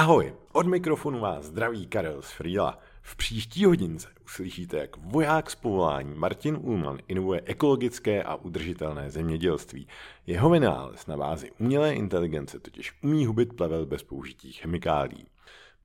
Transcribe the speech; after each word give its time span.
Ahoj, 0.00 0.34
od 0.52 0.66
mikrofonu 0.66 1.20
vás 1.20 1.44
zdraví 1.44 1.86
Karel 1.86 2.22
z 2.22 2.30
Frýla. 2.30 2.78
V 3.02 3.16
příští 3.16 3.64
hodince 3.64 4.08
uslyšíte, 4.24 4.76
jak 4.76 4.96
voják 4.96 5.50
z 5.50 5.54
povolání 5.54 6.14
Martin 6.14 6.58
Ullman 6.60 6.98
inovuje 7.08 7.42
ekologické 7.44 8.22
a 8.22 8.34
udržitelné 8.34 9.10
zemědělství. 9.10 9.86
Jeho 10.26 10.50
vynález 10.50 11.06
na 11.06 11.16
bázi 11.16 11.50
umělé 11.58 11.94
inteligence 11.94 12.58
totiž 12.58 12.92
umí 13.02 13.26
hubit 13.26 13.52
plevel 13.52 13.86
bez 13.86 14.02
použití 14.02 14.52
chemikálí. 14.52 15.26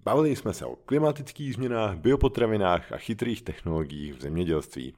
Bavili 0.03 0.35
jsme 0.35 0.53
se 0.53 0.65
o 0.65 0.75
klimatických 0.75 1.53
změnách, 1.53 1.97
biopotravinách 1.97 2.91
a 2.91 2.97
chytrých 2.97 3.41
technologiích 3.41 4.13
v 4.13 4.21
zemědělství. 4.21 4.93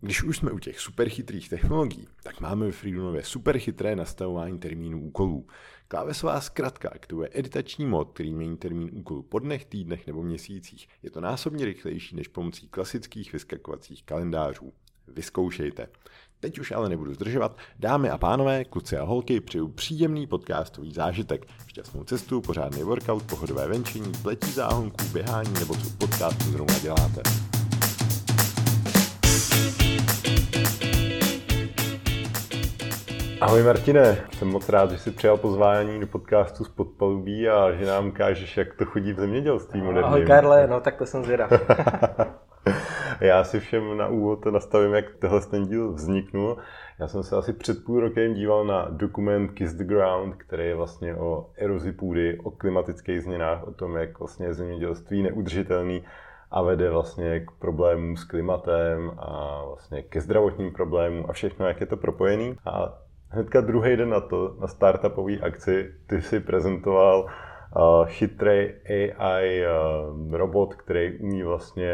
Když 0.00 0.22
už 0.22 0.36
jsme 0.36 0.50
u 0.50 0.58
těch 0.58 0.80
superchytrých 0.80 1.48
technologií, 1.48 2.08
tak 2.22 2.40
máme 2.40 2.70
v 2.70 2.76
Freedomově 2.76 3.24
superchytré 3.24 3.96
nastavování 3.96 4.58
termínů 4.58 5.06
úkolů. 5.06 5.46
Klávesová 5.88 6.40
zkratka 6.40 6.88
aktivuje 6.88 7.28
editační 7.32 7.86
mod, 7.86 8.10
který 8.12 8.32
mění 8.32 8.56
termín 8.56 8.90
úkolu 8.92 9.22
po 9.22 9.38
dnech, 9.38 9.64
týdnech 9.64 10.06
nebo 10.06 10.22
měsících. 10.22 10.88
Je 11.02 11.10
to 11.10 11.20
násobně 11.20 11.64
rychlejší 11.64 12.16
než 12.16 12.28
pomocí 12.28 12.68
klasických 12.68 13.32
vyskakovacích 13.32 14.04
kalendářů. 14.04 14.72
Vyzkoušejte. 15.08 15.88
Teď 16.40 16.58
už 16.58 16.72
ale 16.72 16.88
nebudu 16.88 17.14
zdržovat. 17.14 17.58
Dámy 17.78 18.10
a 18.10 18.18
pánové, 18.18 18.64
kluci 18.64 18.96
a 18.96 19.04
holky, 19.04 19.40
přeju 19.40 19.68
příjemný 19.68 20.26
podcastový 20.26 20.92
zážitek. 20.92 21.46
Šťastnou 21.66 22.04
cestu, 22.04 22.40
pořádný 22.40 22.82
workout, 22.82 23.22
pohodové 23.22 23.68
venčení, 23.68 24.12
pletí 24.22 24.50
záhonků, 24.52 25.04
běhání 25.12 25.52
nebo 25.52 25.76
co 25.76 25.90
podcastu 25.98 26.44
zrovna 26.44 26.78
děláte. 26.78 27.22
Ahoj 33.40 33.62
Martine, 33.62 34.18
jsem 34.32 34.48
moc 34.48 34.68
rád, 34.68 34.90
že 34.90 34.98
jsi 34.98 35.10
přijal 35.10 35.36
pozvání 35.36 36.00
do 36.00 36.06
podcastu 36.06 36.64
z 36.64 36.68
Podpalubí 36.68 37.48
a 37.48 37.72
že 37.72 37.86
nám 37.86 38.08
ukážeš, 38.08 38.56
jak 38.56 38.74
to 38.74 38.84
chodí 38.84 39.12
v 39.12 39.20
zemědělství 39.20 39.82
moderním. 39.82 40.04
Ahoj 40.04 40.26
Karle, 40.26 40.66
no 40.66 40.80
tak 40.80 40.96
to 40.96 41.06
jsem 41.06 41.24
zvědav. 41.24 41.52
Já 43.20 43.44
si 43.44 43.60
všem 43.60 43.96
na 43.96 44.08
úvod 44.08 44.46
nastavím, 44.46 44.94
jak 44.94 45.04
tohle 45.18 45.40
ten 45.40 45.66
díl 45.66 45.92
vzniknul. 45.92 46.56
Já 47.00 47.08
jsem 47.08 47.22
se 47.22 47.36
asi 47.36 47.52
před 47.52 47.84
půl 47.84 48.00
rokem 48.00 48.34
díval 48.34 48.64
na 48.64 48.88
dokument 48.90 49.48
Kiss 49.48 49.74
the 49.74 49.84
Ground, 49.84 50.34
který 50.34 50.64
je 50.64 50.74
vlastně 50.74 51.14
o 51.14 51.46
erozi 51.56 51.92
půdy, 51.92 52.38
o 52.44 52.50
klimatických 52.50 53.22
změnách, 53.22 53.66
o 53.66 53.72
tom, 53.72 53.96
jak 53.96 54.18
vlastně 54.18 54.54
zemědělství 54.54 55.22
neudržitelný 55.22 56.04
a 56.50 56.62
vede 56.62 56.90
vlastně 56.90 57.40
k 57.40 57.50
problémům 57.50 58.16
s 58.16 58.24
klimatem 58.24 59.12
a 59.18 59.62
vlastně 59.64 60.02
ke 60.02 60.20
zdravotním 60.20 60.72
problémům 60.72 61.26
a 61.28 61.32
všechno, 61.32 61.66
jak 61.66 61.80
je 61.80 61.86
to 61.86 61.96
propojený. 61.96 62.56
A 62.66 62.98
hnedka 63.28 63.60
druhý 63.60 63.96
den 63.96 64.08
na 64.08 64.20
to, 64.20 64.56
na 64.60 64.66
startupové 64.66 65.38
akci, 65.38 65.94
ty 66.06 66.22
si 66.22 66.40
prezentoval 66.40 67.24
uh, 67.24 68.06
chytrý 68.06 68.72
AI 69.18 69.64
uh, 69.66 70.34
robot, 70.34 70.74
který 70.74 71.18
umí 71.18 71.42
vlastně 71.42 71.92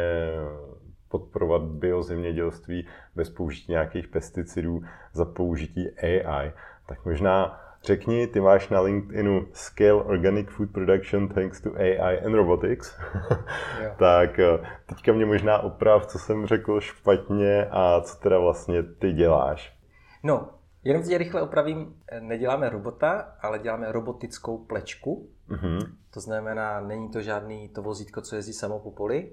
podporovat 1.08 1.62
biozemědělství 1.62 2.86
bez 3.16 3.30
použití 3.30 3.72
nějakých 3.72 4.08
pesticidů 4.08 4.80
za 5.12 5.24
použití 5.24 5.90
AI. 6.00 6.52
Tak 6.86 7.04
možná 7.04 7.60
řekni, 7.84 8.26
ty 8.26 8.40
máš 8.40 8.68
na 8.68 8.80
LinkedInu 8.80 9.46
Scale 9.52 9.92
Organic 9.92 10.48
Food 10.50 10.70
Production 10.72 11.28
thanks 11.28 11.60
to 11.60 11.70
AI 11.76 12.20
and 12.24 12.34
Robotics. 12.34 12.96
tak 13.98 14.38
eh, 14.38 14.58
teďka 14.86 15.12
mě 15.12 15.26
možná 15.26 15.58
oprav, 15.58 16.06
co 16.06 16.18
jsem 16.18 16.46
řekl 16.46 16.80
špatně 16.80 17.66
a 17.70 18.00
co 18.00 18.16
teda 18.16 18.38
vlastně 18.38 18.82
ty 18.82 19.12
děláš. 19.12 19.78
No, 20.22 20.48
Jenom 20.86 21.02
tě 21.02 21.18
rychle 21.18 21.42
opravím, 21.42 21.96
neděláme 22.20 22.68
robota, 22.68 23.36
ale 23.40 23.58
děláme 23.58 23.92
robotickou 23.92 24.58
plečku. 24.58 25.28
Mm-hmm. 25.48 25.78
To 26.10 26.20
znamená, 26.20 26.80
není 26.80 27.10
to 27.10 27.22
žádný 27.22 27.68
to 27.68 27.82
vozítko, 27.82 28.20
co 28.20 28.36
jezdí 28.36 28.52
samo 28.52 28.78
po 28.78 28.90
poli, 28.90 29.32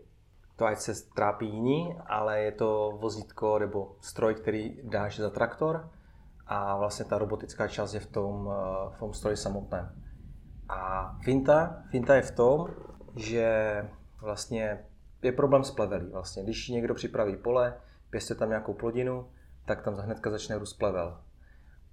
to 0.55 0.66
ať 0.66 0.77
se 0.77 0.94
trápí 1.16 1.49
jiní, 1.49 1.95
ale 2.07 2.39
je 2.39 2.52
to 2.52 2.97
vozítko 3.02 3.59
nebo 3.59 3.95
stroj, 4.02 4.35
který 4.35 4.79
dáš 4.83 5.19
za 5.19 5.29
traktor 5.29 5.90
a 6.53 6.78
vlastně 6.78 7.06
ta 7.06 7.17
robotická 7.17 7.67
část 7.67 7.94
je 7.94 8.00
v 8.00 8.06
tom, 8.06 8.50
v 8.89 9.00
tom 9.00 9.13
stroji 9.13 9.38
samotném. 9.38 10.03
A 10.69 11.12
finta, 11.23 11.84
finta 11.89 12.16
je 12.16 12.22
v 12.22 12.31
tom, 12.31 12.67
že 13.16 13.75
vlastně 14.22 14.85
je 15.22 15.31
problém 15.31 15.63
s 15.63 15.72
plevelí. 15.72 16.07
Vlastně. 16.11 16.44
Když 16.44 16.69
někdo 16.69 16.94
připraví 16.94 17.38
pole, 17.38 17.73
pěstuje 18.09 18.38
tam 18.38 18.50
nějakou 18.50 18.73
plodinu, 18.73 19.31
tak 19.66 19.81
tam 19.81 19.95
hnedka 19.95 20.29
začne 20.29 20.57
růst 20.57 20.73
plevel. 20.73 21.22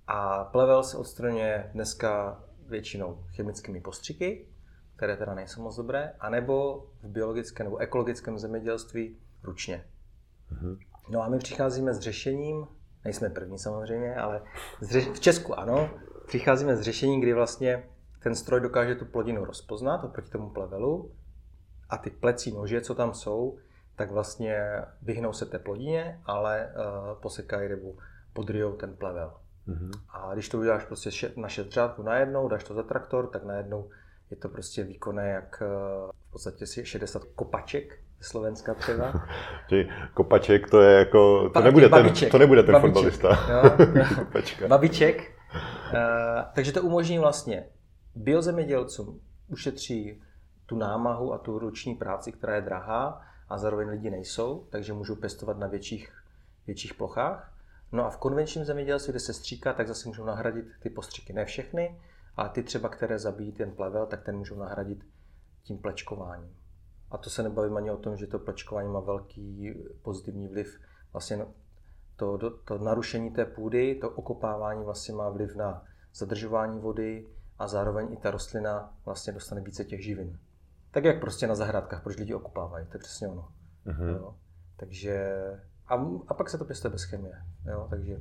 A 0.07 0.45
plevel 0.45 0.83
se 0.83 0.97
odstraňuje 0.97 1.71
dneska 1.73 2.41
většinou 2.67 3.25
chemickými 3.29 3.81
postřiky, 3.81 4.49
které 4.97 5.17
teda 5.17 5.35
nejsou 5.35 5.63
moc 5.63 5.77
dobré, 5.77 6.13
anebo 6.21 6.87
v 7.03 7.09
biologickém 7.09 7.65
nebo 7.67 7.77
ekologickém 7.77 8.39
zemědělství 8.39 9.19
ručně. 9.43 9.85
Mm-hmm. 10.53 10.79
No 11.11 11.23
a 11.23 11.29
my 11.29 11.39
přicházíme 11.39 11.95
s 11.95 12.01
řešením, 12.01 12.67
nejsme 13.09 13.31
první 13.31 13.59
samozřejmě, 13.59 14.17
ale 14.17 14.43
v 15.15 15.21
Česku 15.21 15.59
ano, 15.59 15.91
přicházíme 16.27 16.77
s 16.77 16.81
řešením, 16.81 17.21
kdy 17.21 17.33
vlastně 17.33 17.89
ten 18.23 18.35
stroj 18.35 18.61
dokáže 18.61 18.95
tu 18.95 19.05
plodinu 19.05 19.45
rozpoznat 19.45 20.05
oproti 20.05 20.31
tomu 20.31 20.51
plevelu 20.51 21.13
a 21.91 21.99
ty 21.99 22.11
plecí 22.11 22.53
nože, 22.53 22.81
co 22.81 22.95
tam 22.95 23.15
jsou, 23.15 23.59
tak 23.97 24.11
vlastně 24.11 24.63
vyhnou 25.03 25.33
se 25.33 25.47
té 25.47 25.59
plodině, 25.59 26.21
ale 26.25 26.73
uh, 26.77 27.21
posekají 27.21 27.69
nebo 27.69 27.95
podryjou 28.33 28.73
ten 28.73 28.97
plevel. 28.97 29.35
Mm-hmm. 29.69 29.91
A 30.09 30.35
když 30.35 30.49
to 30.49 30.59
uděláš 30.59 30.85
prostě 30.85 31.33
na 31.37 31.49
šest 31.49 31.69
řádků 31.69 32.03
najednou, 32.03 32.49
dáš 32.49 32.65
to 32.65 32.75
za 32.75 32.83
traktor, 32.83 33.27
tak 33.27 33.45
najednou 33.45 33.91
je 34.31 34.37
to 34.37 34.49
prostě 34.49 34.85
výkonné 34.85 35.29
jak 35.29 35.63
eh, 35.63 35.67
v 36.29 36.31
podstatě 36.33 36.67
si 36.67 36.87
60 36.87 37.25
kopaček 37.25 37.99
Slovenska 38.21 38.75
třeba. 38.75 39.13
kopaček 40.15 40.71
to 40.71 40.81
je 40.81 40.99
jako, 40.99 41.51
to 41.51 41.61
nebude 41.61 41.89
ten, 41.89 42.13
to 42.31 42.39
nebude 42.39 42.63
ten 42.63 42.73
babiček, 42.73 42.95
fotbalista. 42.95 43.29
babiček. 44.69 45.33
Uh, 45.93 46.43
takže 46.55 46.73
to 46.73 46.83
umožní 46.83 47.19
vlastně 47.19 47.65
biozemědělcům 48.15 49.21
ušetří 49.49 50.23
tu 50.67 50.77
námahu 50.77 51.33
a 51.33 51.39
tu 51.39 51.59
ruční 51.59 51.95
práci, 51.95 52.33
která 52.33 52.55
je 52.55 52.63
drahá 52.63 53.23
a 53.49 53.59
zároveň 53.59 53.89
lidi 53.89 54.11
nejsou, 54.11 54.67
takže 54.71 54.93
můžou 54.93 55.17
pěstovat 55.17 55.59
na 55.59 55.67
větších, 55.67 56.13
větších 56.67 56.95
plochách. 56.95 57.53
No 57.93 58.07
a 58.07 58.11
v 58.11 58.17
konvenčním 58.17 58.65
zemědělství, 58.65 59.13
kde 59.13 59.21
se 59.21 59.33
stříká, 59.33 59.73
tak 59.73 59.89
zase 59.89 60.09
můžou 60.09 60.25
nahradit 60.25 60.67
ty 60.81 60.91
postřiky. 60.91 61.33
Ne 61.33 61.45
všechny, 61.45 62.01
ale 62.37 62.49
ty 62.49 62.63
třeba, 62.63 62.89
které 62.89 63.19
zabijí 63.19 63.53
ten 63.53 63.71
plevel, 63.71 64.07
tak 64.07 64.23
ten 64.23 64.37
můžou 64.37 64.59
nahradit 64.59 65.05
tím 65.63 65.79
plečkováním. 65.79 66.58
A 67.11 67.19
to 67.19 67.31
se 67.31 67.43
nebavím 67.43 67.77
ani 67.77 67.91
o 67.91 67.97
tom, 67.97 68.17
že 68.17 68.27
to 68.27 68.39
plečkování 68.39 68.89
má 68.89 69.01
velký 69.01 69.75
pozitivní 70.03 70.49
vliv. 70.49 70.81
Vlastně 71.13 71.47
to, 72.17 72.39
to, 72.39 72.51
to 72.51 72.79
narušení 72.79 73.31
té 73.31 73.45
půdy, 73.45 73.95
to 73.95 74.11
okopávání 74.11 74.85
vlastně 74.85 75.15
má 75.15 75.29
vliv 75.29 75.57
na 75.57 75.85
zadržování 76.15 76.81
vody 76.81 77.27
a 77.59 77.69
zároveň 77.69 78.13
i 78.13 78.17
ta 78.17 78.31
rostlina 78.31 78.95
vlastně 79.05 79.33
dostane 79.33 79.61
více 79.61 79.85
těch 79.85 80.05
živin. 80.05 80.39
Tak 80.91 81.05
jak 81.05 81.21
prostě 81.21 81.47
na 81.47 81.55
zahrádkách, 81.55 82.03
proč 82.03 82.17
lidi 82.17 82.35
okopávají, 82.35 82.87
to 82.87 82.97
je 82.97 82.99
přesně 82.99 83.29
ono. 83.29 83.49
Uh-huh. 83.87 84.35
Takže 84.77 85.37
a, 85.87 85.95
a 86.29 86.35
pak 86.35 86.51
se 86.51 86.59
to 86.59 86.65
pěstuje 86.65 86.91
bez 86.93 87.05
chemie. 87.05 87.43
Jo? 87.71 87.87
Takže, 87.91 88.21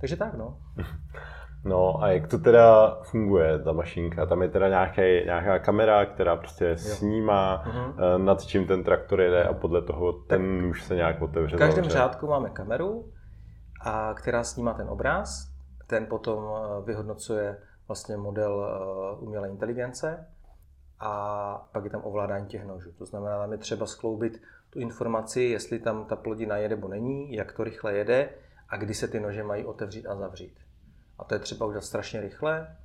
takže 0.00 0.16
tak, 0.16 0.34
no. 0.34 0.60
No 1.66 2.02
a 2.02 2.08
jak 2.08 2.28
to 2.28 2.38
teda 2.38 2.98
funguje, 3.02 3.58
ta 3.58 3.72
mašinka? 3.72 4.26
Tam 4.26 4.42
je 4.42 4.48
teda 4.48 4.68
nějaký, 4.68 5.00
nějaká 5.24 5.58
kamera, 5.58 6.06
která 6.06 6.36
prostě 6.36 6.64
jo. 6.68 6.76
snímá, 6.76 7.64
uh-huh. 7.66 8.24
nad 8.24 8.44
čím 8.44 8.66
ten 8.66 8.84
traktor 8.84 9.20
jede 9.20 9.44
a 9.44 9.52
podle 9.52 9.82
toho 9.82 10.12
ten 10.12 10.56
tak 10.60 10.70
už 10.70 10.84
se 10.84 10.94
nějak 10.94 11.22
otevře. 11.22 11.56
V 11.56 11.58
každém 11.58 11.84
zavře. 11.84 11.98
řádku 11.98 12.26
máme 12.26 12.50
kameru, 12.50 13.04
a 13.80 14.14
která 14.14 14.44
snímá 14.44 14.74
ten 14.74 14.88
obraz. 14.88 15.52
Ten 15.86 16.06
potom 16.06 16.44
eh, 16.44 16.82
vyhodnocuje 16.82 17.58
vlastně 17.88 18.16
model 18.16 18.66
eh, 18.66 19.20
umělé 19.20 19.48
inteligence 19.48 20.26
a 21.00 21.68
pak 21.72 21.84
je 21.84 21.90
tam 21.90 22.00
ovládání 22.04 22.46
těch 22.46 22.64
nožů. 22.64 22.92
To 22.98 23.06
znamená, 23.06 23.38
tam 23.38 23.52
je 23.52 23.58
třeba 23.58 23.86
skloubit 23.86 24.42
tu 24.70 24.78
informaci, 24.78 25.42
jestli 25.42 25.78
tam 25.78 26.04
ta 26.04 26.16
plodina 26.16 26.56
je 26.56 26.68
nebo 26.68 26.88
není, 26.88 27.32
jak 27.32 27.52
to 27.52 27.64
rychle 27.64 27.94
jede 27.94 28.28
a 28.68 28.76
kdy 28.76 28.94
se 28.94 29.08
ty 29.08 29.20
nože 29.20 29.42
mají 29.42 29.64
otevřít 29.64 30.06
a 30.06 30.16
zavřít. 30.16 30.58
A 31.18 31.24
to 31.24 31.34
je 31.34 31.38
třeba 31.38 31.66
udělat 31.66 31.84
strašně 31.84 32.20
rychle 32.20 32.76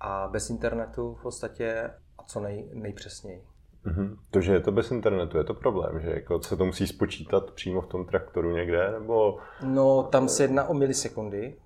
a 0.00 0.28
bez 0.28 0.50
internetu 0.50 1.14
v 1.14 1.22
podstatě 1.22 1.90
a 2.18 2.22
co 2.22 2.40
nej, 2.40 2.70
nejpřesněji. 2.72 3.44
Mm-hmm. 3.86 4.16
To, 4.30 4.40
že 4.40 4.52
je 4.52 4.60
to 4.60 4.72
bez 4.72 4.90
internetu, 4.90 5.38
je 5.38 5.44
to 5.44 5.54
problém, 5.54 6.00
že 6.00 6.10
jako 6.10 6.42
se 6.42 6.56
to 6.56 6.64
musí 6.64 6.86
spočítat 6.86 7.50
přímo 7.50 7.80
v 7.80 7.86
tom 7.86 8.06
traktoru 8.06 8.50
někde, 8.50 8.90
nebo... 8.90 9.38
No, 9.62 10.02
tam 10.02 10.28
se 10.28 10.44
jedná 10.44 10.64
o 10.64 10.74
milisekundy 10.74 11.60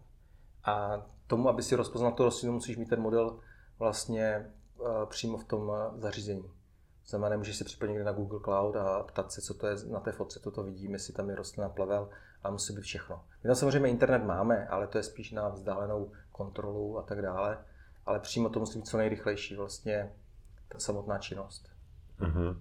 a 0.65 1.06
tomu, 1.27 1.49
aby 1.49 1.62
si 1.62 1.77
rozpoznal 1.77 2.12
tu 2.12 2.25
rostlinu, 2.25 2.53
musíš 2.53 2.77
mít 2.77 2.89
ten 2.89 3.00
model 3.00 3.39
vlastně 3.79 4.50
uh, 4.79 5.05
přímo 5.05 5.39
v 5.39 5.44
tom 5.44 5.69
uh, 5.69 5.77
zařízení. 6.00 6.50
Znamená, 7.06 7.29
nemůžeš 7.29 7.56
si 7.56 7.65
připojit 7.65 7.91
někde 7.91 8.05
na 8.05 8.12
Google 8.12 8.41
Cloud 8.44 8.77
a 8.77 9.03
ptat 9.03 9.33
se, 9.33 9.41
co 9.41 9.55
to 9.55 9.67
je 9.67 9.77
na 9.91 10.00
té 10.00 10.12
fotce, 10.12 10.41
toto 10.41 10.62
vidíme, 10.62 10.94
jestli 10.94 11.12
tam 11.12 11.31
je 11.31 11.37
rostlina 11.37 11.69
plevel, 11.69 12.09
a 12.44 12.50
musí 12.50 12.75
být 12.75 12.83
všechno. 12.83 13.21
My 13.44 13.49
tam 13.49 13.56
samozřejmě 13.56 13.89
internet 13.89 14.25
máme, 14.25 14.67
ale 14.67 14.87
to 14.87 14.99
je 14.99 15.05
spíš 15.05 15.33
na 15.33 15.49
vzdálenou 15.49 16.11
kontrolu 16.33 16.99
a 16.99 17.03
tak 17.03 17.23
dále, 17.23 17.59
ale 18.06 18.21
přímo 18.21 18.49
to 18.49 18.61
musí 18.61 18.79
být 18.79 18.87
co 18.87 18.99
nejrychlejší. 18.99 19.56
Vlastně 19.56 20.11
ta 20.69 20.79
samotná 20.79 21.19
činnost. 21.19 21.69
Mm-hmm. 22.21 22.56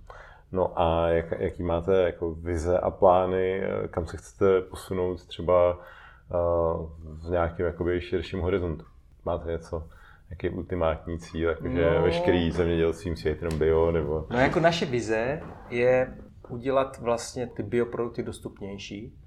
No 0.51 0.79
a 0.79 1.07
jak, 1.07 1.31
jaký 1.39 1.63
máte 1.63 2.03
jako 2.03 2.33
vize 2.33 2.79
a 2.79 2.91
plány, 2.91 3.63
kam 3.89 4.07
se 4.07 4.17
chcete 4.17 4.61
posunout 4.61 5.25
třeba 5.25 5.73
uh, 5.75 6.89
v 7.01 7.29
nějakém 7.29 7.65
jakoby 7.65 8.01
širším 8.01 8.41
horizontu? 8.41 8.85
Máte 9.25 9.51
něco, 9.51 9.87
jaký 10.29 10.49
ultimátní 10.49 11.19
cíl, 11.19 11.49
jakože 11.49 11.91
no, 11.95 12.01
veškerý 12.01 12.51
zemědělství 12.51 13.11
musí 13.11 13.27
jenom 13.27 13.59
bio, 13.59 13.91
nebo... 13.91 14.27
No 14.29 14.39
jako 14.39 14.59
naše 14.59 14.85
vize 14.85 15.41
je 15.69 16.17
udělat 16.49 16.97
vlastně 16.97 17.47
ty 17.47 17.63
bioprodukty 17.63 18.23
dostupnější, 18.23 19.17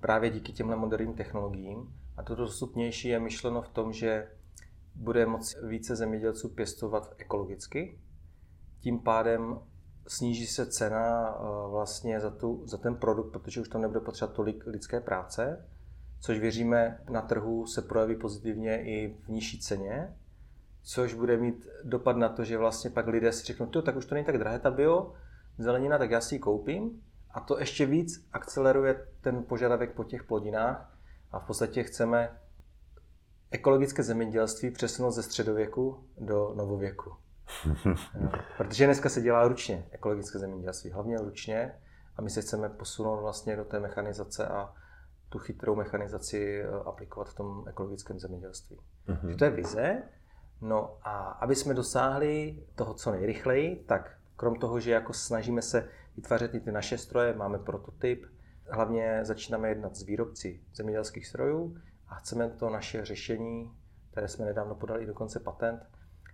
právě 0.00 0.30
díky 0.30 0.52
těmhle 0.52 0.76
moderním 0.76 1.14
technologiím. 1.14 1.94
A 2.16 2.22
to 2.22 2.34
dostupnější 2.34 3.08
je 3.08 3.20
myšleno 3.20 3.62
v 3.62 3.68
tom, 3.68 3.92
že 3.92 4.28
bude 4.94 5.26
moc 5.26 5.56
více 5.62 5.96
zemědělců 5.96 6.48
pěstovat 6.48 7.14
ekologicky. 7.18 7.98
Tím 8.80 8.98
pádem 8.98 9.60
sníží 10.06 10.46
se 10.46 10.66
cena 10.66 11.34
eh, 11.34 11.70
vlastně 11.70 12.20
za, 12.20 12.30
tu, 12.30 12.62
za 12.66 12.76
ten 12.76 12.96
produkt, 12.96 13.32
protože 13.32 13.60
už 13.60 13.68
tam 13.68 13.82
nebude 13.82 14.00
potřeba 14.00 14.32
tolik 14.32 14.66
lidské 14.66 15.00
práce, 15.00 15.68
což 16.20 16.38
věříme 16.38 17.00
na 17.10 17.22
trhu 17.22 17.66
se 17.66 17.82
projeví 17.82 18.16
pozitivně 18.16 18.84
i 18.84 19.16
v 19.24 19.28
nižší 19.28 19.60
ceně, 19.60 20.16
což 20.82 21.14
bude 21.14 21.36
mít 21.36 21.68
dopad 21.84 22.16
na 22.16 22.28
to, 22.28 22.44
že 22.44 22.58
vlastně 22.58 22.90
pak 22.90 23.06
lidé 23.06 23.32
si 23.32 23.46
řeknou, 23.46 23.66
tak 23.66 23.96
už 23.96 24.06
to 24.06 24.14
není 24.14 24.26
tak 24.26 24.38
drahé 24.38 24.58
ta 24.58 24.70
bio, 24.70 25.14
zelenina, 25.58 25.98
tak 25.98 26.10
já 26.10 26.20
si 26.20 26.34
ji 26.34 26.38
koupím 26.38 27.02
a 27.30 27.40
to 27.40 27.58
ještě 27.58 27.86
víc 27.86 28.28
akceleruje 28.32 29.06
ten 29.20 29.44
požadavek 29.44 29.92
po 29.92 30.04
těch 30.04 30.22
plodinách 30.22 30.98
a 31.32 31.38
v 31.38 31.46
podstatě 31.46 31.82
chceme 31.82 32.38
ekologické 33.50 34.02
zemědělství 34.02 34.70
přesunout 34.70 35.10
ze 35.10 35.22
středověku 35.22 36.04
do 36.18 36.54
novověku. 36.56 37.16
Protože 38.56 38.84
dneska 38.84 39.08
se 39.08 39.20
dělá 39.20 39.48
ručně 39.48 39.86
ekologické 39.90 40.38
zemědělství, 40.38 40.90
hlavně 40.90 41.18
ručně 41.18 41.74
a 42.16 42.22
my 42.22 42.30
se 42.30 42.40
chceme 42.40 42.68
posunout 42.68 43.20
vlastně 43.20 43.56
do 43.56 43.64
té 43.64 43.80
mechanizace 43.80 44.46
a 44.46 44.74
tu 45.28 45.38
chytrou 45.38 45.74
mechanizaci 45.74 46.60
eh, 46.60 46.68
aplikovat 46.84 47.28
v 47.28 47.34
tom 47.34 47.64
ekologickém 47.68 48.18
zemědělství. 48.18 48.78
Mm-hmm. 49.08 49.36
To 49.36 49.44
je 49.44 49.50
vize. 49.50 50.02
No 50.60 50.98
a 51.02 51.18
aby 51.18 51.56
jsme 51.56 51.74
dosáhli 51.74 52.62
toho 52.74 52.94
co 52.94 53.10
nejrychleji, 53.10 53.84
tak 53.88 54.18
krom 54.36 54.54
toho, 54.54 54.80
že 54.80 54.90
jako 54.90 55.12
snažíme 55.12 55.62
se 55.62 55.88
vytvářet 56.18 56.54
i 56.54 56.60
ty 56.60 56.72
naše 56.72 56.98
stroje, 56.98 57.34
máme 57.34 57.58
prototyp, 57.58 58.26
hlavně 58.70 59.20
začínáme 59.22 59.68
jednat 59.68 59.96
s 59.96 60.02
výrobci 60.02 60.60
zemědělských 60.74 61.26
strojů 61.26 61.76
a 62.08 62.14
chceme 62.14 62.48
to 62.48 62.70
naše 62.70 63.04
řešení, 63.04 63.72
které 64.10 64.28
jsme 64.28 64.44
nedávno 64.44 64.74
podali 64.74 65.06
dokonce 65.06 65.40
patent, 65.40 65.80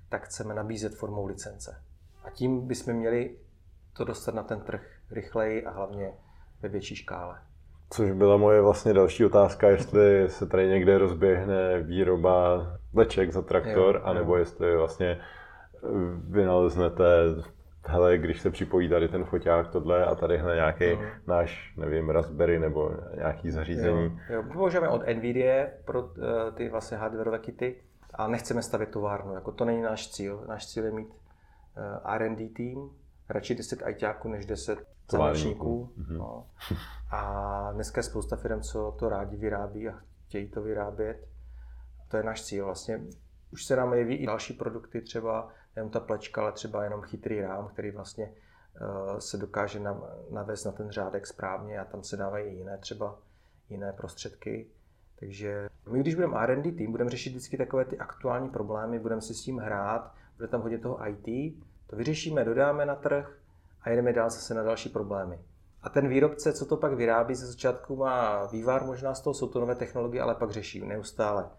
tak 0.08 0.25
chceme 0.25 0.54
nabízet 0.54 0.94
formou 0.94 1.26
licence. 1.26 1.82
A 2.25 2.31
tím 2.31 2.66
bychom 2.66 2.94
měli 2.94 3.36
to 3.96 4.04
dostat 4.04 4.34
na 4.34 4.42
ten 4.42 4.60
trh 4.60 4.82
rychleji 5.10 5.66
a 5.66 5.70
hlavně 5.70 6.12
ve 6.62 6.69
větší 6.69 6.96
škále. 6.96 7.38
Což 7.90 8.10
byla 8.10 8.37
moje 8.37 8.60
vlastně 8.60 8.92
další 8.92 9.25
otázka, 9.25 9.69
jestli 9.69 10.28
se 10.28 10.46
tady 10.46 10.69
někde 10.69 10.98
rozběhne 10.98 11.82
výroba 11.82 12.66
vleček 12.92 13.32
za 13.32 13.42
traktor, 13.42 13.94
jo, 13.94 14.02
anebo 14.04 14.34
jo. 14.34 14.38
jestli 14.38 14.76
vlastně 14.76 15.20
vynaleznete 16.28 17.04
hele, 17.86 18.19
když 18.19 18.40
se 18.40 18.50
připojí 18.50 18.88
tady 18.88 19.08
ten 19.08 19.25
foťák, 19.25 19.69
tohle 19.69 20.04
a 20.04 20.14
tadyhle 20.14 20.54
nějaký 20.54 20.84
uh-huh. 20.84 21.10
náš, 21.26 21.75
nevím, 21.76 22.10
Raspberry 22.10 22.58
nebo 22.58 22.90
nějaký 23.16 23.50
zařízení. 23.50 24.20
Jo, 24.28 24.36
jo. 24.36 24.42
používáme 24.52 24.88
od 24.88 25.02
NVIDIA 25.14 25.66
pro 25.84 26.02
uh, 26.02 26.10
ty 26.54 26.69
vlastně 26.69 26.96
hardwareové 26.96 27.38
kity 27.38 27.82
a 28.14 28.28
nechceme 28.28 28.62
stavět 28.62 28.90
továrnu, 28.90 29.34
jako 29.34 29.52
to 29.52 29.64
není 29.64 29.82
náš 29.82 30.10
cíl. 30.10 30.44
Náš 30.48 30.66
cíl 30.66 30.84
je 30.84 30.90
mít 30.90 31.08
uh, 31.08 32.12
R&D 32.12 32.48
tým, 32.48 32.90
radši 33.28 33.54
10 33.54 33.82
ITáků 33.88 34.28
než 34.28 34.46
10 34.46 34.78
zamečníků. 35.10 35.92
Uh-huh. 35.98 36.19
No. 36.19 36.46
A 37.10 37.70
dneska 37.72 37.98
je 37.98 38.02
spousta 38.02 38.37
firm, 38.37 38.60
co 38.60 38.96
to 38.98 39.08
rádi 39.08 39.37
vyrábí 39.37 39.88
a 39.88 39.94
chtějí 40.26 40.48
to 40.48 40.62
vyrábět. 40.62 41.28
To 42.08 42.16
je 42.16 42.22
náš 42.22 42.42
cíl. 42.42 42.64
Vlastně 42.64 43.00
už 43.54 43.64
se 43.64 43.76
nám 43.76 43.94
jeví 43.94 44.14
i 44.14 44.26
další 44.26 44.52
produkty, 44.52 45.00
třeba 45.00 45.48
jenom 45.76 45.90
ta 45.90 46.00
plečka, 46.00 46.42
ale 46.42 46.52
třeba 46.52 46.84
jenom 46.84 47.02
chytrý 47.02 47.40
rám, 47.40 47.68
který 47.68 47.90
vlastně 47.90 48.32
uh, 48.80 49.18
se 49.18 49.36
dokáže 49.36 49.80
navést 50.30 50.66
na 50.66 50.72
ten 50.72 50.90
řádek 50.90 51.26
správně 51.26 51.78
a 51.78 51.84
tam 51.84 52.02
se 52.02 52.16
dávají 52.16 52.56
jiné 52.56 52.78
třeba 52.78 53.18
jiné 53.70 53.92
prostředky. 53.92 54.66
Takže 55.20 55.68
my, 55.90 56.00
když 56.00 56.14
budeme 56.14 56.38
R&D 56.38 56.72
tým, 56.72 56.90
budeme 56.90 57.10
řešit 57.10 57.30
vždycky 57.30 57.56
takové 57.56 57.84
ty 57.84 57.98
aktuální 57.98 58.48
problémy, 58.48 58.98
budeme 58.98 59.20
si 59.20 59.34
s 59.34 59.42
tím 59.42 59.58
hrát, 59.58 60.14
bude 60.36 60.48
tam 60.48 60.62
hodně 60.62 60.78
toho 60.78 61.08
IT, 61.08 61.54
to 61.86 61.96
vyřešíme, 61.96 62.44
dodáme 62.44 62.86
na 62.86 62.94
trh 62.94 63.38
a 63.82 63.90
jedeme 63.90 64.12
dál 64.12 64.30
zase 64.30 64.54
na 64.54 64.62
další 64.62 64.88
problémy. 64.88 65.38
A 65.82 65.88
ten 65.88 66.08
výrobce, 66.08 66.52
co 66.52 66.66
to 66.66 66.76
pak 66.76 66.92
vyrábí 66.92 67.34
ze 67.34 67.46
začátku, 67.46 67.96
má 67.96 68.46
vývar 68.46 68.84
možná 68.84 69.14
z 69.14 69.20
toho, 69.20 69.34
jsou 69.34 69.48
to 69.48 69.60
nové 69.60 69.74
technologie, 69.74 70.22
ale 70.22 70.34
pak 70.34 70.50
řeší 70.50 70.86
neustále 70.86 71.50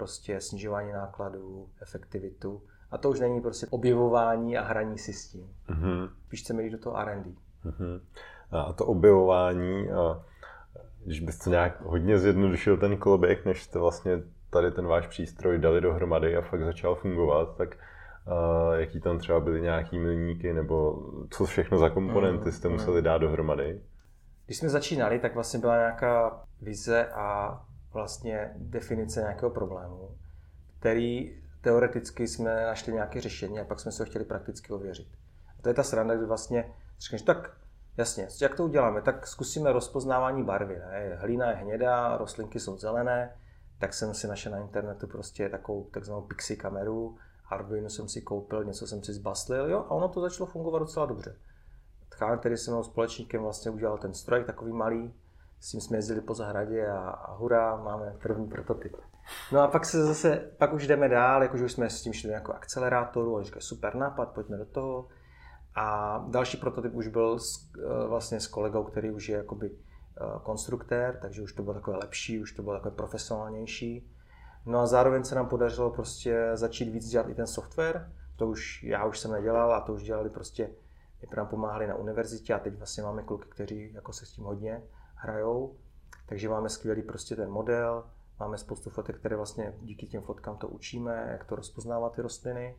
prostě 0.00 0.40
snižování 0.40 0.92
nákladů, 0.92 1.68
efektivitu. 1.82 2.62
A 2.90 2.98
to 2.98 3.10
už 3.10 3.20
není 3.20 3.40
prostě 3.40 3.66
objevování 3.70 4.58
a 4.58 4.64
hraní 4.64 4.98
si 4.98 5.12
s 5.12 5.28
tím. 5.28 5.48
Mm-hmm. 5.68 6.10
Spíš 6.26 6.42
chceme 6.42 6.62
jít 6.62 6.70
do 6.70 6.78
toho 6.78 6.98
R&D. 6.98 7.30
Mm-hmm. 7.64 8.00
A 8.50 8.72
to 8.72 8.86
objevování, 8.86 9.90
a 9.90 10.22
když 11.04 11.20
byste 11.20 11.50
nějak 11.50 11.80
hodně 11.80 12.18
zjednodušil 12.18 12.76
ten 12.76 12.96
koloběh, 12.96 13.44
než 13.44 13.62
jste 13.62 13.78
vlastně 13.78 14.22
tady 14.50 14.72
ten 14.72 14.86
váš 14.86 15.06
přístroj 15.06 15.58
dali 15.58 15.80
dohromady 15.80 16.36
a 16.36 16.42
fakt 16.42 16.64
začal 16.64 16.94
fungovat, 16.94 17.56
tak 17.56 17.76
uh, 17.76 18.74
jaký 18.80 19.00
tam 19.00 19.18
třeba 19.18 19.40
byly 19.40 19.60
nějaký 19.60 19.98
milníky, 19.98 20.52
nebo 20.52 21.02
co 21.30 21.44
všechno 21.44 21.78
za 21.78 21.90
komponenty 21.90 22.44
mm, 22.44 22.52
jste 22.52 22.68
mm. 22.68 22.74
museli 22.74 23.02
dát 23.02 23.18
dohromady? 23.18 23.80
Když 24.46 24.58
jsme 24.58 24.68
začínali, 24.68 25.18
tak 25.18 25.34
vlastně 25.34 25.60
byla 25.60 25.76
nějaká 25.76 26.44
vize 26.62 27.06
a 27.06 27.60
vlastně 27.92 28.52
definice 28.56 29.20
nějakého 29.20 29.50
problému, 29.50 30.18
který 30.78 31.40
teoreticky 31.60 32.28
jsme 32.28 32.66
našli 32.66 32.92
nějaké 32.92 33.20
řešení 33.20 33.60
a 33.60 33.64
pak 33.64 33.80
jsme 33.80 33.92
se 33.92 34.02
ho 34.02 34.06
chtěli 34.06 34.24
prakticky 34.24 34.72
ověřit. 34.72 35.08
A 35.58 35.62
to 35.62 35.68
je 35.68 35.74
ta 35.74 35.82
sranda, 35.82 36.14
kdy 36.14 36.26
vlastně 36.26 36.74
řekneš, 37.00 37.22
tak 37.22 37.56
jasně, 37.96 38.28
jak 38.42 38.54
to 38.54 38.64
uděláme, 38.64 39.02
tak 39.02 39.26
zkusíme 39.26 39.72
rozpoznávání 39.72 40.44
barvy. 40.44 40.78
Ne? 40.78 41.16
Hlína 41.20 41.50
je 41.50 41.56
hnědá, 41.56 42.16
rostlinky 42.16 42.60
jsou 42.60 42.78
zelené, 42.78 43.36
tak 43.78 43.94
jsem 43.94 44.14
si 44.14 44.26
našel 44.26 44.52
na 44.52 44.58
internetu 44.58 45.06
prostě 45.06 45.48
takovou 45.48 45.84
takzvanou 45.84 46.22
pixie 46.22 46.56
kameru, 46.56 47.18
Arduino 47.50 47.90
jsem 47.90 48.08
si 48.08 48.20
koupil, 48.20 48.64
něco 48.64 48.86
jsem 48.86 49.02
si 49.02 49.12
zbaslil, 49.12 49.70
jo, 49.70 49.78
a 49.78 49.90
ono 49.90 50.08
to 50.08 50.20
začalo 50.20 50.46
fungovat 50.46 50.78
docela 50.78 51.06
dobře. 51.06 51.36
Tchán, 52.10 52.38
který 52.38 52.56
se 52.56 52.70
mnou 52.70 52.82
společníkem 52.82 53.42
vlastně 53.42 53.70
udělal 53.70 53.98
ten 53.98 54.14
stroj, 54.14 54.44
takový 54.44 54.72
malý, 54.72 55.14
s 55.60 55.70
tím 55.70 55.80
jsme 55.80 55.98
jezdili 55.98 56.20
po 56.20 56.34
zahradě 56.34 56.86
a, 56.86 56.98
a 56.98 57.34
hurá, 57.34 57.76
máme 57.76 58.16
první 58.22 58.48
prototyp. 58.48 58.96
No 59.52 59.60
a 59.60 59.68
pak 59.68 59.84
se 59.84 60.04
zase, 60.04 60.50
pak 60.58 60.72
už 60.72 60.86
jdeme 60.86 61.08
dál, 61.08 61.42
jakože 61.42 61.64
už 61.64 61.72
jsme 61.72 61.90
s 61.90 62.02
tím 62.02 62.12
šli 62.12 62.30
jako 62.30 62.52
akcelerátoru, 62.52 63.38
a 63.38 63.42
říkají 63.42 63.62
super 63.62 63.94
nápad, 63.94 64.28
pojďme 64.28 64.56
do 64.56 64.64
toho. 64.64 65.08
A 65.74 66.18
další 66.28 66.56
prototyp 66.56 66.94
už 66.94 67.08
byl 67.08 67.38
s, 67.38 67.70
eh, 67.78 68.06
vlastně 68.06 68.40
s 68.40 68.46
kolegou, 68.46 68.84
který 68.84 69.10
už 69.10 69.28
je 69.28 69.36
jakoby 69.36 69.70
eh, 69.70 70.24
konstruktér, 70.42 71.18
takže 71.22 71.42
už 71.42 71.52
to 71.52 71.62
bylo 71.62 71.74
takové 71.74 71.96
lepší, 71.96 72.40
už 72.40 72.52
to 72.52 72.62
bylo 72.62 72.74
takové 72.76 72.94
profesionálnější. 72.94 74.10
No 74.66 74.78
a 74.78 74.86
zároveň 74.86 75.24
se 75.24 75.34
nám 75.34 75.48
podařilo 75.48 75.90
prostě 75.90 76.50
začít 76.54 76.88
víc 76.88 77.06
dělat 77.08 77.28
i 77.28 77.34
ten 77.34 77.46
software, 77.46 78.12
to 78.36 78.46
už 78.46 78.82
já 78.82 79.04
už 79.04 79.18
jsem 79.18 79.32
nedělal 79.32 79.74
a 79.74 79.80
to 79.80 79.92
už 79.92 80.02
dělali 80.02 80.30
prostě, 80.30 80.70
my 81.22 81.28
nám 81.36 81.46
pomáhali 81.46 81.86
na 81.86 81.94
univerzitě 81.94 82.54
a 82.54 82.58
teď 82.58 82.74
vlastně 82.74 83.02
máme 83.02 83.22
kluky, 83.22 83.48
kteří 83.48 83.92
jako 83.92 84.12
se 84.12 84.26
s 84.26 84.32
tím 84.32 84.44
hodně 84.44 84.82
hrajou. 85.20 85.76
Takže 86.26 86.48
máme 86.48 86.68
skvělý 86.68 87.02
prostě 87.02 87.36
ten 87.36 87.50
model, 87.50 88.04
máme 88.40 88.58
spoustu 88.58 88.90
fotek, 88.90 89.18
které 89.18 89.36
vlastně 89.36 89.74
díky 89.82 90.06
těm 90.06 90.22
fotkám 90.22 90.56
to 90.56 90.68
učíme, 90.68 91.28
jak 91.30 91.44
to 91.44 91.56
rozpoznávat 91.56 92.12
ty 92.12 92.22
rostliny. 92.22 92.76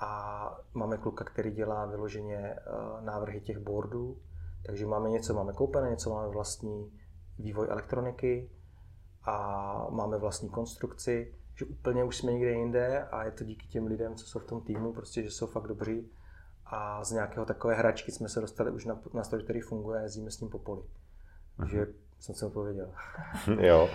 A 0.00 0.58
máme 0.74 0.96
kluka, 0.96 1.24
který 1.24 1.50
dělá 1.50 1.86
vyloženě 1.86 2.36
eh, 2.36 2.60
návrhy 3.00 3.40
těch 3.40 3.58
boardů. 3.58 4.18
Takže 4.66 4.86
máme 4.86 5.10
něco, 5.10 5.34
máme 5.34 5.52
koupené, 5.52 5.90
něco 5.90 6.10
máme 6.10 6.28
vlastní 6.28 6.92
vývoj 7.38 7.66
elektroniky 7.70 8.50
a 9.24 9.86
máme 9.90 10.18
vlastní 10.18 10.48
konstrukci, 10.48 11.34
že 11.54 11.64
úplně 11.64 12.04
už 12.04 12.16
jsme 12.16 12.32
někde 12.32 12.50
jinde 12.50 13.04
a 13.04 13.24
je 13.24 13.30
to 13.30 13.44
díky 13.44 13.66
těm 13.66 13.86
lidem, 13.86 14.14
co 14.14 14.26
jsou 14.26 14.38
v 14.38 14.44
tom 14.44 14.60
týmu, 14.60 14.92
prostě, 14.92 15.22
že 15.22 15.30
jsou 15.30 15.46
fakt 15.46 15.66
dobří. 15.66 16.10
A 16.66 17.04
z 17.04 17.10
nějakého 17.10 17.46
takové 17.46 17.74
hračky 17.74 18.12
jsme 18.12 18.28
se 18.28 18.40
dostali 18.40 18.70
už 18.70 18.84
na, 18.84 19.00
na 19.14 19.24
stroj, 19.24 19.42
který 19.42 19.60
funguje 19.60 19.98
a 19.98 20.02
jezdíme 20.02 20.30
s 20.30 20.40
ním 20.40 20.50
po 20.50 20.58
poli. 20.58 20.82
Takže 21.56 21.86
jsem 22.18 22.34
si 22.34 22.44
odpověděl. 22.44 22.88
jo. 23.60 23.88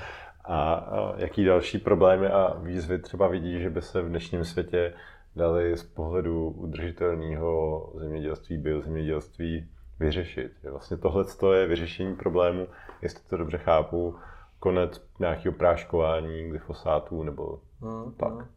A, 0.45 0.85
jaký 1.17 1.45
další 1.45 1.77
problémy 1.77 2.27
a 2.27 2.57
výzvy 2.57 2.99
třeba 2.99 3.27
vidí, 3.27 3.61
že 3.61 3.69
by 3.69 3.81
se 3.81 4.01
v 4.01 4.09
dnešním 4.09 4.45
světě 4.45 4.93
dali 5.35 5.77
z 5.77 5.83
pohledu 5.83 6.49
udržitelného 6.49 7.91
zemědělství, 7.95 8.57
biozemědělství 8.57 9.69
vyřešit? 9.99 10.51
Že 10.63 10.71
vlastně 10.71 10.97
tohle 10.97 11.25
je 11.55 11.67
vyřešení 11.67 12.15
problému, 12.15 12.67
jestli 13.01 13.23
to 13.29 13.37
dobře 13.37 13.57
chápu, 13.57 14.15
konec 14.59 15.01
nějakého 15.19 15.55
práškování, 15.55 16.49
glyfosátů 16.49 17.23
nebo 17.23 17.59
hmm, 17.81 18.13
tak. 18.13 18.33
Hmm. 18.33 18.47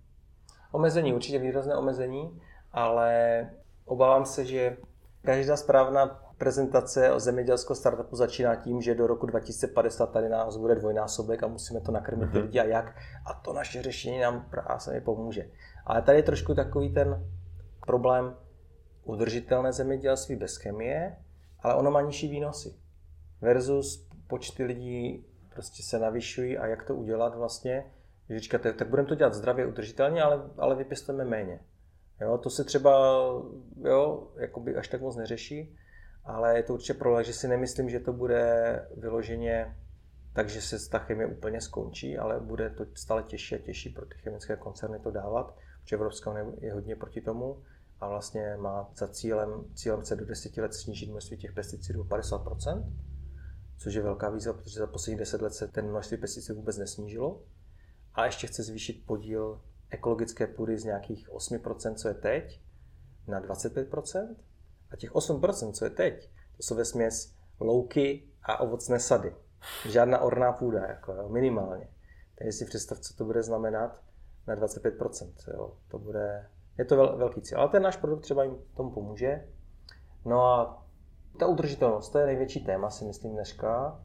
Omezení, 0.73 1.15
určitě 1.15 1.39
výrazné 1.39 1.77
omezení, 1.77 2.41
ale 2.73 3.51
obávám 3.85 4.25
se, 4.25 4.45
že 4.45 4.77
každá 5.25 5.57
správná 5.57 6.24
prezentace 6.39 7.13
o 7.13 7.21
zemědělského 7.21 7.77
startupu 7.77 8.17
začíná 8.17 8.57
tím, 8.57 8.83
že 8.83 8.95
do 8.95 9.07
roku 9.07 9.27
2050 9.27 10.07
tady 10.07 10.29
nás 10.29 10.57
bude 10.57 10.75
dvojnásobek 10.75 11.43
a 11.43 11.47
musíme 11.47 11.81
to 11.81 11.93
nakrmit 11.93 12.27
mhm. 12.27 12.43
lidi 12.43 12.61
a 12.61 12.65
jak. 12.65 12.97
A 13.27 13.35
to 13.35 13.53
naše 13.53 13.83
řešení 13.83 14.21
nám 14.21 14.47
právě 14.51 15.01
pomůže. 15.01 15.51
Ale 15.87 16.03
tady 16.03 16.19
je 16.19 16.23
trošku 16.23 16.55
takový 16.55 16.93
ten 16.93 17.27
problém 17.87 18.37
udržitelné 19.05 19.73
zemědělství 19.73 20.37
bez 20.37 20.57
chemie, 20.57 21.17
ale 21.61 21.75
ono 21.75 21.91
má 21.91 22.01
nižší 22.01 22.29
výnosy. 22.29 22.75
Versus 23.41 24.09
počty 24.27 24.65
lidí 24.65 25.27
prostě 25.55 25.83
se 25.83 25.99
navyšují 25.99 26.59
a 26.59 26.67
jak 26.67 26.83
to 26.83 26.95
udělat 26.95 27.37
vlastně. 27.37 27.85
Že 28.29 28.41
říkáte, 28.41 28.73
tak 28.73 28.89
budeme 28.89 29.09
to 29.09 29.15
dělat 29.15 29.35
zdravě, 29.35 29.67
udržitelně, 29.67 30.23
ale, 30.23 30.43
ale 30.59 30.75
vypěstujeme 30.75 31.25
méně. 31.25 31.61
Jo, 32.21 32.39
to 32.39 32.51
se 32.51 32.65
třeba 32.65 32.91
jo, 33.85 34.29
jakoby 34.37 34.77
až 34.77 34.89
tak 34.89 35.01
moc 35.01 35.17
neřeší, 35.17 35.77
ale 36.25 36.57
je 36.57 36.63
to 36.63 36.75
určitě 36.75 36.95
problém, 36.95 37.25
že 37.25 37.33
si 37.33 37.49
nemyslím, 37.49 37.91
že 37.91 38.01
to 38.01 38.13
bude 38.13 38.87
vyloženě 38.97 39.77
tak, 40.33 40.49
že 40.49 40.61
se 40.61 40.91
ta 40.91 40.99
chemie 40.99 41.27
úplně 41.27 41.61
skončí, 41.61 42.19
ale 42.19 42.41
bude 42.41 42.71
to 42.71 42.87
stále 42.95 43.23
těžší 43.23 43.55
a 43.55 43.59
těžší 43.59 43.91
pro 43.91 44.07
ty 44.07 44.15
chemické 44.19 44.57
koncerny 44.57 44.99
to 44.99 45.11
dávat, 45.11 45.57
protože 45.83 45.97
Evropská 45.97 46.31
unie 46.31 46.47
je 46.61 46.73
hodně 46.73 46.97
proti 46.97 47.21
tomu 47.21 47.63
a 48.01 48.09
vlastně 48.09 48.57
má 48.57 48.91
za 48.97 49.09
cílem, 49.09 49.65
cílem 49.75 50.05
se 50.05 50.17
do 50.17 50.25
10 50.25 50.57
let 50.57 50.75
snížit 50.75 51.11
množství 51.11 51.37
těch 51.37 51.53
pesticidů 51.53 52.01
o 52.01 52.05
50%, 52.05 52.93
což 53.79 53.95
je 53.95 54.03
velká 54.03 54.31
výzva, 54.31 54.53
protože 54.53 54.79
za 54.79 54.87
poslední 54.87 55.19
10 55.19 55.43
let 55.43 55.55
se 55.55 55.69
ten 55.69 55.91
množství 55.91 56.17
pesticidů 56.17 56.59
vůbec 56.59 56.79
nesnížilo. 56.79 57.43
A 58.15 58.27
ještě 58.27 58.47
chce 58.47 58.63
zvýšit 58.63 59.07
podíl 59.07 59.61
ekologické 59.91 60.47
půdy 60.47 60.79
z 60.79 60.85
nějakých 60.85 61.31
8%, 61.31 61.95
co 61.95 62.09
je 62.09 62.15
teď, 62.15 62.61
na 63.27 63.43
25%. 63.43 64.37
A 64.95 64.97
těch 64.97 65.13
8%, 65.13 65.73
co 65.73 65.85
je 65.85 65.91
teď, 65.91 66.31
to 66.57 66.63
jsou 66.63 66.75
ve 66.75 66.85
směs 66.85 67.35
louky 67.61 68.29
a 68.43 68.61
ovocné 68.61 69.01
sady. 69.01 69.35
Žádná 69.89 70.19
orná 70.19 70.53
půda, 70.53 70.87
jako 70.87 71.13
jo, 71.13 71.29
minimálně. 71.29 71.89
Takže 72.39 72.53
si 72.53 72.65
představ, 72.65 72.99
co 72.99 73.15
to 73.15 73.25
bude 73.25 73.43
znamenat 73.43 74.03
na 74.47 74.57
25%. 74.57 75.33
Jo. 75.55 75.73
To 75.89 75.99
bude, 75.99 76.51
je 76.79 76.85
to 76.85 76.97
vel, 76.97 77.17
velký 77.17 77.43
cíl. 77.43 77.61
Ale 77.61 77.69
ten 77.69 77.83
náš 77.83 77.97
produkt 77.97 78.23
třeba 78.23 78.45
jim 78.45 78.57
tomu 78.77 78.91
pomůže. 78.91 79.49
No 80.25 80.45
a 80.45 80.85
ta 81.39 81.47
udržitelnost, 81.47 82.11
to 82.11 82.19
je 82.19 82.27
největší 82.27 82.65
téma, 82.65 82.91
si 82.91 83.05
myslím 83.05 83.33
dneska. 83.33 84.01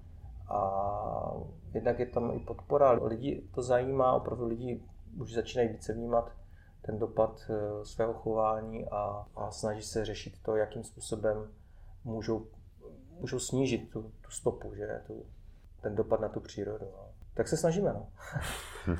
A 0.50 1.32
jednak 1.74 2.00
je 2.00 2.06
tam 2.06 2.32
i 2.32 2.40
podpora. 2.40 2.92
Lidi 2.92 3.50
to 3.56 3.62
zajímá, 3.62 4.14
opravdu 4.14 4.46
lidi 4.46 4.84
už 5.20 5.34
začínají 5.34 5.70
více 5.70 5.94
vnímat 5.94 6.32
ten 6.82 7.00
dopad 7.00 7.42
eh, 7.50 7.86
svého 7.86 8.14
chování 8.14 8.90
a, 8.90 9.26
a 9.36 9.52
snaží 9.52 9.82
se 9.82 10.06
řešit 10.06 10.34
to, 10.42 10.56
jakým 10.56 10.84
způsobem 10.84 11.48
můžou, 12.04 12.48
můžou 13.20 13.40
snížit 13.40 13.90
tu, 13.90 14.12
tu 14.22 14.32
stopu, 14.32 14.76
že 14.76 15.02
tu, 15.08 15.26
ten 15.82 15.96
dopad 15.96 16.22
na 16.22 16.30
tu 16.30 16.40
přírodu. 16.40 16.86
No. 16.92 17.10
Tak 17.34 17.48
se 17.48 17.58
snažíme. 17.58 17.94
No. 17.94 18.08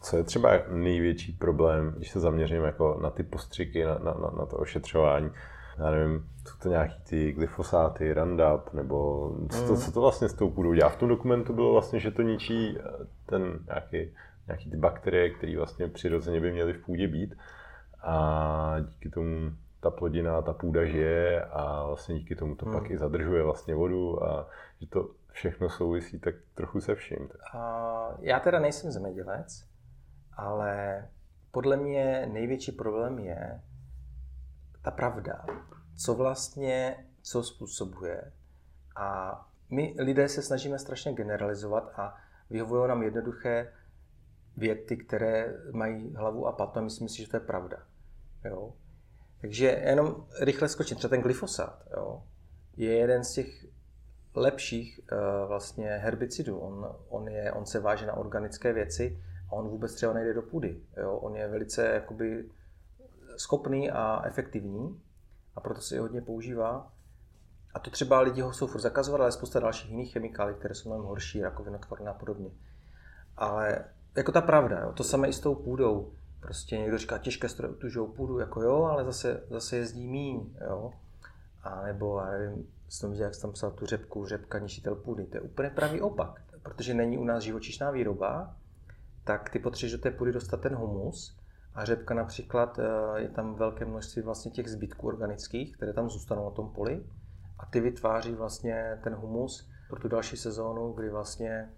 Co 0.00 0.16
je 0.16 0.24
třeba 0.24 0.50
největší 0.68 1.32
problém, 1.32 1.94
když 1.96 2.10
se 2.10 2.20
zaměřím 2.20 2.62
jako 2.62 2.98
na 3.02 3.10
ty 3.10 3.22
postřiky, 3.22 3.84
na, 3.84 3.94
na, 3.94 4.12
na 4.38 4.46
to 4.46 4.56
ošetřování? 4.56 5.30
Já 5.78 5.90
nevím, 5.90 6.28
jsou 6.46 6.58
to 6.62 6.68
nějaký 6.68 6.94
ty 7.08 7.32
glyfosáty, 7.32 8.12
Roundup, 8.12 8.72
nebo 8.72 9.30
co 9.50 9.66
to, 9.66 9.72
mm. 9.72 9.78
co 9.80 9.92
to 9.92 10.00
vlastně 10.00 10.28
s 10.28 10.34
tou 10.34 10.50
půdou 10.50 10.74
dělá? 10.74 10.88
V 10.88 10.96
tom 10.96 11.08
dokumentu 11.08 11.52
bylo 11.52 11.72
vlastně, 11.72 12.00
že 12.00 12.10
to 12.10 12.22
ničí 12.22 12.78
eh, 12.78 12.82
ten 13.26 13.58
nějaký 13.66 14.14
nějaký 14.50 14.70
ty 14.70 14.76
bakterie, 14.76 15.30
které 15.30 15.56
vlastně 15.56 15.88
přirozeně 15.88 16.40
by 16.40 16.52
měly 16.52 16.72
v 16.72 16.84
půdě 16.84 17.08
být. 17.08 17.34
A 18.02 18.76
díky 18.80 19.10
tomu 19.10 19.52
ta 19.80 19.90
plodina, 19.90 20.42
ta 20.42 20.52
půda 20.52 20.84
žije 20.84 21.44
a 21.44 21.86
vlastně 21.86 22.14
díky 22.14 22.36
tomu 22.36 22.54
to 22.54 22.66
hmm. 22.66 22.74
pak 22.74 22.90
i 22.90 22.98
zadržuje 22.98 23.42
vlastně 23.42 23.74
vodu 23.74 24.24
a 24.24 24.48
že 24.80 24.86
to 24.86 25.10
všechno 25.32 25.68
souvisí 25.68 26.18
tak 26.20 26.34
trochu 26.54 26.80
se 26.80 26.94
vším. 26.94 27.28
A 27.54 28.14
já 28.20 28.40
teda 28.40 28.58
nejsem 28.58 28.90
zemědělec, 28.90 29.64
ale 30.36 31.04
podle 31.50 31.76
mě 31.76 32.28
největší 32.32 32.72
problém 32.72 33.18
je 33.18 33.60
ta 34.82 34.90
pravda, 34.90 35.44
co 35.96 36.14
vlastně, 36.14 37.06
co 37.22 37.42
způsobuje. 37.42 38.32
A 38.96 39.40
my 39.70 39.94
lidé 39.98 40.28
se 40.28 40.42
snažíme 40.42 40.78
strašně 40.78 41.12
generalizovat 41.12 41.92
a 41.96 42.16
vyhovují 42.50 42.88
nám 42.88 43.02
jednoduché 43.02 43.72
věty, 44.56 44.96
které 44.96 45.54
mají 45.72 46.14
hlavu 46.14 46.46
a 46.46 46.52
patu 46.52 46.78
a 46.78 46.82
myslím 46.82 47.08
si, 47.08 47.22
že 47.22 47.28
to 47.28 47.36
je 47.36 47.40
pravda. 47.40 47.76
Jo? 48.44 48.72
Takže 49.40 49.66
jenom 49.66 50.26
rychle 50.40 50.68
skočím. 50.68 50.96
Třeba 50.96 51.08
ten 51.08 51.22
glyfosát 51.22 51.82
jo? 51.96 52.22
je 52.76 52.96
jeden 52.96 53.24
z 53.24 53.32
těch 53.32 53.66
lepších 54.34 55.00
uh, 55.12 55.48
vlastně 55.48 55.86
herbicidů. 55.88 56.58
On, 56.58 56.96
on, 57.08 57.28
je, 57.28 57.52
on 57.52 57.66
se 57.66 57.80
váže 57.80 58.06
na 58.06 58.16
organické 58.16 58.72
věci 58.72 59.22
a 59.48 59.52
on 59.52 59.68
vůbec 59.68 59.94
třeba 59.94 60.12
nejde 60.12 60.34
do 60.34 60.42
půdy. 60.42 60.80
Jo? 60.96 61.16
On 61.16 61.36
je 61.36 61.48
velice 61.48 61.86
jakoby 61.86 62.48
schopný 63.36 63.90
a 63.90 64.22
efektivní 64.26 65.00
a 65.56 65.60
proto 65.60 65.80
se 65.80 65.94
je 65.94 66.00
hodně 66.00 66.22
používá. 66.22 66.92
A 67.74 67.78
to 67.78 67.90
třeba 67.90 68.20
lidi 68.20 68.40
ho 68.40 68.52
jsou 68.52 68.66
furt 68.66 68.80
zakazovat, 68.80 69.20
ale 69.20 69.32
spousta 69.32 69.60
dalších 69.60 69.90
jiných 69.90 70.12
chemikálií, 70.12 70.56
které 70.56 70.74
jsou 70.74 70.88
mnohem 70.88 71.06
horší, 71.06 71.42
rakovinotvorné 71.42 72.10
a 72.10 72.14
podobně. 72.14 72.50
Ale 73.36 73.84
jako 74.16 74.32
ta 74.32 74.40
pravda, 74.40 74.80
jo. 74.80 74.92
to 74.92 75.04
samé 75.04 75.28
i 75.28 75.32
s 75.32 75.40
tou 75.40 75.54
půdou. 75.54 76.12
Prostě 76.40 76.78
někdo 76.78 76.98
říká, 76.98 77.18
těžké 77.18 77.48
stroje 77.48 77.72
utužou 77.72 78.06
půdu, 78.06 78.38
jako 78.38 78.62
jo, 78.62 78.84
ale 78.84 79.04
zase, 79.04 79.42
zase 79.50 79.76
jezdí 79.76 80.06
míň, 80.06 80.54
jo. 80.68 80.92
A 81.62 81.82
nebo, 81.82 82.18
já 82.18 82.30
nevím, 82.30 82.66
jsem 82.88 83.10
viděl, 83.10 83.24
jak 83.24 83.34
jsem 83.34 83.42
tam 83.42 83.52
psal 83.52 83.70
tu 83.70 83.86
řepku, 83.86 84.26
řepka 84.26 84.58
ničitel 84.58 84.94
půdy. 84.94 85.26
To 85.26 85.36
je 85.36 85.40
úplně 85.40 85.70
pravý 85.70 86.00
opak, 86.00 86.42
protože 86.62 86.94
není 86.94 87.18
u 87.18 87.24
nás 87.24 87.42
živočišná 87.42 87.90
výroba, 87.90 88.56
tak 89.24 89.50
ty 89.50 89.58
potřebuješ 89.58 89.92
do 89.92 90.02
té 90.02 90.10
půdy 90.10 90.32
dostat 90.32 90.60
ten 90.60 90.74
humus 90.74 91.36
a 91.74 91.84
řepka 91.84 92.14
například, 92.14 92.78
eh, 92.78 93.20
je 93.20 93.28
tam 93.28 93.54
velké 93.54 93.84
množství 93.84 94.22
vlastně 94.22 94.50
těch 94.50 94.68
zbytků 94.68 95.06
organických, 95.06 95.76
které 95.76 95.92
tam 95.92 96.10
zůstanou 96.10 96.44
na 96.44 96.50
tom 96.50 96.70
poli 96.70 97.04
a 97.58 97.66
ty 97.66 97.80
vytváří 97.80 98.34
vlastně 98.34 98.98
ten 99.04 99.14
humus 99.14 99.68
pro 99.88 100.00
tu 100.00 100.08
další 100.08 100.36
sezónu, 100.36 100.92
kdy 100.92 101.10
vlastně 101.10 101.70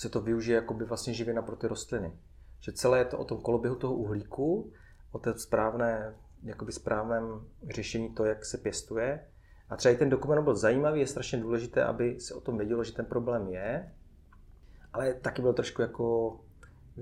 se 0.00 0.08
to 0.08 0.20
využije 0.20 0.54
jako 0.54 0.74
by 0.74 0.84
vlastně 0.84 1.14
živina 1.14 1.42
pro 1.42 1.56
ty 1.56 1.66
rostliny. 1.66 2.18
Že 2.60 2.72
celé 2.72 2.98
je 2.98 3.04
to 3.04 3.18
o 3.18 3.24
tom 3.24 3.40
koloběhu 3.40 3.76
toho 3.76 3.94
uhlíku, 3.94 4.72
o 5.12 5.18
té 5.18 5.38
správné, 5.38 6.14
jakoby 6.42 6.72
správném 6.72 7.46
řešení 7.70 8.14
to, 8.14 8.24
jak 8.24 8.44
se 8.44 8.58
pěstuje. 8.58 9.26
A 9.68 9.76
třeba 9.76 9.94
i 9.94 9.98
ten 9.98 10.08
dokument 10.08 10.44
byl 10.44 10.56
zajímavý, 10.56 11.00
je 11.00 11.06
strašně 11.06 11.38
důležité, 11.38 11.84
aby 11.84 12.20
se 12.20 12.34
o 12.34 12.40
tom 12.40 12.58
vědělo, 12.58 12.84
že 12.84 12.92
ten 12.92 13.04
problém 13.04 13.48
je, 13.48 13.92
ale 14.92 15.14
taky 15.14 15.42
byl 15.42 15.52
trošku 15.52 15.82
jako, 15.82 16.40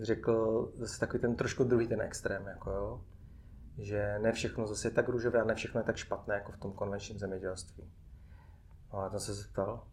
řekl, 0.03 0.69
zase 0.75 1.01
takový 1.01 1.21
ten 1.21 1.37
trošku 1.37 1.65
druhý 1.65 1.89
ten 1.89 2.01
extrém, 2.01 2.47
jako 2.47 2.71
jo. 2.71 3.05
Že 3.79 4.19
ne 4.19 4.33
všechno 4.33 4.67
zase 4.67 4.89
je 4.89 4.93
tak 4.93 5.09
růžové 5.09 5.41
a 5.41 5.45
ne 5.45 5.55
všechno 5.55 5.81
je 5.81 5.85
tak 5.85 5.97
špatné, 5.97 6.35
jako 6.35 6.53
v 6.53 6.59
tom 6.59 6.73
konvenčním 6.73 7.19
zemědělství. 7.19 7.91
No, 8.93 8.99
ale 8.99 9.11
to 9.11 9.21
se 9.21 9.35
zeptal. 9.35 9.87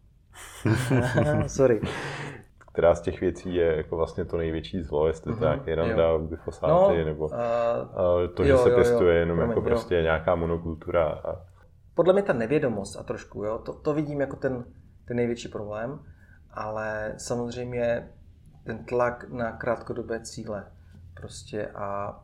Sorry 1.46 1.80
která 2.76 2.94
z 2.94 3.00
těch 3.00 3.20
věcí 3.20 3.54
je 3.54 3.76
jako 3.76 3.96
vlastně 3.96 4.24
to 4.24 4.36
největší 4.36 4.82
zlo, 4.82 5.06
jestli 5.06 5.34
to 5.34 5.40
nějaký 5.40 5.74
randa, 5.74 6.18
glyfosáty, 6.18 6.98
no, 6.98 7.04
nebo 7.04 7.24
uh, 7.24 7.32
to, 8.34 8.44
že 8.44 8.50
jo, 8.50 8.58
se 8.58 8.70
pěstuje 8.70 9.14
jo, 9.14 9.20
jenom 9.20 9.36
Promiň, 9.36 9.50
jako 9.50 9.62
prostě 9.62 9.94
jo. 9.94 10.02
nějaká 10.02 10.34
monokultura. 10.34 11.08
A... 11.08 11.46
Podle 11.94 12.12
mě 12.12 12.22
ta 12.22 12.32
nevědomost 12.32 12.96
a 12.96 13.02
trošku, 13.02 13.44
jo, 13.44 13.58
to, 13.58 13.72
to 13.72 13.94
vidím 13.94 14.20
jako 14.20 14.36
ten, 14.36 14.64
ten 15.08 15.16
největší 15.16 15.48
problém, 15.48 15.98
ale 16.50 17.14
samozřejmě 17.16 18.12
ten 18.64 18.84
tlak 18.84 19.28
na 19.28 19.52
krátkodobé 19.52 20.20
cíle 20.20 20.72
prostě 21.14 21.66
a 21.66 22.20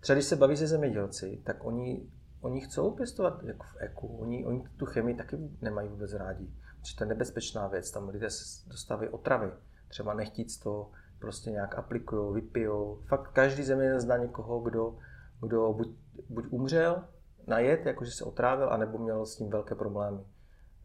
třeba 0.00 0.14
když 0.14 0.26
se 0.26 0.36
baví 0.36 0.56
se 0.56 0.66
zemědělci, 0.66 1.42
tak 1.46 1.64
oni, 1.64 2.06
oni 2.40 2.60
chcou 2.60 2.90
pěstovat 2.90 3.42
jako 3.44 3.66
v 3.66 3.76
eku, 3.80 4.06
oni, 4.06 4.46
oni 4.46 4.64
tu 4.76 4.86
chemii 4.86 5.16
taky 5.16 5.36
nemají 5.62 5.88
vůbec 5.88 6.14
rádi 6.14 6.50
že 6.86 6.96
to 6.96 7.04
je 7.04 7.08
nebezpečná 7.08 7.66
věc, 7.66 7.90
tam 7.90 8.08
lidé 8.08 8.30
se 8.30 8.68
dostávají 8.68 9.08
otravy, 9.08 9.50
třeba 9.88 10.14
nechtít 10.14 10.60
to 10.62 10.90
prostě 11.18 11.50
nějak 11.50 11.78
aplikují, 11.78 12.34
vypijou. 12.34 13.02
Fakt 13.06 13.28
každý 13.32 13.62
země 13.62 14.00
zná 14.00 14.16
někoho, 14.16 14.60
kdo, 14.60 14.98
kdo 15.40 15.72
buď, 15.72 15.88
buď 16.28 16.44
umřel 16.50 17.04
na 17.46 17.58
jed, 17.58 17.86
jakože 17.86 18.10
se 18.10 18.24
otrávil, 18.24 18.70
anebo 18.70 18.98
měl 18.98 19.26
s 19.26 19.36
tím 19.36 19.50
velké 19.50 19.74
problémy. 19.74 20.20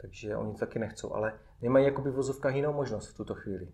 Takže 0.02 0.36
oni 0.36 0.54
to 0.54 0.60
taky 0.60 0.80
nechcou, 0.80 1.14
ale 1.14 1.34
nemají 1.62 1.86
jakoby 1.86 2.12
v 2.12 2.16
vozovkách 2.16 2.56
jinou 2.56 2.74
možnost 2.74 3.08
v 3.08 3.18
tuto 3.18 3.36
chvíli. 3.36 3.68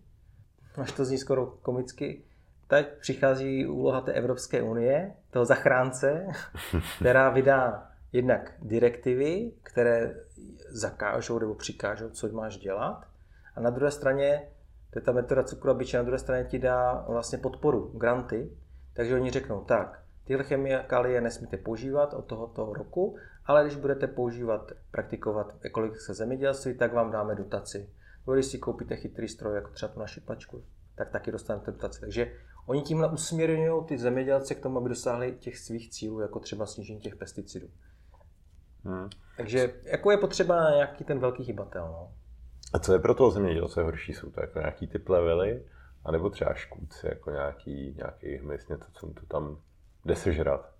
Až 0.76 0.92
to 0.92 1.04
zní 1.04 1.18
skoro 1.18 1.46
komicky. 1.46 2.24
Teď 2.66 2.98
přichází 3.00 3.66
úloha 3.66 4.00
té 4.00 4.12
Evropské 4.12 4.62
unie, 4.62 5.14
toho 5.30 5.44
zachránce, 5.44 6.26
která 6.98 7.30
vydá 7.30 7.90
jednak 8.12 8.52
direktivy, 8.62 9.52
které 9.62 10.14
zakážou 10.68 11.38
nebo 11.38 11.54
přikážou, 11.54 12.10
co 12.10 12.28
máš 12.28 12.56
dělat. 12.56 13.04
A 13.54 13.60
na 13.60 13.70
druhé 13.70 13.90
straně, 13.90 14.48
to 14.90 14.98
je 14.98 15.02
ta 15.02 15.12
metoda 15.12 15.42
cukru 15.42 15.70
a 15.70 15.74
byče, 15.74 15.96
na 15.96 16.02
druhé 16.02 16.18
straně 16.18 16.44
ti 16.44 16.58
dá 16.58 17.04
vlastně 17.08 17.38
podporu, 17.38 17.90
granty, 17.94 18.50
takže 18.94 19.14
oni 19.14 19.30
řeknou, 19.30 19.64
tak, 19.64 20.06
Tyhle 20.26 20.44
chemikálie 20.44 21.20
nesmíte 21.20 21.56
používat 21.56 22.14
od 22.14 22.24
tohoto 22.24 22.72
roku, 22.72 23.16
ale 23.44 23.64
když 23.64 23.76
budete 23.76 24.06
používat, 24.06 24.72
praktikovat 24.90 25.54
ekologické 25.62 26.14
zemědělství, 26.14 26.74
tak 26.74 26.92
vám 26.92 27.10
dáme 27.10 27.34
dotaci. 27.34 27.90
Když 28.32 28.46
si 28.46 28.58
koupíte 28.58 28.96
chytrý 28.96 29.28
stroj, 29.28 29.54
jako 29.54 29.70
třeba 29.70 29.92
tu 29.92 30.00
naši 30.00 30.20
plačku, 30.20 30.64
tak 30.94 31.10
taky 31.10 31.32
dostanete 31.32 31.70
dotaci. 31.70 32.00
Takže 32.00 32.32
oni 32.66 32.82
tímhle 32.82 33.12
usměrňují 33.12 33.84
ty 33.84 33.98
zemědělce 33.98 34.54
k 34.54 34.60
tomu, 34.60 34.78
aby 34.78 34.88
dosáhli 34.88 35.32
těch 35.32 35.58
svých 35.58 35.90
cílů, 35.90 36.20
jako 36.20 36.40
třeba 36.40 36.66
snížení 36.66 37.00
těch 37.00 37.16
pesticidů. 37.16 37.66
Hmm. 38.86 39.08
Takže 39.36 39.74
jako 39.82 40.10
je 40.10 40.16
potřeba 40.16 40.70
nějaký 40.70 41.04
ten 41.04 41.18
velký 41.18 41.42
hybatel. 41.44 41.88
No. 41.92 42.12
A 42.72 42.78
co 42.78 42.92
je 42.92 42.98
pro 42.98 43.14
toho 43.14 43.30
zemědělce 43.30 43.82
horší? 43.82 44.12
Jsou 44.12 44.30
to 44.30 44.40
jako 44.40 44.58
nějaký 44.58 44.86
ty 44.86 44.98
plevely, 44.98 45.64
anebo 46.04 46.30
třeba 46.30 46.54
škůdci, 46.54 47.06
jako 47.06 47.30
nějaký, 47.30 47.94
nějaký 47.96 48.36
hmyz, 48.36 48.68
něco, 48.68 48.86
co 48.92 49.06
to 49.06 49.26
tam 49.26 49.58
jde 50.04 50.16
sežrat? 50.16 50.72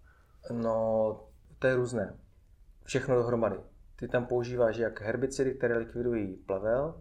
No, 0.50 1.20
to 1.58 1.66
je 1.66 1.74
různé. 1.74 2.14
Všechno 2.84 3.14
dohromady. 3.14 3.56
Ty 3.96 4.08
tam 4.08 4.26
používáš 4.26 4.76
jak 4.76 5.00
herbicidy, 5.00 5.54
které 5.54 5.78
likvidují 5.78 6.34
plevel, 6.34 6.94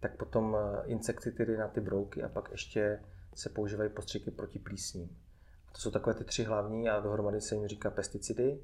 tak 0.00 0.16
potom 0.16 0.56
eh, 0.56 0.86
insekticidy 0.86 1.56
na 1.56 1.68
ty 1.68 1.80
brouky 1.80 2.22
a 2.22 2.28
pak 2.28 2.50
ještě 2.50 3.00
se 3.34 3.48
používají 3.48 3.90
postřiky 3.90 4.30
proti 4.30 4.58
plísním. 4.58 5.08
To 5.72 5.78
jsou 5.78 5.90
takové 5.90 6.14
ty 6.14 6.24
tři 6.24 6.44
hlavní 6.44 6.88
a 6.88 7.00
dohromady 7.00 7.40
se 7.40 7.54
jim 7.54 7.66
říká 7.66 7.90
pesticidy 7.90 8.60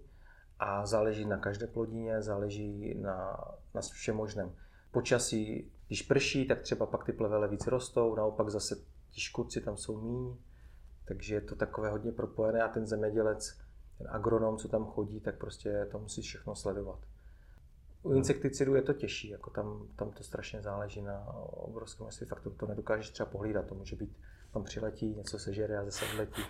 a 0.59 0.87
záleží 0.87 1.25
na 1.25 1.37
každé 1.37 1.67
plodině, 1.67 2.23
záleží 2.23 2.95
na, 2.95 3.45
na 3.75 3.81
všem 3.81 4.17
možném. 4.17 4.53
Počasí, 4.91 5.71
když 5.87 6.03
prší, 6.03 6.47
tak 6.47 6.63
třeba 6.63 6.87
pak 6.87 7.05
ty 7.05 7.13
plevele 7.13 7.49
víc 7.49 7.67
rostou, 7.67 8.15
naopak 8.15 8.51
zase 8.51 8.77
ti 9.11 9.21
škůdci 9.21 9.61
tam 9.61 9.77
jsou 9.77 10.01
míň, 10.01 10.37
takže 11.05 11.35
je 11.35 11.41
to 11.41 11.57
takové 11.57 11.91
hodně 11.91 12.13
propojené 12.13 12.63
a 12.63 12.69
ten 12.69 12.87
zemědělec, 12.87 13.59
ten 13.99 14.07
agronom, 14.11 14.59
co 14.59 14.69
tam 14.69 14.85
chodí, 14.85 15.21
tak 15.21 15.39
prostě 15.39 15.89
to 15.91 15.99
musí 15.99 16.23
všechno 16.23 16.55
sledovat. 16.55 16.99
U 18.03 18.13
insekticidů 18.13 18.75
je 18.75 18.83
to 18.83 18.93
těžší, 18.93 19.29
jako 19.29 19.51
tam, 19.51 19.89
tam 19.97 20.11
to 20.11 20.25
strašně 20.25 20.63
záleží 20.63 21.03
na 21.03 21.27
obrovském 21.51 22.05
množství 22.05 22.27
faktorů. 22.27 22.55
To 22.55 22.67
nedokážeš 22.67 23.11
třeba 23.11 23.29
pohlídat, 23.29 23.67
to 23.67 23.75
může 23.75 23.97
být, 23.97 24.17
tam 24.55 24.65
přiletí, 24.65 25.15
něco 25.15 25.39
sežere 25.39 25.79
a 25.79 25.85
zase 25.85 26.05
odletí. 26.13 26.43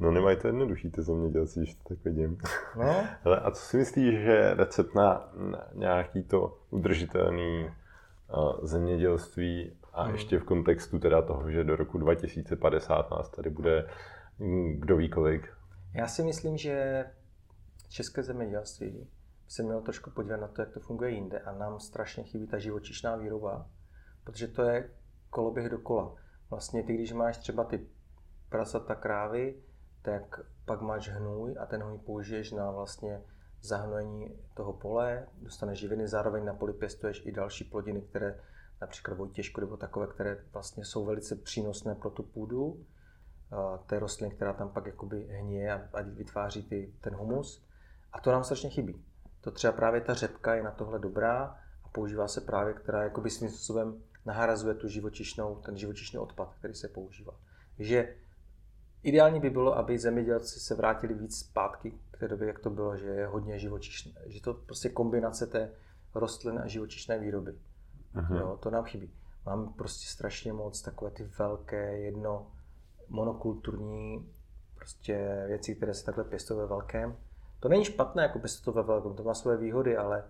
No 0.00 0.10
nemají 0.10 0.36
to 0.36 0.46
jednodušší 0.46 0.90
ty 0.90 1.02
zemědělci, 1.02 1.60
když 1.60 1.74
to 1.74 1.88
tak 1.88 2.04
vidím. 2.04 2.38
No. 2.76 3.06
Hele, 3.22 3.40
a 3.40 3.50
co 3.50 3.62
si 3.62 3.76
myslíš, 3.76 4.20
že 4.20 4.54
recept 4.54 4.94
na, 4.94 5.32
nějaký 5.74 6.22
to 6.22 6.58
udržitelný 6.70 7.64
uh, 7.64 8.66
zemědělství 8.66 9.76
a 9.92 10.02
hmm. 10.02 10.12
ještě 10.12 10.38
v 10.38 10.44
kontextu 10.44 10.98
teda 10.98 11.22
toho, 11.22 11.50
že 11.50 11.64
do 11.64 11.76
roku 11.76 11.98
2050 11.98 13.10
nás 13.10 13.30
tady 13.30 13.50
bude 13.50 13.88
hm, 14.38 14.80
kdo 14.80 14.96
ví 14.96 15.10
kolik? 15.10 15.48
Já 15.94 16.06
si 16.06 16.22
myslím, 16.22 16.56
že 16.56 17.04
české 17.88 18.22
zemědělství 18.22 19.10
se 19.48 19.62
mělo 19.62 19.80
trošku 19.80 20.10
podívat 20.10 20.40
na 20.40 20.48
to, 20.48 20.62
jak 20.62 20.70
to 20.70 20.80
funguje 20.80 21.10
jinde 21.10 21.38
a 21.38 21.52
nám 21.52 21.80
strašně 21.80 22.24
chybí 22.24 22.46
ta 22.46 22.58
živočišná 22.58 23.16
výroba, 23.16 23.66
protože 24.24 24.48
to 24.48 24.62
je 24.62 24.90
koloběh 25.30 25.70
dokola. 25.70 26.14
Vlastně 26.52 26.82
ty, 26.82 26.94
když 26.94 27.12
máš 27.12 27.38
třeba 27.38 27.64
ty 27.64 27.86
prasata 28.48 28.94
krávy, 28.94 29.56
tak 30.02 30.40
pak 30.64 30.80
máš 30.80 31.08
hnůj 31.08 31.56
a 31.60 31.66
ten 31.66 31.82
hnůj 31.82 31.98
použiješ 31.98 32.52
na 32.52 32.70
vlastně 32.70 33.22
zahnojení 33.62 34.36
toho 34.54 34.72
pole, 34.72 35.26
dostaneš 35.42 35.78
živiny, 35.78 36.08
zároveň 36.08 36.44
na 36.44 36.54
poli 36.54 36.72
pěstuješ 36.72 37.26
i 37.26 37.32
další 37.32 37.64
plodiny, 37.64 38.02
které 38.02 38.40
například 38.80 39.18
vojtěžku 39.18 39.60
nebo 39.60 39.76
takové, 39.76 40.06
které 40.06 40.38
vlastně 40.52 40.84
jsou 40.84 41.04
velice 41.04 41.36
přínosné 41.36 41.94
pro 41.94 42.10
tu 42.10 42.22
půdu, 42.22 42.86
té 43.86 43.98
rostliny, 43.98 44.34
která 44.34 44.52
tam 44.52 44.68
pak 44.68 44.86
jakoby 44.86 45.26
hníje 45.30 45.72
a 45.72 46.02
vytváří 46.02 46.62
ty, 46.62 46.94
ten 47.00 47.14
humus. 47.14 47.64
A 48.12 48.20
to 48.20 48.32
nám 48.32 48.44
strašně 48.44 48.70
chybí. 48.70 49.04
To 49.40 49.50
třeba 49.50 49.72
právě 49.72 50.00
ta 50.00 50.14
řepka 50.14 50.54
je 50.54 50.62
na 50.62 50.70
tohle 50.70 50.98
dobrá 50.98 51.58
a 51.84 51.88
používá 51.92 52.28
se 52.28 52.40
právě, 52.40 52.74
která 52.74 53.02
jakoby 53.02 53.30
svým 53.30 53.50
způsobem 53.50 54.02
nahrazuje 54.24 54.74
tu 54.74 54.88
živočišnou, 54.88 55.56
ten 55.56 55.76
živočišný 55.76 56.18
odpad, 56.18 56.54
který 56.58 56.74
se 56.74 56.88
používá. 56.88 57.32
Takže 57.76 58.14
ideální 59.02 59.40
by 59.40 59.50
bylo, 59.50 59.76
aby 59.76 59.98
zemědělci 59.98 60.60
se 60.60 60.74
vrátili 60.74 61.14
víc 61.14 61.38
zpátky 61.38 61.92
k 62.10 62.18
té 62.18 62.28
době, 62.28 62.48
jak 62.48 62.58
to 62.58 62.70
bylo, 62.70 62.96
že 62.96 63.06
je 63.06 63.26
hodně 63.26 63.58
živočišné. 63.58 64.12
Že 64.26 64.42
to 64.42 64.54
prostě 64.54 64.88
kombinace 64.88 65.46
té 65.46 65.72
rostlin 66.14 66.58
a 66.58 66.66
živočišné 66.66 67.18
výroby. 67.18 67.54
Jo, 68.38 68.58
to 68.62 68.70
nám 68.70 68.84
chybí. 68.84 69.14
Mám 69.46 69.72
prostě 69.72 70.06
strašně 70.06 70.52
moc 70.52 70.82
takové 70.82 71.10
ty 71.10 71.24
velké, 71.38 71.98
jedno 71.98 72.52
monokulturní 73.08 74.32
prostě 74.74 75.44
věci, 75.46 75.74
které 75.74 75.94
se 75.94 76.04
takhle 76.04 76.24
pěstují 76.24 76.60
ve 76.60 76.66
velkém. 76.66 77.16
To 77.60 77.68
není 77.68 77.84
špatné, 77.84 78.22
jako 78.22 78.38
pěstovat 78.38 78.74
to 78.74 78.82
ve 78.82 78.86
velkém, 78.86 79.14
to 79.14 79.22
má 79.22 79.34
své 79.34 79.56
výhody, 79.56 79.96
ale, 79.96 80.24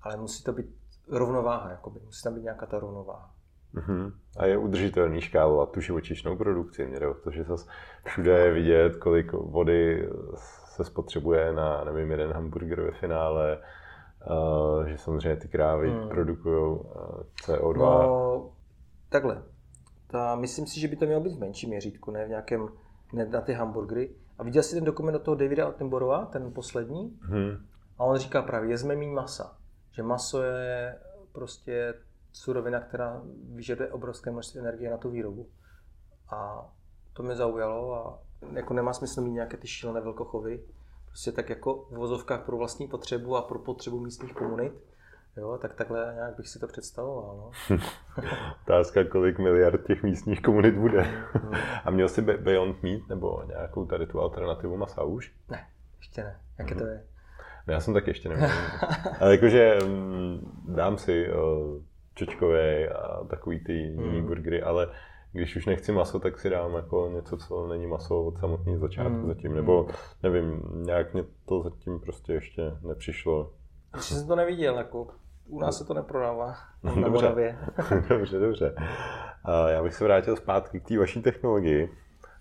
ale 0.00 0.16
musí 0.16 0.44
to 0.44 0.52
být 0.52 0.66
rovnováha, 1.08 1.70
jakoby. 1.70 2.00
musí 2.00 2.22
tam 2.22 2.34
být 2.34 2.42
nějaká 2.42 2.66
ta 2.66 2.78
rovnováha. 2.78 3.34
Uh-huh. 3.74 4.12
A 4.38 4.46
je 4.46 4.58
udržitelný 4.58 5.20
škálovat 5.20 5.70
tu 5.70 5.80
živočišnou 5.80 6.36
produkci. 6.36 6.86
Mě 6.86 7.00
jde 7.00 7.06
o 7.06 7.14
to, 7.14 7.30
že 7.30 7.44
zase 7.44 7.70
všude 8.04 8.38
je 8.38 8.52
vidět, 8.52 8.96
kolik 8.96 9.32
vody 9.32 10.08
se 10.64 10.84
spotřebuje 10.84 11.52
na, 11.52 11.84
nevím, 11.84 12.10
jeden 12.10 12.32
hamburger 12.32 12.80
ve 12.80 12.90
finále, 12.90 13.58
uh, 14.30 14.86
že 14.86 14.98
samozřejmě 14.98 15.36
ty 15.36 15.48
krávy 15.48 15.90
hmm. 15.90 16.08
produkují 16.08 16.78
uh, 16.78 16.84
CO2. 17.44 17.78
No, 17.78 18.50
takhle. 19.08 19.42
Ta, 20.06 20.36
myslím 20.36 20.66
si, 20.66 20.80
že 20.80 20.88
by 20.88 20.96
to 20.96 21.06
mělo 21.06 21.20
být 21.20 21.36
v 21.36 21.40
menším 21.40 21.70
měřítku, 21.70 22.10
ne 22.10 22.26
v 22.26 22.28
nějakém, 22.28 22.68
ne 23.12 23.26
na 23.26 23.40
ty 23.40 23.52
hamburgery. 23.52 24.10
A 24.38 24.42
viděl 24.42 24.62
jsi 24.62 24.74
ten 24.74 24.84
dokument 24.84 25.14
od 25.14 25.22
toho 25.22 25.34
Davida 25.34 25.68
Attenborova, 25.68 26.24
ten 26.24 26.52
poslední? 26.52 27.18
Hmm. 27.22 27.66
A 27.98 28.04
on 28.04 28.16
říká 28.16 28.42
právě, 28.42 28.70
jezme 28.70 28.96
méně 28.96 29.12
masa. 29.12 29.56
Že 29.90 30.02
maso 30.02 30.42
je 30.42 30.98
prostě 31.32 31.94
surovina, 32.32 32.80
která 32.80 33.22
vyžaduje 33.54 33.92
obrovské 33.92 34.30
množství 34.30 34.60
energie 34.60 34.90
na 34.90 34.96
tu 34.96 35.10
výrobu. 35.10 35.48
A 36.28 36.68
to 37.12 37.22
mě 37.22 37.36
zaujalo 37.36 37.94
a 37.94 38.18
jako 38.52 38.74
nemá 38.74 38.92
smysl 38.92 39.20
mít 39.20 39.30
nějaké 39.30 39.56
ty 39.56 39.66
šílené 39.66 40.00
velkochovy, 40.00 40.64
prostě 41.06 41.32
tak 41.32 41.50
jako 41.50 41.74
v 41.90 41.96
vozovkách 41.96 42.44
pro 42.44 42.56
vlastní 42.56 42.88
potřebu 42.88 43.36
a 43.36 43.42
pro 43.42 43.58
potřebu 43.58 44.00
místních 44.00 44.32
komunit. 44.32 44.72
Jo, 45.36 45.58
tak 45.62 45.74
takhle 45.74 46.12
nějak 46.14 46.36
bych 46.36 46.48
si 46.48 46.58
to 46.58 46.66
představoval. 46.66 47.36
No. 47.36 47.76
Otázka, 48.62 49.04
kolik 49.04 49.38
miliard 49.38 49.86
těch 49.86 50.02
místních 50.02 50.42
komunit 50.42 50.74
bude. 50.74 51.00
Hmm. 51.32 51.52
A 51.84 51.90
měl 51.90 52.08
jsi 52.08 52.22
Beyond 52.22 52.82
Meat 52.82 53.08
nebo 53.08 53.42
nějakou 53.46 53.84
tady 53.84 54.06
tu 54.06 54.20
alternativu 54.20 54.76
masa 54.76 55.02
už? 55.02 55.32
Ne, 55.50 55.66
ještě 55.98 56.22
ne. 56.22 56.40
Jaké 56.58 56.74
to 56.74 56.86
je? 56.86 57.04
No, 57.66 57.74
já 57.74 57.80
jsem 57.80 57.94
tak 57.94 58.06
ještě 58.06 58.28
neměl. 58.28 58.50
Ale 59.20 59.32
jakože 59.32 59.78
mm, 59.86 60.64
dám 60.68 60.98
si 60.98 61.28
čočkové 62.18 62.88
a 62.88 63.24
takový 63.24 63.64
ty 63.64 63.72
jiný 63.72 64.18
hmm. 64.18 64.26
burgery, 64.26 64.62
ale 64.62 64.88
když 65.32 65.56
už 65.56 65.66
nechci 65.66 65.92
maso, 65.92 66.20
tak 66.20 66.38
si 66.38 66.50
dám 66.50 66.74
jako 66.74 67.10
něco, 67.14 67.36
co 67.36 67.66
není 67.66 67.86
maso 67.86 68.24
od 68.24 68.38
samotného 68.38 68.78
začátku 68.78 69.12
mm. 69.12 69.26
zatím, 69.26 69.54
nebo 69.54 69.82
hmm. 69.82 69.92
nevím, 70.22 70.62
nějak 70.74 71.14
mě 71.14 71.24
to 71.44 71.62
zatím 71.62 72.00
prostě 72.00 72.32
ještě 72.32 72.62
nepřišlo. 72.82 73.52
Ještě 73.96 74.14
jsem 74.14 74.28
to 74.28 74.36
neviděl, 74.36 74.76
jako 74.76 75.06
u 75.48 75.60
nás 75.60 75.78
se 75.78 75.84
to 75.84 75.94
neprodává 75.94 76.54
na 76.82 76.94
dobře. 76.94 77.58
dobře, 78.08 78.38
dobře. 78.38 78.74
A 79.44 79.68
já 79.68 79.82
bych 79.82 79.94
se 79.94 80.04
vrátil 80.04 80.36
zpátky 80.36 80.80
k 80.80 80.88
té 80.88 80.98
vaší 80.98 81.22
technologii. 81.22 81.90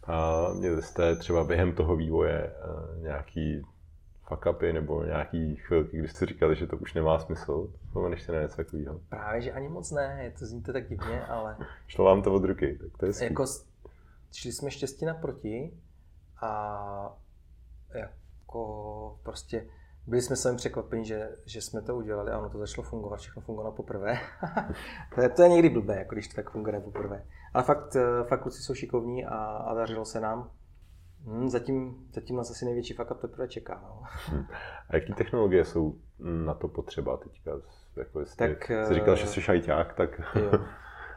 A 0.04 0.48
měli 0.54 0.82
jste 0.82 1.16
třeba 1.16 1.44
během 1.44 1.76
toho 1.76 1.96
vývoje 1.96 2.40
eh, 2.40 3.02
nějaký 3.02 3.62
fuck 4.28 4.46
upy 4.46 4.74
nebo 4.74 5.04
nějaký 5.04 5.56
chvilky, 5.56 5.98
kdy 5.98 6.08
jste 6.08 6.26
říkali, 6.26 6.56
že 6.56 6.68
to 6.68 6.78
už 6.78 6.94
nemá 6.94 7.20
smysl? 7.20 7.74
Vzpomeneš 7.86 8.24
si 8.24 8.32
na 8.32 8.42
něco 8.42 8.56
takového? 8.56 9.00
Právě, 9.10 9.42
že 9.42 9.52
ani 9.52 9.70
moc 9.70 9.92
ne, 9.92 10.34
to 10.40 10.46
zní 10.46 10.64
to 10.64 10.74
tak 10.74 10.90
divně, 10.90 11.26
ale... 11.26 11.58
Šlo 11.88 12.06
vám 12.06 12.22
to 12.22 12.34
od 12.34 12.44
ruky, 12.44 12.80
tak 12.82 12.98
to 12.98 13.06
je 13.06 13.12
Jako, 13.22 13.46
šli 14.32 14.52
jsme 14.52 14.72
štěstí 14.72 15.06
naproti 15.06 15.78
a 16.42 17.18
jako 17.96 19.20
prostě 19.24 19.68
byli 20.08 20.22
jsme 20.22 20.36
sami 20.36 20.58
překvapeni, 20.58 21.06
že, 21.06 21.30
že 21.46 21.62
jsme 21.62 21.82
to 21.82 21.96
udělali 21.96 22.32
a 22.32 22.40
ono 22.40 22.50
to 22.50 22.58
začalo 22.58 22.88
fungovat, 22.88 23.20
všechno 23.20 23.42
fungovalo 23.42 23.76
poprvé. 23.76 24.20
to, 25.16 25.22
je, 25.22 25.30
to 25.30 25.42
je 25.42 25.50
někdy 25.50 25.70
blbé, 25.70 25.96
jako 25.96 26.16
když 26.16 26.28
to 26.28 26.36
tak 26.36 26.50
funguje 26.50 26.80
poprvé. 26.80 27.26
Ale 27.54 27.64
fakt, 27.64 27.96
eh, 27.96 28.24
fakt 28.24 28.42
kluci 28.42 28.62
jsou 28.62 28.74
šikovní 28.74 29.26
a, 29.26 29.38
a 29.38 29.74
dařilo 29.74 30.06
se 30.06 30.20
nám. 30.20 30.52
Hmm, 31.28 31.50
zatím, 31.50 32.08
zatím 32.14 32.36
nás 32.36 32.52
asi 32.52 32.66
největší 32.66 32.94
fuck 32.94 33.12
up 33.12 33.22
teprve 33.22 33.48
čeká. 33.48 33.80
No. 33.84 34.04
Hmm. 34.26 34.46
A 34.90 34.96
jaký 34.96 35.14
technologie 35.14 35.66
jsou 35.66 35.96
na 36.20 36.54
to 36.54 36.68
potřeba 36.68 37.18
teďka? 37.18 37.52
Jako 37.96 38.20
jestli 38.20 38.38
tak, 38.38 38.72
jsi 38.88 38.94
říkal, 38.94 39.16
že 39.16 39.28
jsi 39.28 39.42
šajťák, 39.42 39.94
tak... 39.94 40.22
Jo. 40.36 40.52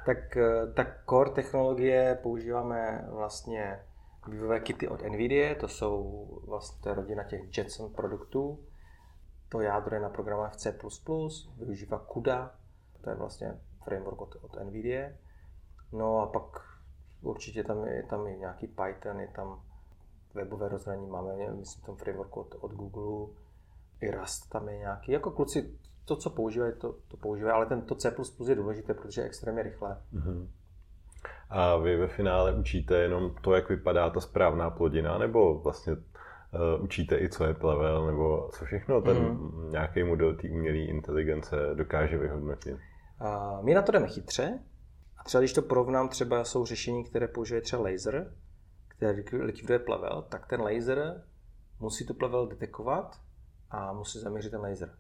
Tak, 0.07 0.37
eh, 0.37 0.73
tak 0.75 1.05
core 1.11 1.31
technologie 1.31 2.19
používáme 2.23 3.09
vlastně 3.11 3.81
vývojové 4.29 4.61
kity 4.61 4.89
od 4.89 5.03
NVIDIA, 5.03 5.55
to 5.55 5.69
jsou 5.69 6.27
vlastně 6.47 6.83
to 6.83 6.95
rodina 6.95 7.25
těch 7.25 7.59
Jetson 7.59 7.93
produktů. 7.93 8.65
To 9.49 9.61
jádro 9.61 9.95
je 9.95 10.01
naprogramované 10.01 10.53
v 10.53 10.57
C++, 10.57 10.79
využívá 11.59 12.07
CUDA, 12.13 12.55
to 13.01 13.11
je 13.11 13.17
vlastně 13.17 13.61
framework 13.85 14.21
od, 14.21 14.37
od 14.41 14.65
NVIDIA. 14.65 15.09
No 15.93 16.19
a 16.21 16.27
pak 16.27 16.63
určitě 17.23 17.65
tam 17.65 17.85
je, 17.85 18.03
tam 18.03 18.27
je 18.27 18.37
nějaký 18.37 18.67
Python, 18.67 19.21
je 19.21 19.29
tam 19.29 19.63
webové 20.35 20.69
rozhraní 20.69 21.07
máme, 21.07 21.33
myslím, 21.59 21.85
tom 21.85 21.97
frameworku 21.97 22.41
od, 22.41 22.55
od 22.61 22.73
Google, 22.73 23.35
i 24.01 24.11
Rust 24.11 24.51
tam 24.51 24.69
je 24.69 24.79
nějaký. 24.79 25.13
Jako 25.13 25.31
kluci, 25.31 25.75
to, 26.05 26.17
co 26.17 26.31
používají, 26.31 26.73
to, 26.81 26.95
to 27.09 27.17
používají, 27.17 27.53
ale 27.53 27.67
ten 27.67 27.83
to 27.83 27.95
C++ 27.95 28.15
je 28.49 28.55
důležité, 28.55 28.95
protože 28.95 29.21
je 29.21 29.27
extrémně 29.27 29.63
rychlé. 29.63 30.03
Mm-hmm. 30.15 30.49
A 31.51 31.77
vy 31.77 31.97
ve 31.97 32.09
finále 32.09 32.55
učíte 32.55 32.95
jenom 32.95 33.35
to, 33.43 33.55
jak 33.55 33.69
vypadá 33.69 34.11
ta 34.11 34.21
správná 34.21 34.71
plodina, 34.71 35.19
nebo 35.19 35.59
vlastně 35.59 35.93
uh, 35.93 36.85
učíte 36.85 37.19
i, 37.19 37.29
co 37.29 37.45
je 37.45 37.55
plevel, 37.55 38.07
nebo 38.07 38.51
co 38.53 38.65
všechno 38.65 39.03
ten 39.03 39.17
mm. 39.17 39.71
nějaký 39.71 40.05
model 40.05 40.37
té 40.37 40.49
umělé 40.49 40.79
inteligence 40.79 41.57
dokáže 41.75 42.19
vyhodnotit? 42.19 42.77
Uh, 43.21 43.65
my 43.65 43.75
na 43.75 43.83
to 43.83 43.93
jdeme 43.93 44.09
chytře. 44.09 44.59
A 45.19 45.25
třeba 45.25 45.41
když 45.41 45.53
to 45.53 45.63
porovnám, 45.63 46.09
třeba 46.09 46.45
jsou 46.45 46.67
řešení, 46.67 47.05
které 47.05 47.29
používají 47.29 47.63
třeba 47.63 47.83
laser, 47.83 48.33
které 49.01 49.45
likviduje 49.45 49.79
plevel, 49.79 50.27
tak 50.29 50.47
ten 50.47 50.61
laser 50.61 51.25
musí 51.81 52.07
tu 52.07 52.15
plevel 52.15 52.47
detekovat 52.47 53.21
a 53.71 53.93
musí 53.93 54.21
zaměřit 54.21 54.51
ten 54.51 54.61
laser. 54.61 54.95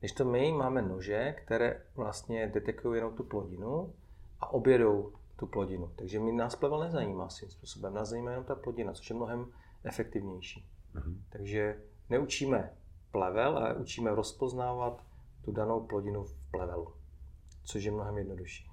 Když 0.00 0.12
to 0.12 0.24
my 0.24 0.52
máme 0.52 0.82
nože, 0.82 1.32
které 1.44 1.82
vlastně 1.94 2.46
detekují 2.46 2.98
jenom 2.98 3.16
tu 3.16 3.24
plodinu 3.24 3.94
a 4.40 4.52
objedou 4.52 5.12
tu 5.36 5.46
plodinu. 5.46 5.90
Takže 5.96 6.20
mi 6.20 6.32
nás 6.32 6.56
plevel 6.56 6.80
nezajímá 6.80 7.28
svým 7.28 7.50
způsobem, 7.50 7.94
nás 7.94 8.08
zajímá 8.08 8.30
jenom 8.30 8.44
ta 8.44 8.54
plodina, 8.54 8.92
což 8.92 9.10
je 9.10 9.16
mnohem 9.16 9.46
efektivnější. 9.84 10.68
Mm-hmm. 10.94 11.16
Takže 11.28 11.80
neučíme 12.10 12.70
plevel, 13.12 13.58
ale 13.58 13.74
učíme 13.74 14.14
rozpoznávat 14.14 15.02
tu 15.44 15.52
danou 15.52 15.80
plodinu 15.86 16.24
v 16.24 16.50
plevelu, 16.50 16.92
což 17.64 17.84
je 17.84 17.92
mnohem 17.92 18.18
jednodušší. 18.18 18.70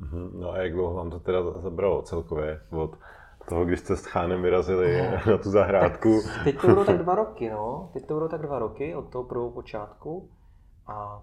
Mm-hmm. 0.00 0.30
No 0.32 0.50
a 0.50 0.58
jak 0.58 0.72
dlouho 0.72 0.94
vám 0.94 1.10
to 1.10 1.20
teda 1.20 1.60
zabralo 1.60 2.02
celkově 2.02 2.60
od 2.70 2.98
toho, 3.48 3.64
když 3.64 3.80
jste 3.80 3.96
s 3.96 4.04
Chánem 4.04 4.42
vyrazili 4.42 5.02
no. 5.02 5.32
na 5.32 5.38
tu 5.38 5.50
zahrádku? 5.50 6.20
Tak 6.34 6.44
teď 6.44 6.60
to 6.60 6.68
budou 6.68 6.84
tak 6.84 6.98
dva 6.98 7.14
roky, 7.14 7.50
no. 7.50 7.90
Teď 7.92 8.06
to 8.06 8.14
budou 8.14 8.28
tak 8.28 8.42
dva 8.42 8.58
roky 8.58 8.94
od 8.94 9.08
toho 9.08 9.24
prvního 9.24 9.50
počátku 9.50 10.30
a 10.86 11.22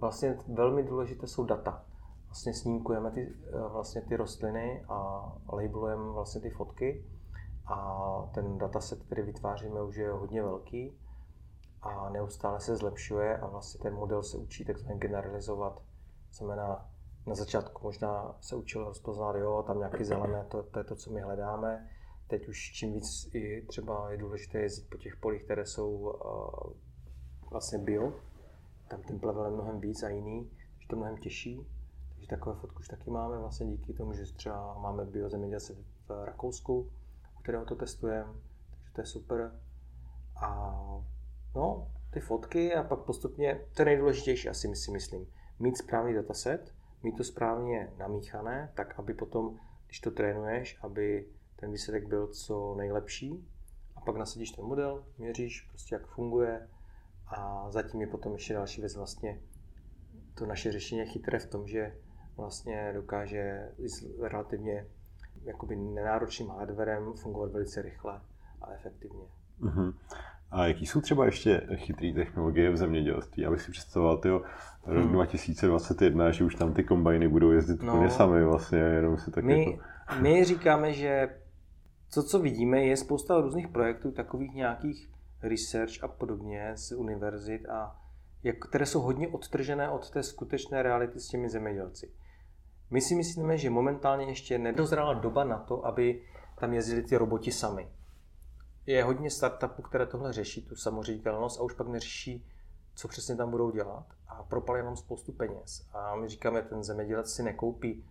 vlastně 0.00 0.36
velmi 0.48 0.82
důležité 0.82 1.26
jsou 1.26 1.44
data 1.44 1.84
vlastně 2.30 2.54
snímkujeme 2.54 3.10
ty, 3.10 3.34
eh, 3.52 3.68
vlastně 3.72 4.00
ty 4.00 4.16
rostliny 4.16 4.84
a 4.88 5.28
labelujeme 5.52 6.12
vlastně 6.12 6.40
ty 6.40 6.50
fotky 6.50 7.04
a 7.66 7.96
ten 8.34 8.58
dataset, 8.58 9.02
který 9.02 9.22
vytváříme, 9.22 9.82
už 9.82 9.96
je 9.96 10.10
hodně 10.10 10.42
velký 10.42 10.98
a 11.82 12.10
neustále 12.10 12.60
se 12.60 12.76
zlepšuje 12.76 13.38
a 13.38 13.46
vlastně 13.46 13.80
ten 13.80 13.94
model 13.94 14.22
se 14.22 14.36
učí 14.36 14.64
takzvaně 14.64 14.98
generalizovat. 14.98 15.82
Znamená, 16.32 16.88
na 17.26 17.34
začátku 17.34 17.80
možná 17.84 18.36
se 18.40 18.56
učil 18.56 18.84
rozpoznat, 18.84 19.36
jo, 19.36 19.64
tam 19.66 19.78
nějaký 19.78 20.04
zelené, 20.04 20.44
to, 20.48 20.62
to 20.62 20.78
je 20.78 20.84
to, 20.84 20.96
co 20.96 21.10
my 21.10 21.20
hledáme. 21.20 21.88
Teď 22.28 22.48
už 22.48 22.72
čím 22.72 22.92
víc 22.92 23.34
i 23.34 23.62
třeba 23.68 24.10
je 24.10 24.18
důležité 24.18 24.58
jezdit 24.58 24.90
po 24.90 24.96
těch 24.96 25.16
polích, 25.16 25.44
které 25.44 25.66
jsou 25.66 25.90
uh, 25.90 26.72
vlastně 27.50 27.78
bio, 27.78 28.12
tam 28.88 29.02
ten 29.02 29.18
plevel 29.18 29.44
je 29.44 29.50
mnohem 29.50 29.80
víc 29.80 30.02
a 30.02 30.08
jiný, 30.08 30.50
je 30.80 30.86
to 30.88 30.96
mnohem 30.96 31.16
těžší 31.16 31.66
takové 32.30 32.56
fotku 32.56 32.78
už 32.78 32.88
taky 32.88 33.10
máme 33.10 33.38
vlastně 33.38 33.66
díky 33.66 33.92
tomu, 33.92 34.12
že 34.12 34.32
třeba 34.34 34.78
máme 34.78 35.04
biozemědělce 35.04 35.76
v 36.08 36.24
Rakousku, 36.24 36.90
u 37.38 37.42
kterého 37.42 37.64
to 37.64 37.74
testujeme, 37.74 38.32
takže 38.70 38.92
to 38.92 39.00
je 39.00 39.06
super. 39.06 39.60
A 40.42 40.80
no, 41.54 41.90
ty 42.10 42.20
fotky 42.20 42.74
a 42.74 42.82
pak 42.82 42.98
postupně, 42.98 43.60
to 43.74 43.82
je 43.82 43.86
nejdůležitější 43.86 44.48
asi 44.48 44.68
my 44.68 44.76
si 44.76 44.90
myslím, 44.90 45.26
mít 45.58 45.78
správný 45.78 46.14
dataset, 46.14 46.74
mít 47.02 47.16
to 47.16 47.24
správně 47.24 47.92
namíchané, 47.98 48.72
tak 48.74 48.98
aby 48.98 49.14
potom, 49.14 49.58
když 49.86 50.00
to 50.00 50.10
trénuješ, 50.10 50.78
aby 50.82 51.28
ten 51.56 51.72
výsledek 51.72 52.08
byl 52.08 52.26
co 52.26 52.74
nejlepší 52.74 53.48
a 53.96 54.00
pak 54.00 54.16
nasadíš 54.16 54.50
ten 54.50 54.64
model, 54.64 55.04
měříš 55.18 55.60
prostě 55.60 55.94
jak 55.94 56.06
funguje 56.06 56.68
a 57.26 57.70
zatím 57.70 58.00
je 58.00 58.06
potom 58.06 58.32
ještě 58.32 58.54
další 58.54 58.80
věc 58.80 58.96
vlastně 58.96 59.40
to 60.34 60.46
naše 60.46 60.72
řešení 60.72 60.98
je 60.98 61.06
chytré 61.06 61.38
v 61.38 61.50
tom, 61.50 61.68
že 61.68 61.96
vlastně 62.36 62.92
dokáže 62.94 63.72
s 63.78 64.20
relativně 64.20 64.86
jakoby 65.42 65.76
nenáročným 65.76 66.48
hardwarem 66.48 67.12
fungovat 67.12 67.52
velice 67.52 67.82
rychle 67.82 68.20
a 68.62 68.72
efektivně. 68.72 69.24
Uh-huh. 69.60 69.94
A 70.50 70.66
jaký 70.66 70.86
jsou 70.86 71.00
třeba 71.00 71.24
ještě 71.24 71.62
chytré 71.74 72.12
technologie 72.12 72.70
v 72.70 72.76
zemědělství? 72.76 73.46
Abych 73.46 73.62
si 73.62 73.70
představoval, 73.70 74.18
tyjo, 74.18 74.42
rok 74.86 75.04
hmm. 75.04 75.12
2021, 75.12 76.30
že 76.30 76.44
už 76.44 76.54
tam 76.54 76.74
ty 76.74 76.84
kombajny 76.84 77.28
budou 77.28 77.50
jezdit 77.50 77.82
no, 77.82 77.92
úplně 77.92 78.10
sami 78.10 78.44
vlastně, 78.44 78.78
jenom 78.78 79.18
si 79.18 79.30
tak 79.30 79.44
my, 79.44 79.64
jako... 79.64 79.82
my 80.20 80.44
říkáme, 80.44 80.92
že 80.92 81.28
to, 82.14 82.22
co 82.22 82.38
vidíme, 82.38 82.80
je 82.80 82.96
spousta 82.96 83.40
různých 83.40 83.68
projektů, 83.68 84.10
takových 84.10 84.54
nějakých 84.54 85.10
research 85.42 86.04
a 86.04 86.08
podobně 86.08 86.72
z 86.74 86.92
univerzit, 86.92 87.68
a 87.68 87.96
jak, 88.42 88.56
které 88.58 88.86
jsou 88.86 89.00
hodně 89.00 89.28
odtržené 89.28 89.88
od 89.88 90.10
té 90.10 90.22
skutečné 90.22 90.82
reality 90.82 91.20
s 91.20 91.28
těmi 91.28 91.48
zemědělci. 91.48 92.10
My 92.90 93.00
si 93.00 93.14
myslíme, 93.14 93.58
že 93.58 93.70
momentálně 93.70 94.24
ještě 94.24 94.58
nedozrála 94.58 95.14
doba 95.14 95.44
na 95.44 95.58
to, 95.58 95.86
aby 95.86 96.22
tam 96.58 96.72
jezdili 96.72 97.02
ty 97.02 97.16
roboti 97.16 97.52
sami. 97.52 97.88
Je 98.86 99.04
hodně 99.04 99.30
startupů, 99.30 99.82
které 99.82 100.06
tohle 100.06 100.32
řeší, 100.32 100.62
tu 100.62 100.76
samoředitelnost 100.76 101.60
a 101.60 101.62
už 101.62 101.72
pak 101.72 101.88
neřeší, 101.88 102.46
co 102.94 103.08
přesně 103.08 103.36
tam 103.36 103.50
budou 103.50 103.70
dělat 103.70 104.06
a 104.28 104.42
propali 104.42 104.82
nám 104.82 104.96
spoustu 104.96 105.32
peněz. 105.32 105.88
A 105.92 106.16
my 106.16 106.28
říkáme, 106.28 106.62
ten 106.62 106.84
zemědělec 106.84 107.32
si 107.32 107.42
nekoupí 107.42 108.04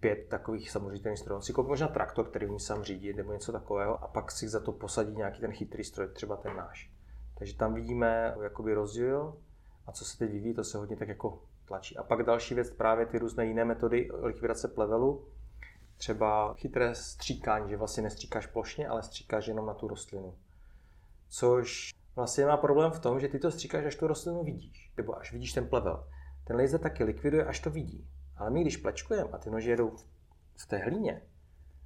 pět 0.00 0.26
takových 0.28 0.70
samoředitelných 0.70 1.18
strojů. 1.18 1.40
Si 1.40 1.52
koupí 1.52 1.68
možná 1.68 1.88
traktor, 1.88 2.28
který 2.28 2.46
umí 2.46 2.60
sám 2.60 2.82
řídit 2.82 3.16
nebo 3.16 3.32
něco 3.32 3.52
takového 3.52 4.04
a 4.04 4.08
pak 4.08 4.30
si 4.32 4.48
za 4.48 4.60
to 4.60 4.72
posadí 4.72 5.16
nějaký 5.16 5.40
ten 5.40 5.52
chytrý 5.52 5.84
stroj, 5.84 6.08
třeba 6.12 6.36
ten 6.36 6.56
náš. 6.56 6.90
Takže 7.38 7.56
tam 7.56 7.74
vidíme 7.74 8.34
jakoby 8.42 8.74
rozdíl 8.74 9.36
a 9.86 9.92
co 9.92 10.04
se 10.04 10.18
teď 10.18 10.30
vyvíjí, 10.30 10.54
to 10.54 10.64
se 10.64 10.78
hodně 10.78 10.96
tak 10.96 11.08
jako 11.08 11.42
tlačí. 11.64 11.96
A 11.96 12.02
pak 12.02 12.22
další 12.22 12.54
věc, 12.54 12.70
právě 12.70 13.06
ty 13.06 13.18
různé 13.18 13.46
jiné 13.46 13.64
metody 13.64 14.10
likvidace 14.22 14.68
plevelu, 14.68 15.28
třeba 16.00 16.54
chytré 16.54 16.94
stříkání, 16.94 17.70
že 17.70 17.76
vlastně 17.76 18.02
nestříkáš 18.02 18.46
plošně, 18.46 18.88
ale 18.88 19.02
stříkáš 19.02 19.46
jenom 19.46 19.66
na 19.66 19.74
tu 19.74 19.88
rostlinu. 19.88 20.34
Což 21.28 21.94
vlastně 22.16 22.46
má 22.46 22.56
problém 22.56 22.90
v 22.90 23.00
tom, 23.00 23.20
že 23.20 23.28
ty 23.28 23.38
to 23.38 23.50
stříkáš, 23.50 23.84
až 23.84 23.96
tu 23.96 24.06
rostlinu 24.06 24.44
vidíš, 24.44 24.92
nebo 24.96 25.18
až 25.18 25.32
vidíš 25.32 25.52
ten 25.52 25.68
plevel. 25.68 26.08
Ten 26.44 26.56
laser 26.56 26.80
taky 26.80 27.04
likviduje, 27.04 27.44
až 27.44 27.60
to 27.60 27.70
vidí. 27.70 28.08
Ale 28.36 28.50
my, 28.50 28.60
když 28.60 28.76
plečkujeme 28.76 29.30
a 29.32 29.38
ty 29.38 29.50
nože 29.50 29.70
jedou 29.70 29.96
v 30.56 30.66
té 30.66 30.78
hlíně, 30.78 31.22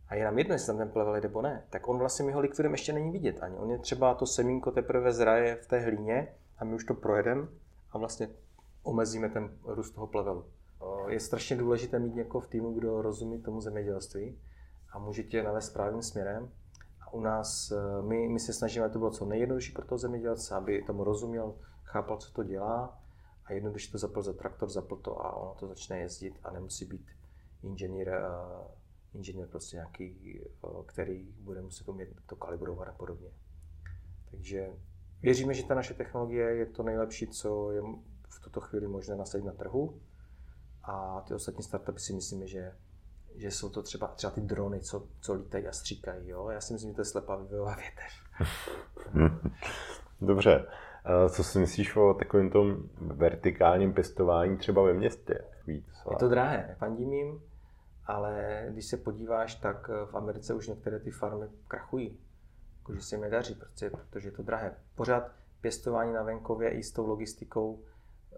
a 0.08 0.14
je 0.14 0.24
nám 0.24 0.38
jedno, 0.38 0.54
jestli 0.54 0.66
tam 0.66 0.78
ten 0.78 0.90
plevel 0.90 1.20
nebo 1.20 1.42
ne, 1.42 1.64
tak 1.70 1.88
on 1.88 1.98
vlastně 1.98 2.24
my 2.24 2.32
ho 2.32 2.40
likvidujeme 2.40 2.74
ještě 2.74 2.92
není 2.92 3.10
vidět 3.10 3.42
ani. 3.42 3.56
On 3.56 3.70
je 3.70 3.78
třeba 3.78 4.14
to 4.14 4.26
semínko 4.26 4.70
teprve 4.70 5.12
zraje 5.12 5.56
v 5.56 5.66
té 5.66 5.80
hlíně 5.80 6.34
a 6.58 6.64
my 6.64 6.74
už 6.74 6.84
to 6.84 6.94
projedeme 6.94 7.48
a 7.90 7.98
vlastně 7.98 8.28
omezíme 8.82 9.28
ten 9.28 9.58
růst 9.64 9.90
toho 9.90 10.06
plevelu. 10.06 10.44
Je 11.08 11.20
strašně 11.20 11.56
důležité 11.56 11.98
mít 11.98 12.14
někoho 12.14 12.40
v 12.40 12.48
týmu, 12.48 12.72
kdo 12.72 13.02
rozumí 13.02 13.42
tomu 13.42 13.60
zemědělství 13.60 14.38
a 14.92 14.98
může 14.98 15.22
tě 15.22 15.42
navést 15.42 15.70
správným 15.70 16.02
směrem. 16.02 16.50
A 17.00 17.12
u 17.12 17.20
nás, 17.20 17.70
e, 17.70 18.02
my, 18.02 18.28
my 18.28 18.40
se 18.40 18.52
snažíme, 18.52 18.84
aby 18.84 18.92
to 18.92 18.98
bylo 18.98 19.10
co 19.10 19.24
nejjednodušší 19.24 19.72
pro 19.72 19.84
toho 19.84 19.98
zemědělce, 19.98 20.54
aby 20.54 20.82
tomu 20.82 21.04
rozuměl, 21.04 21.54
chápal, 21.82 22.16
co 22.16 22.32
to 22.32 22.42
dělá 22.42 23.00
a 23.44 23.52
jednoduše 23.52 23.92
to 23.92 23.98
zapl 23.98 24.22
za 24.22 24.32
traktor, 24.32 24.68
zapl 24.68 24.96
to 24.96 25.26
a 25.26 25.36
ono 25.36 25.54
to 25.54 25.66
začne 25.66 25.98
jezdit 25.98 26.34
a 26.42 26.50
nemusí 26.50 26.84
být 26.84 27.06
inženýr, 27.62 28.08
e, 28.08 28.20
inženýr 29.14 29.46
prostě 29.46 29.76
nějaký, 29.76 30.40
e, 30.40 30.48
který 30.86 31.34
bude 31.40 31.62
muset 31.62 31.88
umět 31.88 32.08
to 32.26 32.36
kalibrovat 32.36 32.88
a 32.88 32.92
podobně. 32.92 33.28
Takže 34.30 34.72
věříme, 35.22 35.54
že 35.54 35.66
ta 35.66 35.74
naše 35.74 35.94
technologie 35.94 36.54
je 36.54 36.66
to 36.66 36.82
nejlepší, 36.82 37.26
co 37.26 37.70
je 37.70 37.82
v 38.28 38.40
tuto 38.40 38.60
chvíli 38.60 38.88
možné 38.88 39.16
nasadit 39.16 39.44
na 39.44 39.52
trhu. 39.52 40.00
A 40.84 41.24
ty 41.28 41.34
ostatní 41.34 41.62
startupy 41.62 42.00
si 42.00 42.12
myslíme, 42.12 42.46
že, 42.46 42.72
že 43.34 43.50
jsou 43.50 43.68
to 43.68 43.82
třeba, 43.82 44.06
třeba 44.08 44.30
ty 44.30 44.40
drony, 44.40 44.80
co, 44.80 45.06
co 45.20 45.34
lítají 45.34 45.66
a 45.66 45.72
stříkají. 45.72 46.28
Jo? 46.28 46.48
Já 46.48 46.60
si 46.60 46.72
myslím, 46.72 46.90
že 46.90 46.94
to 46.94 47.00
je 47.00 47.04
slepá 47.04 47.36
vývojová 47.36 47.76
větev. 47.76 48.12
Dobře. 50.20 50.66
Co 51.28 51.44
si 51.44 51.58
myslíš 51.58 51.96
o 51.96 52.14
takovém 52.14 52.50
tom 52.50 52.76
vertikálním 53.00 53.92
pěstování 53.92 54.56
třeba 54.56 54.82
ve 54.82 54.94
městě? 54.94 55.44
Víc, 55.66 55.86
je 56.10 56.16
to 56.16 56.28
drahé, 56.28 56.64
nefandím 56.68 57.12
jim, 57.12 57.42
ale 58.06 58.64
když 58.70 58.86
se 58.86 58.96
podíváš, 58.96 59.54
tak 59.54 59.88
v 59.88 60.14
Americe 60.14 60.54
už 60.54 60.68
některé 60.68 61.00
ty 61.00 61.10
farmy 61.10 61.46
krachují. 61.68 62.18
Jakože 62.78 63.00
se 63.00 63.14
jim 63.14 63.22
nedaří, 63.22 63.54
protože, 63.54 63.90
protože 63.90 64.28
je 64.28 64.32
to 64.32 64.42
drahé. 64.42 64.74
Pořád 64.94 65.32
pěstování 65.60 66.12
na 66.12 66.22
venkově 66.22 66.70
i 66.70 66.82
s 66.82 66.92
tou 66.92 67.06
logistikou 67.06 67.82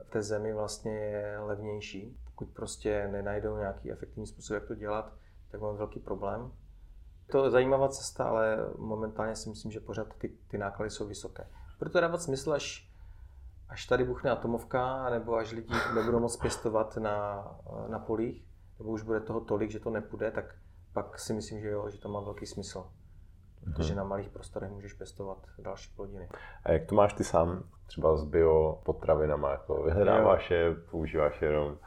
v 0.03 0.11
té 0.11 0.23
zemi 0.23 0.53
vlastně 0.53 0.93
je 0.93 1.39
levnější. 1.39 2.17
Pokud 2.39 2.55
prostě 2.55 3.09
nenajdou 3.13 3.57
nějaký 3.57 3.93
efektivní 3.93 4.27
způsob, 4.27 4.55
jak 4.55 4.67
to 4.67 4.75
dělat, 4.75 5.13
tak 5.51 5.61
máme 5.61 5.79
velký 5.79 6.01
problém. 6.01 6.53
To 7.31 7.45
je 7.45 7.51
zajímavá 7.51 7.89
cesta, 7.89 8.25
ale 8.25 8.59
momentálně 8.79 9.37
si 9.37 9.49
myslím, 9.49 9.73
že 9.73 9.81
pořád 9.81 10.15
ty, 10.19 10.29
ty 10.49 10.59
náklady 10.59 10.91
jsou 10.91 11.07
vysoké. 11.07 11.47
Proto 11.79 12.01
dávat 12.01 12.23
smysl, 12.23 12.53
až, 12.53 12.93
až 13.69 13.87
tady 13.87 14.05
buchne 14.05 14.31
atomovka, 14.31 15.11
nebo 15.11 15.37
až 15.37 15.53
lidi 15.53 15.75
nebudou 15.95 16.21
moc 16.21 16.37
pěstovat 16.37 16.97
na, 16.97 17.47
na 17.89 17.99
polích, 17.99 18.45
nebo 18.79 18.91
už 18.91 19.03
bude 19.03 19.21
toho 19.21 19.41
tolik, 19.41 19.71
že 19.71 19.81
to 19.81 19.91
nepůjde, 19.91 20.31
tak 20.31 20.55
pak 20.93 21.19
si 21.19 21.33
myslím, 21.33 21.61
že 21.61 21.69
jo, 21.69 21.91
že 21.91 21.99
to 21.99 22.09
má 22.09 22.21
velký 22.21 22.47
smysl. 22.47 22.87
protože 23.65 23.95
na 23.95 24.05
malých 24.05 24.29
prostorech 24.29 24.71
můžeš 24.71 24.93
pěstovat 24.93 25.39
další 25.59 25.93
plodiny. 25.97 26.29
A 26.65 26.73
jak 26.73 26.87
to 26.87 26.95
máš 26.95 27.13
ty 27.13 27.25
sám, 27.25 27.63
třeba 27.87 28.17
s 28.17 28.25
biopotravinama? 28.25 29.51
Jako 29.51 29.83
vyhledáváš 29.83 30.51
je, 30.51 30.75
používáš 30.75 31.43
jenom, 31.43 31.79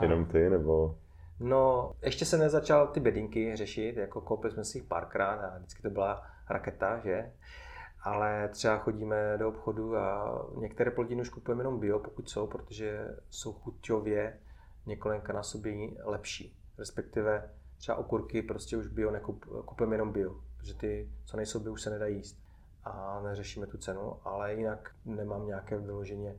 jenom 0.00 0.24
ty, 0.24 0.50
nebo... 0.50 0.98
No, 1.40 1.92
ještě 2.02 2.24
jsem 2.24 2.40
nezačal 2.40 2.86
ty 2.86 3.00
bedinky 3.00 3.56
řešit, 3.56 3.96
jako 3.96 4.20
koupili 4.20 4.52
jsme 4.52 4.64
si 4.64 4.78
jich 4.78 4.86
párkrát 4.86 5.34
a 5.34 5.58
vždycky 5.58 5.82
to 5.82 5.90
byla 5.90 6.26
raketa, 6.50 6.98
že? 6.98 7.32
Ale 8.02 8.48
třeba 8.48 8.78
chodíme 8.78 9.38
do 9.38 9.48
obchodu 9.48 9.96
a 9.96 10.38
některé 10.56 10.90
plodiny 10.90 11.20
už 11.20 11.28
kupujeme 11.28 11.60
jenom 11.60 11.80
bio, 11.80 11.98
pokud 11.98 12.30
jsou, 12.30 12.46
protože 12.46 13.08
jsou 13.30 13.52
chuťově 13.52 14.38
několika 14.86 15.32
na 15.32 15.42
sobě 15.42 15.74
lepší. 16.04 16.56
Respektive 16.78 17.50
třeba 17.78 17.98
okurky 17.98 18.42
prostě 18.42 18.76
už 18.76 18.86
bio 18.86 19.10
nekupujeme 19.10 19.94
jenom 19.94 20.12
bio, 20.12 20.34
protože 20.56 20.74
ty, 20.74 21.08
co 21.24 21.36
nejsou 21.36 21.60
bio, 21.60 21.72
už 21.72 21.82
se 21.82 21.90
nedají 21.90 22.16
jíst. 22.16 22.38
A 22.84 23.20
neřešíme 23.24 23.66
tu 23.66 23.78
cenu, 23.78 24.16
ale 24.24 24.54
jinak 24.54 24.94
nemám 25.04 25.46
nějaké 25.46 25.78
vyloženě 25.78 26.36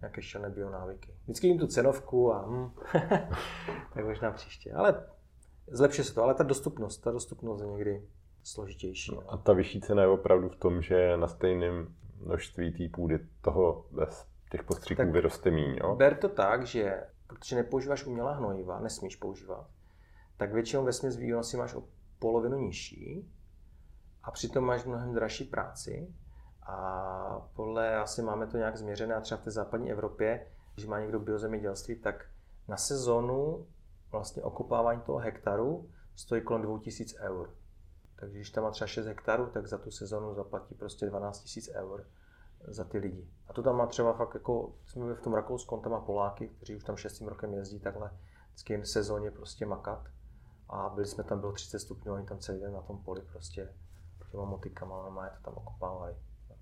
nějaké 0.00 0.22
šelné 0.22 0.50
bio 0.50 0.70
návyky. 0.70 1.14
Vždycky 1.22 1.46
jim 1.46 1.58
tu 1.58 1.66
cenovku 1.66 2.32
a 2.32 2.46
hm, 2.46 2.70
tak 3.94 4.04
možná 4.04 4.30
příště. 4.32 4.72
Ale 4.72 5.06
zlepší 5.66 6.04
se 6.04 6.14
to, 6.14 6.22
ale 6.22 6.34
ta 6.34 6.44
dostupnost, 6.44 6.98
ta 6.98 7.10
dostupnost 7.10 7.60
je 7.60 7.66
někdy 7.66 8.08
složitější. 8.42 9.14
No. 9.14 9.32
A 9.32 9.36
ta 9.36 9.52
vyšší 9.52 9.80
cena 9.80 10.02
je 10.02 10.08
opravdu 10.08 10.48
v 10.48 10.56
tom, 10.56 10.82
že 10.82 11.16
na 11.16 11.28
stejném 11.28 11.94
množství 12.20 12.72
té 12.72 12.96
půdy 12.96 13.18
toho 13.40 13.86
bez 13.90 14.26
těch 14.50 14.62
postříků 14.62 15.12
vyroste 15.12 15.50
míň, 15.50 15.78
jo? 15.82 15.96
Ber 15.96 16.16
to 16.16 16.28
tak, 16.28 16.66
že 16.66 17.02
protože 17.26 17.56
nepoužíváš 17.56 18.04
umělá 18.04 18.32
hnojiva, 18.32 18.80
nesmíš 18.80 19.16
používat, 19.16 19.66
tak 20.36 20.52
většinou 20.52 20.84
ve 20.84 20.92
směs 20.92 21.16
výnosy 21.16 21.56
máš 21.56 21.74
o 21.74 21.82
polovinu 22.18 22.58
nižší 22.58 23.30
a 24.22 24.30
přitom 24.30 24.64
máš 24.64 24.84
mnohem 24.84 25.14
dražší 25.14 25.44
práci 25.44 26.14
a 26.62 27.48
podle, 27.54 27.96
asi 27.96 28.22
máme 28.22 28.46
to 28.46 28.56
nějak 28.56 28.76
změřené, 28.76 29.14
a 29.14 29.20
třeba 29.20 29.40
v 29.40 29.44
té 29.44 29.50
západní 29.50 29.90
Evropě, 29.90 30.46
když 30.74 30.86
má 30.86 31.00
někdo 31.00 31.20
biozemědělství, 31.20 31.96
tak 31.96 32.26
na 32.68 32.76
sezonu 32.76 33.66
vlastně 34.10 34.42
okopávání 34.42 35.00
toho 35.00 35.18
hektaru 35.18 35.90
stojí 36.16 36.42
kolem 36.42 36.62
2000 36.62 37.18
eur. 37.18 37.50
Takže 38.16 38.36
když 38.36 38.50
tam 38.50 38.64
má 38.64 38.70
třeba 38.70 38.88
6 38.88 39.06
hektarů, 39.06 39.46
tak 39.46 39.66
za 39.66 39.78
tu 39.78 39.90
sezonu 39.90 40.34
zaplatí 40.34 40.74
prostě 40.74 41.06
12 41.06 41.56
000 41.74 41.80
eur 41.80 42.06
za 42.68 42.84
ty 42.84 42.98
lidi. 42.98 43.28
A 43.48 43.52
to 43.52 43.62
tam 43.62 43.76
má 43.76 43.86
třeba 43.86 44.12
fakt 44.12 44.34
jako, 44.34 44.72
jsme 44.86 45.14
v 45.14 45.20
tom 45.20 45.34
Rakousku, 45.34 45.74
on 45.74 45.82
tam 45.82 45.92
má 45.92 46.00
Poláky, 46.00 46.48
kteří 46.48 46.76
už 46.76 46.84
tam 46.84 46.96
šestým 46.96 47.28
rokem 47.28 47.54
jezdí 47.54 47.80
takhle 47.80 48.10
vždycky 48.48 48.72
jen 48.72 48.86
sezóně 48.86 49.30
prostě 49.30 49.66
makat. 49.66 50.08
A 50.68 50.88
byli 50.88 51.06
jsme 51.06 51.24
tam, 51.24 51.40
bylo 51.40 51.52
30 51.52 51.78
stupňů, 51.78 52.12
oni 52.12 52.26
tam 52.26 52.38
celý 52.38 52.60
den 52.60 52.72
na 52.72 52.80
tom 52.80 52.98
poli 52.98 53.22
prostě 53.22 53.74
těma 54.30 54.44
motikama, 54.44 55.08
má 55.08 55.28
to 55.28 55.42
tam 55.42 55.54
okopávali. 55.54 56.16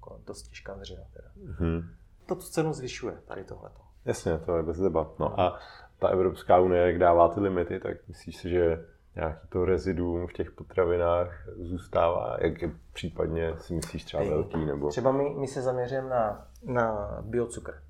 Jako 0.09 0.21
dost 0.27 0.42
těžká 0.42 0.75
dřina 0.75 1.03
teda. 1.12 1.29
Mm-hmm. 1.53 1.85
To 2.27 2.35
tu 2.35 2.42
cenu 2.42 2.73
zvyšuje, 2.73 3.14
tady 3.27 3.44
tohleto. 3.44 3.81
Jasně, 4.05 4.38
to 4.38 4.57
je 4.57 4.62
bez 4.62 4.79
debat. 4.81 5.18
No 5.18 5.40
a 5.40 5.59
ta 5.99 6.09
Evropská 6.09 6.59
unie, 6.59 6.87
jak 6.87 6.99
dává 6.99 7.29
ty 7.29 7.40
limity, 7.40 7.81
tak 7.81 7.97
myslíš 8.09 8.37
si, 8.37 8.51
že 8.51 8.85
nějaký 9.14 9.49
to 9.49 9.64
reziduum 9.64 10.27
v 10.27 10.33
těch 10.33 10.51
potravinách 10.51 11.49
zůstává? 11.57 12.37
Jak 12.40 12.62
je 12.62 12.71
případně 12.92 13.55
si 13.59 13.75
myslíš 13.75 14.05
třeba 14.05 14.23
velký? 14.23 14.64
Nebo... 14.64 14.88
Třeba 14.88 15.12
my, 15.12 15.31
my 15.31 15.47
se 15.47 15.62
zaměřujeme 15.62 16.09
na, 16.09 16.49
na 16.64 17.18
biocukr. 17.23 17.83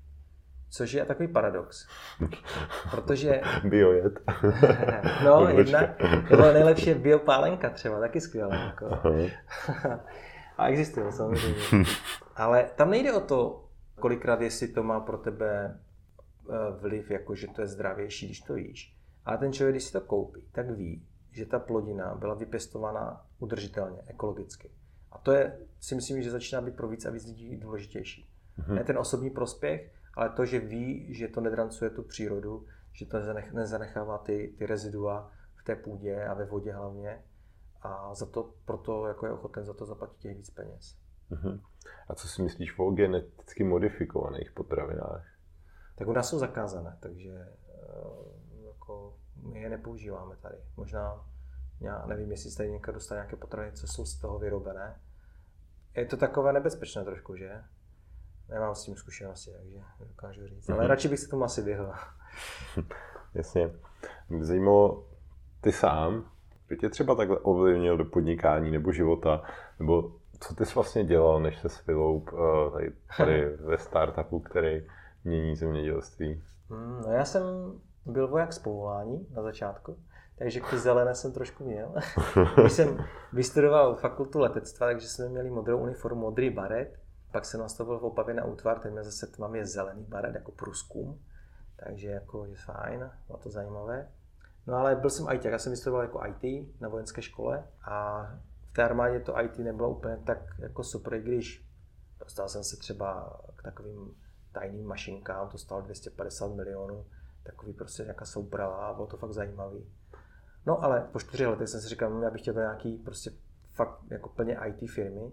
Což 0.71 0.93
je 0.93 1.05
takový 1.05 1.27
paradox. 1.27 1.87
Protože... 2.91 3.41
Biojet. 3.63 4.19
no, 5.25 5.47
jedna, 5.47 5.81
nebo 6.29 6.43
nejlepší 6.43 6.89
je 6.89 6.95
biopálenka 6.95 7.69
třeba, 7.69 7.99
taky 7.99 8.21
skvělé. 8.21 8.55
Jako. 8.55 8.99
A 10.59 10.67
existuje 10.67 11.11
samozřejmě. 11.11 11.55
Ale 12.35 12.69
tam 12.75 12.89
nejde 12.89 13.13
o 13.13 13.19
to, 13.19 13.65
kolikrát 13.99 14.41
jestli 14.41 14.67
to 14.67 14.83
má 14.83 14.99
pro 14.99 15.17
tebe 15.17 15.79
eh, 16.49 16.53
vliv, 16.79 17.11
jako 17.11 17.35
že 17.35 17.47
to 17.47 17.61
je 17.61 17.67
zdravější, 17.67 18.25
když 18.25 18.41
to 18.41 18.55
jíš. 18.55 18.95
Ale 19.25 19.37
ten 19.37 19.53
člověk, 19.53 19.73
když 19.73 19.83
si 19.83 19.93
to 19.93 20.01
koupí, 20.01 20.41
tak 20.51 20.69
ví, 20.71 21.07
že 21.31 21.45
ta 21.45 21.59
plodina 21.59 22.15
byla 22.15 22.33
vypěstovaná 22.33 23.25
udržitelně, 23.39 24.01
ekologicky. 24.07 24.71
A 25.11 25.17
to 25.17 25.31
je, 25.31 25.59
si 25.79 25.95
myslím, 25.95 26.21
že 26.21 26.31
začíná 26.31 26.61
být 26.61 26.75
pro 26.75 26.87
víc 26.87 27.05
a 27.05 27.11
víc 27.11 27.25
lidí 27.25 27.57
důležitější. 27.57 28.29
Mm-hmm. 28.59 28.73
Ne 28.73 28.83
ten 28.83 28.97
osobní 28.97 29.29
prospěch, 29.29 29.91
ale 30.13 30.29
to, 30.29 30.45
že 30.45 30.59
ví, 30.59 31.13
že 31.13 31.27
to 31.27 31.41
nedrancuje 31.41 31.89
tu 31.89 32.03
přírodu, 32.03 32.65
že 32.93 33.05
to 33.05 33.17
nezanechává 33.53 34.17
ty, 34.17 34.55
ty 34.57 34.65
rezidua 34.65 35.31
v 35.55 35.63
té 35.63 35.75
půdě 35.75 36.23
a 36.23 36.33
ve 36.33 36.45
vodě 36.45 36.71
hlavně. 36.71 37.23
A 37.81 38.15
za 38.15 38.25
to, 38.25 38.53
proto 38.65 39.07
jako 39.07 39.25
je 39.25 39.31
ochoten 39.31 39.65
za 39.65 39.73
to 39.73 39.85
zaplatit 39.85 40.17
těch 40.17 40.37
víc 40.37 40.49
peněz. 40.49 40.95
Mm-hmm. 41.31 41.61
A 42.07 42.15
co 42.15 42.27
si 42.27 42.41
myslíš 42.41 42.79
o 42.79 42.91
geneticky 42.91 43.63
modifikovaných 43.63 44.51
potravinách? 44.51 45.25
Tak 45.95 46.07
u 46.07 46.13
nás 46.13 46.29
jsou 46.29 46.39
zakázané, 46.39 46.97
takže 46.99 47.31
eh, 47.31 48.67
jako 48.67 49.17
my 49.43 49.61
je 49.61 49.69
nepoužíváme 49.69 50.35
tady. 50.35 50.57
Možná, 50.77 51.25
já 51.79 52.05
nevím, 52.05 52.31
jestli 52.31 52.55
tady 52.55 52.71
někdo 52.71 52.93
dostane 52.93 53.19
nějaké 53.19 53.35
potraviny, 53.35 53.77
co 53.77 53.87
jsou 53.87 54.05
z 54.05 54.19
toho 54.19 54.39
vyrobené. 54.39 54.99
Je 55.95 56.05
to 56.05 56.17
takové 56.17 56.53
nebezpečné 56.53 57.03
trošku, 57.03 57.35
že? 57.35 57.63
Nemám 58.49 58.75
s 58.75 58.83
tím 58.83 58.95
zkušenosti, 58.95 59.51
takže 59.51 59.79
dokážu 59.99 60.47
říct. 60.47 60.67
Mm-hmm. 60.67 60.73
Ale 60.73 60.87
radši 60.87 61.07
bych 61.07 61.19
se 61.19 61.27
tomu 61.27 61.43
asi 61.43 61.61
vyhl. 61.61 61.93
Jasně. 63.33 63.71
Mě 64.29 64.45
zajímalo, 64.45 65.07
ty 65.61 65.71
sám, 65.71 66.31
kdo 66.69 66.77
tě 66.77 66.89
třeba 66.89 67.15
takhle 67.15 67.37
ovlivnil 67.39 67.97
do 67.97 68.05
podnikání 68.05 68.71
nebo 68.71 68.91
života, 68.91 69.41
nebo 69.79 70.11
co 70.39 70.55
ty 70.55 70.65
jsi 70.65 70.73
vlastně 70.75 71.03
dělal, 71.03 71.39
než 71.39 71.59
se 71.59 71.81
vyloup 71.87 72.33
uh, 72.33 72.73
tady, 72.73 72.91
tady 73.17 73.55
ve 73.59 73.77
startupu, 73.77 74.39
který 74.39 74.87
mění 75.23 75.55
zemědělství? 75.55 76.43
Mm, 76.69 77.01
no 77.05 77.11
já 77.11 77.25
jsem 77.25 77.43
byl 78.05 78.27
voják 78.27 78.53
z 78.53 78.59
povolání 78.59 79.27
na 79.35 79.41
začátku, 79.41 79.97
takže 80.37 80.61
ty 80.69 80.79
zelené 80.79 81.15
jsem 81.15 81.31
trošku 81.31 81.63
měl. 81.63 81.93
Když 82.61 82.73
jsem 82.73 83.05
vystudoval 83.33 83.95
fakultu 83.95 84.39
letectva, 84.39 84.87
takže 84.87 85.07
jsme 85.07 85.29
měli 85.29 85.49
modrou 85.49 85.77
uniformu, 85.77 86.21
modrý 86.21 86.49
baret, 86.49 86.99
pak 87.31 87.45
jsem 87.45 87.59
nastavil 87.59 87.99
v 87.99 88.05
Opavě 88.05 88.35
na 88.35 88.45
útvar, 88.45 88.79
teď 88.79 88.93
zase 89.01 89.27
tmavě 89.27 89.65
zelený 89.65 90.03
baret 90.03 90.35
jako 90.35 90.51
průzkum, 90.51 91.19
takže 91.75 92.07
jako 92.07 92.45
je 92.45 92.55
fajn, 92.55 93.11
bylo 93.27 93.39
to 93.39 93.49
zajímavé. 93.49 94.07
No 94.67 94.75
ale 94.75 94.95
byl 94.95 95.09
jsem 95.09 95.27
IT, 95.33 95.45
já 95.45 95.59
jsem 95.59 95.71
vystudoval 95.71 96.01
jako 96.01 96.21
IT 96.25 96.71
na 96.81 96.89
vojenské 96.89 97.21
škole 97.21 97.67
a 97.85 98.23
v 98.69 98.73
té 98.73 98.83
armádě 98.83 99.19
to 99.19 99.39
IT 99.39 99.59
nebylo 99.59 99.89
úplně 99.89 100.17
tak 100.17 100.37
jako 100.59 100.83
super, 100.83 101.13
i 101.13 101.21
když 101.21 101.69
dostal 102.19 102.49
jsem 102.49 102.63
se 102.63 102.77
třeba 102.77 103.39
k 103.55 103.63
takovým 103.63 104.15
tajným 104.51 104.87
mašinkám, 104.87 105.49
to 105.49 105.57
stalo 105.57 105.81
250 105.81 106.47
milionů, 106.47 107.05
takový 107.43 107.73
prostě 107.73 108.03
nějaká 108.03 108.25
souprava 108.25 108.75
a 108.75 108.93
bylo 108.93 109.07
to 109.07 109.17
fakt 109.17 109.33
zajímavý. 109.33 109.85
No 110.65 110.83
ale 110.83 111.07
po 111.11 111.19
čtyři 111.19 111.45
letech 111.45 111.69
jsem 111.69 111.81
si 111.81 111.87
říkal, 111.89 112.09
no, 112.09 112.21
já 112.21 112.29
bych 112.29 112.41
chtěl 112.41 112.53
do 112.53 112.59
nějaký 112.59 112.97
prostě 112.97 113.31
fakt 113.71 113.99
jako 114.09 114.29
plně 114.29 114.59
IT 114.65 114.89
firmy. 114.89 115.31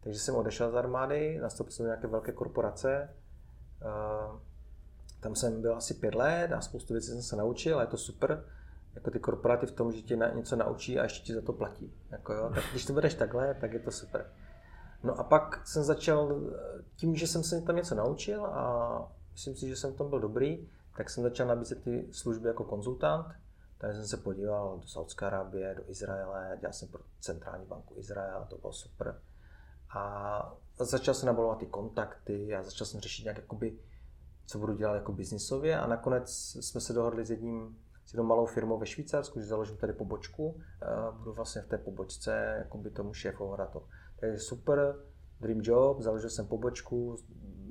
Takže 0.00 0.20
jsem 0.20 0.34
odešel 0.34 0.70
z 0.70 0.74
armády, 0.74 1.38
nastoupil 1.42 1.72
jsem 1.72 1.84
do 1.84 1.88
nějaké 1.88 2.06
velké 2.06 2.32
korporace. 2.32 3.14
Tam 5.20 5.34
jsem 5.34 5.62
byl 5.62 5.76
asi 5.76 5.94
pět 5.94 6.14
let 6.14 6.52
a 6.52 6.60
spoustu 6.60 6.94
věcí 6.94 7.08
jsem 7.08 7.22
se 7.22 7.36
naučil 7.36 7.78
a 7.78 7.80
je 7.80 7.86
to 7.86 7.96
super. 7.96 8.44
Jako 8.94 9.10
ty 9.10 9.20
korporáty 9.20 9.66
v 9.66 9.72
tom, 9.72 9.92
že 9.92 10.02
tě 10.02 10.16
něco 10.34 10.56
naučí 10.56 10.98
a 10.98 11.02
ještě 11.02 11.26
ti 11.26 11.34
za 11.34 11.42
to 11.42 11.52
platí. 11.52 11.92
Jako 12.10 12.32
jo, 12.32 12.50
tak 12.54 12.64
když 12.70 12.86
to 12.86 12.92
budeš 12.92 13.14
takhle, 13.14 13.54
tak 13.54 13.72
je 13.72 13.78
to 13.78 13.90
super. 13.90 14.32
No 15.02 15.20
a 15.20 15.24
pak 15.24 15.66
jsem 15.66 15.84
začal 15.84 16.40
tím, 16.96 17.16
že 17.16 17.26
jsem 17.26 17.42
se 17.42 17.62
tam 17.62 17.76
něco 17.76 17.94
naučil 17.94 18.46
a 18.46 19.12
myslím 19.32 19.56
si, 19.56 19.68
že 19.68 19.76
jsem 19.76 19.92
v 19.92 19.96
tom 19.96 20.10
byl 20.10 20.20
dobrý, 20.20 20.68
tak 20.96 21.10
jsem 21.10 21.22
začal 21.24 21.46
nabízet 21.46 21.82
ty 21.82 22.08
služby 22.12 22.48
jako 22.48 22.64
konzultant. 22.64 23.26
Takže 23.80 23.98
jsem 23.98 24.08
se 24.08 24.16
podíval 24.16 24.78
do 24.78 24.86
Saudské 24.86 25.26
Arábie, 25.26 25.74
do 25.74 25.82
Izraele, 25.90 26.56
dělal 26.60 26.72
jsem 26.72 26.88
pro 26.88 27.02
centrální 27.20 27.66
banku 27.66 27.94
Izrael, 27.96 28.46
to 28.50 28.58
bylo 28.58 28.72
super. 28.72 29.20
A 29.90 30.56
začal 30.78 31.14
jsem 31.14 31.26
nabalovat 31.26 31.58
ty 31.58 31.66
kontakty 31.66 32.56
a 32.56 32.62
začal 32.62 32.86
jsem 32.86 33.00
řešit 33.00 33.22
nějak 33.22 33.36
jakoby, 33.36 33.78
co 34.48 34.58
budu 34.58 34.76
dělat 34.76 34.94
jako 34.94 35.12
biznisově 35.12 35.78
a 35.78 35.86
nakonec 35.86 36.30
jsme 36.60 36.80
se 36.80 36.92
dohodli 36.92 37.24
s 37.24 37.30
jedním 37.30 37.78
s 38.04 38.12
jednou 38.12 38.24
malou 38.24 38.46
firmou 38.46 38.78
ve 38.78 38.86
Švýcarsku, 38.86 39.40
že 39.40 39.46
založím 39.46 39.76
tady 39.76 39.92
pobočku. 39.92 40.60
Budu 41.18 41.32
vlastně 41.32 41.62
v 41.62 41.66
té 41.66 41.78
pobočce 41.78 42.54
jakoby 42.58 42.90
tomu 42.90 43.14
šéfovat 43.14 43.72
to. 43.72 43.86
Takže 44.20 44.38
super, 44.38 44.96
dream 45.40 45.60
job, 45.62 46.00
založil 46.00 46.30
jsem 46.30 46.46
pobočku, 46.46 47.16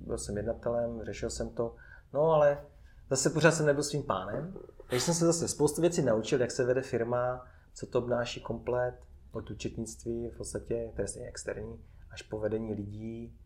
byl 0.05 0.17
jsem 0.17 0.37
jednatelem, 0.37 1.03
řešil 1.03 1.29
jsem 1.29 1.49
to. 1.49 1.75
No 2.13 2.21
ale 2.21 2.65
zase 3.09 3.29
pořád 3.29 3.51
jsem 3.51 3.65
nebyl 3.65 3.83
svým 3.83 4.03
pánem, 4.03 4.53
takže 4.89 5.05
jsem 5.05 5.13
se 5.13 5.25
zase 5.25 5.47
spoustu 5.47 5.81
věcí 5.81 6.01
naučil, 6.01 6.41
jak 6.41 6.51
se 6.51 6.65
vede 6.65 6.81
firma, 6.81 7.47
co 7.73 7.85
to 7.85 7.99
obnáší 7.99 8.41
komplet, 8.41 8.95
od 9.31 9.51
účetnictví 9.51 10.29
v 10.29 10.37
podstatě, 10.37 10.89
které 10.93 11.07
je 11.15 11.27
externí, 11.27 11.85
až 12.11 12.21
po 12.21 12.39
vedení 12.39 12.73
lidí, 12.73 13.37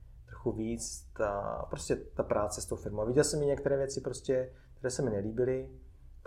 trochu 0.41 0.57
víc, 0.57 1.07
ta, 1.17 1.65
prostě 1.69 1.95
ta 1.95 2.23
práce 2.23 2.61
s 2.61 2.65
tou 2.65 2.75
firmou. 2.75 3.05
Viděl 3.05 3.23
jsem 3.23 3.43
i 3.43 3.45
některé 3.45 3.77
věci, 3.77 4.01
prostě, 4.01 4.53
které 4.75 4.91
se 4.91 5.01
mi 5.01 5.09
nelíbily 5.09 5.69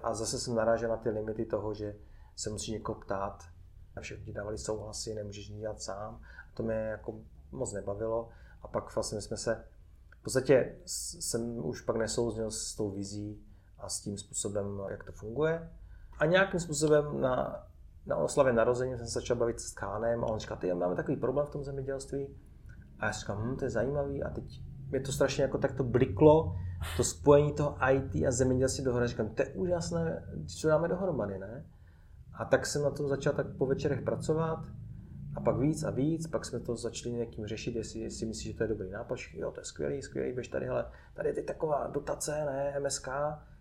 a 0.03 0.15
zase 0.15 0.39
jsem 0.39 0.55
narážel 0.55 0.91
na 0.91 0.97
ty 0.97 1.11
limity 1.11 1.45
toho, 1.45 1.75
že 1.75 1.97
se 2.37 2.51
musí 2.51 2.73
někoho 2.73 3.01
ptát, 3.01 3.43
A 3.97 4.01
všichni 4.01 4.33
dávali 4.33 4.59
souhlasy, 4.59 5.15
nemůžeš 5.15 5.49
nic 5.49 5.61
dělat 5.61 5.83
sám. 5.83 6.21
A 6.51 6.57
to 6.57 6.63
mě 6.63 6.75
jako 6.75 7.15
moc 7.53 7.73
nebavilo. 7.73 8.29
A 8.63 8.69
pak 8.69 8.95
vlastně 8.95 9.21
jsme 9.21 9.37
se, 9.37 9.65
v 10.21 10.23
podstatě 10.23 10.77
jsem 10.85 11.67
už 11.67 11.81
pak 11.81 11.97
nesouznil 11.97 12.51
s 12.51 12.75
tou 12.75 12.91
vizí 12.91 13.45
a 13.79 13.89
s 13.89 14.01
tím 14.01 14.19
způsobem, 14.19 14.81
jak 14.91 15.05
to 15.05 15.13
funguje. 15.13 15.71
A 16.19 16.27
nějakým 16.27 16.61
způsobem 16.61 17.21
na, 17.21 17.67
na 18.07 18.17
oslavě 18.17 18.53
narození 18.53 18.97
jsem 18.97 19.07
se 19.07 19.13
začal 19.13 19.37
bavit 19.37 19.61
s 19.61 19.73
Kánem 19.73 20.25
a 20.25 20.27
on 20.27 20.39
říkal, 20.39 20.57
ty 20.57 20.75
máme 20.75 20.95
takový 20.95 21.17
problém 21.17 21.47
v 21.47 21.51
tom 21.51 21.65
zemědělství. 21.65 22.37
A 23.05 23.07
já 23.07 23.13
říkám, 23.13 23.39
hm, 23.39 23.57
to 23.57 23.65
je 23.65 23.71
zajímavý 23.71 24.23
a 24.23 24.31
teď 24.31 24.63
mě 24.91 25.01
to 25.01 25.13
strašně 25.13 25.43
jako 25.43 25.59
tak 25.59 25.73
to 25.73 25.85
bliklo, 25.85 26.57
to 26.97 27.05
spojení 27.05 27.53
toho 27.53 27.77
IT 27.93 28.15
a 28.15 28.31
zemědělství 28.31 28.85
dohromady. 28.85 29.09
Říkám, 29.09 29.29
to 29.29 29.43
je 29.43 29.49
úžasné, 29.49 30.27
to 30.63 30.69
dáme 30.69 30.89
dohromady, 30.89 31.39
ne? 31.39 31.67
A 32.35 32.45
tak 32.45 32.67
jsem 32.67 32.83
na 32.83 32.91
tom 32.91 33.09
začal 33.09 33.33
tak 33.33 33.47
po 33.59 33.67
večerech 33.67 34.03
pracovat 34.03 34.65
a 35.37 35.41
pak 35.41 35.59
víc 35.59 35.85
a 35.85 35.91
víc, 35.91 36.27
pak 36.27 36.45
jsme 36.45 36.61
to 36.61 36.77
začali 36.77 37.15
někým 37.15 37.47
řešit, 37.47 37.77
jestli, 37.77 38.01
jestli 38.01 38.27
myslíš, 38.27 38.53
že 38.53 38.59
to 38.59 38.65
je 38.65 38.69
dobrý 38.69 38.91
nápad. 38.91 39.19
Jo, 39.35 39.51
to 39.51 39.61
je 39.61 39.65
skvělý, 39.65 40.03
skvělý, 40.03 40.33
běž 40.33 40.49
tady, 40.49 40.67
hele, 40.67 40.87
tady 41.15 41.29
je 41.29 41.43
taková 41.43 41.87
dotace, 41.87 42.45
ne, 42.45 42.81
MSK, 42.81 43.09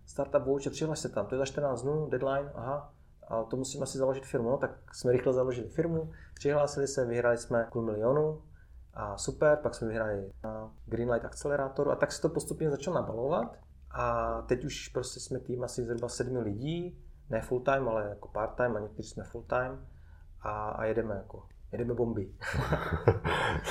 startup 0.06 0.42
voucher, 0.42 0.72
přihlaš 0.72 0.98
se 0.98 1.08
tam, 1.08 1.26
to 1.26 1.34
je 1.34 1.38
za 1.38 1.44
14 1.46 1.82
dnů, 1.82 2.08
deadline, 2.10 2.50
aha, 2.54 2.94
a 3.28 3.42
to 3.42 3.56
musím 3.56 3.82
asi 3.82 3.98
založit 3.98 4.26
firmu, 4.26 4.50
no, 4.50 4.58
tak 4.58 4.94
jsme 4.94 5.12
rychle 5.12 5.32
založili 5.32 5.68
firmu, 5.68 6.12
přihlásili 6.34 6.88
se, 6.88 7.06
vyhráli 7.06 7.38
jsme 7.38 7.68
půl 7.72 7.82
milionu, 7.82 8.42
a 8.94 9.16
super, 9.16 9.58
pak 9.62 9.74
jsme 9.74 9.88
vyhráli 9.88 10.30
na 10.44 10.72
Greenlight 10.86 11.24
Accelerator 11.24 11.92
a 11.92 11.96
tak 11.96 12.12
se 12.12 12.22
to 12.22 12.28
postupně 12.28 12.70
začalo 12.70 12.96
nabalovat. 12.96 13.56
A 13.90 14.42
teď 14.42 14.64
už 14.64 14.88
prostě 14.88 15.20
jsme 15.20 15.38
tým 15.38 15.64
asi 15.64 15.84
zhruba 15.84 16.08
sedmi 16.08 16.38
lidí, 16.38 16.98
ne 17.30 17.40
full 17.40 17.60
time, 17.60 17.88
ale 17.88 18.08
jako 18.08 18.28
part 18.28 18.54
time 18.56 18.76
a 18.76 18.80
někteří 18.80 19.08
jsme 19.08 19.24
full 19.24 19.44
time 19.44 19.86
a, 20.40 20.68
a 20.68 20.84
jedeme 20.84 21.14
jako 21.14 21.42
jedeme 21.74 21.94
bomby. 21.94 22.28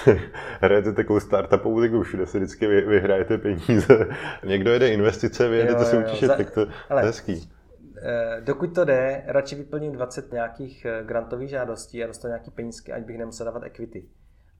Hrajete 0.62 0.93
takovou 0.93 1.19
startupovou 1.19 1.77
ligu, 1.77 2.03
všude 2.03 2.25
si 2.25 2.38
vždycky 2.38 2.67
vy, 2.67 2.81
vyhrajete 2.81 3.38
peníze. 3.38 4.07
Někdo 4.43 4.71
jede 4.71 4.89
investice, 4.89 5.49
vy 5.49 5.57
jedete 5.57 5.86
soutěže, 5.86 6.27
tak 6.27 6.51
to 6.51 6.59
je 6.59 6.67
hezký. 6.89 7.51
Eh, 8.05 8.41
dokud 8.41 8.75
to 8.75 8.86
jde, 8.86 9.23
radši 9.27 9.55
vyplním 9.55 9.91
20 9.91 10.31
nějakých 10.31 10.86
eh, 10.86 11.03
grantových 11.03 11.49
žádostí 11.49 12.03
a 12.03 12.07
dostanu 12.07 12.29
nějaký 12.29 12.51
penízky, 12.51 12.91
ať 12.91 13.03
bych 13.03 13.17
nemusel 13.17 13.45
dávat 13.45 13.63
equity. 13.63 14.05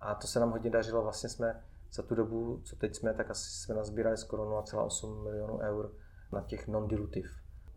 A 0.04 0.16
to 0.16 0.28
se 0.28 0.39
nám 0.39 0.52
hodně 0.52 0.70
dařilo. 0.70 1.04
Vlastně 1.04 1.30
jsme 1.30 1.63
za 1.92 2.04
tu 2.04 2.16
dobu, 2.16 2.62
co 2.63 2.76
teď 2.76 2.96
jsme, 2.96 3.13
tak 3.13 3.32
asi 3.32 3.50
jsme 3.50 3.76
nazbírali 3.76 4.18
skoro 4.18 4.62
0,8 4.62 5.24
milionů 5.24 5.60
eur 5.60 5.92
na 6.32 6.42
těch 6.42 6.68
non-dilutive 6.68 7.30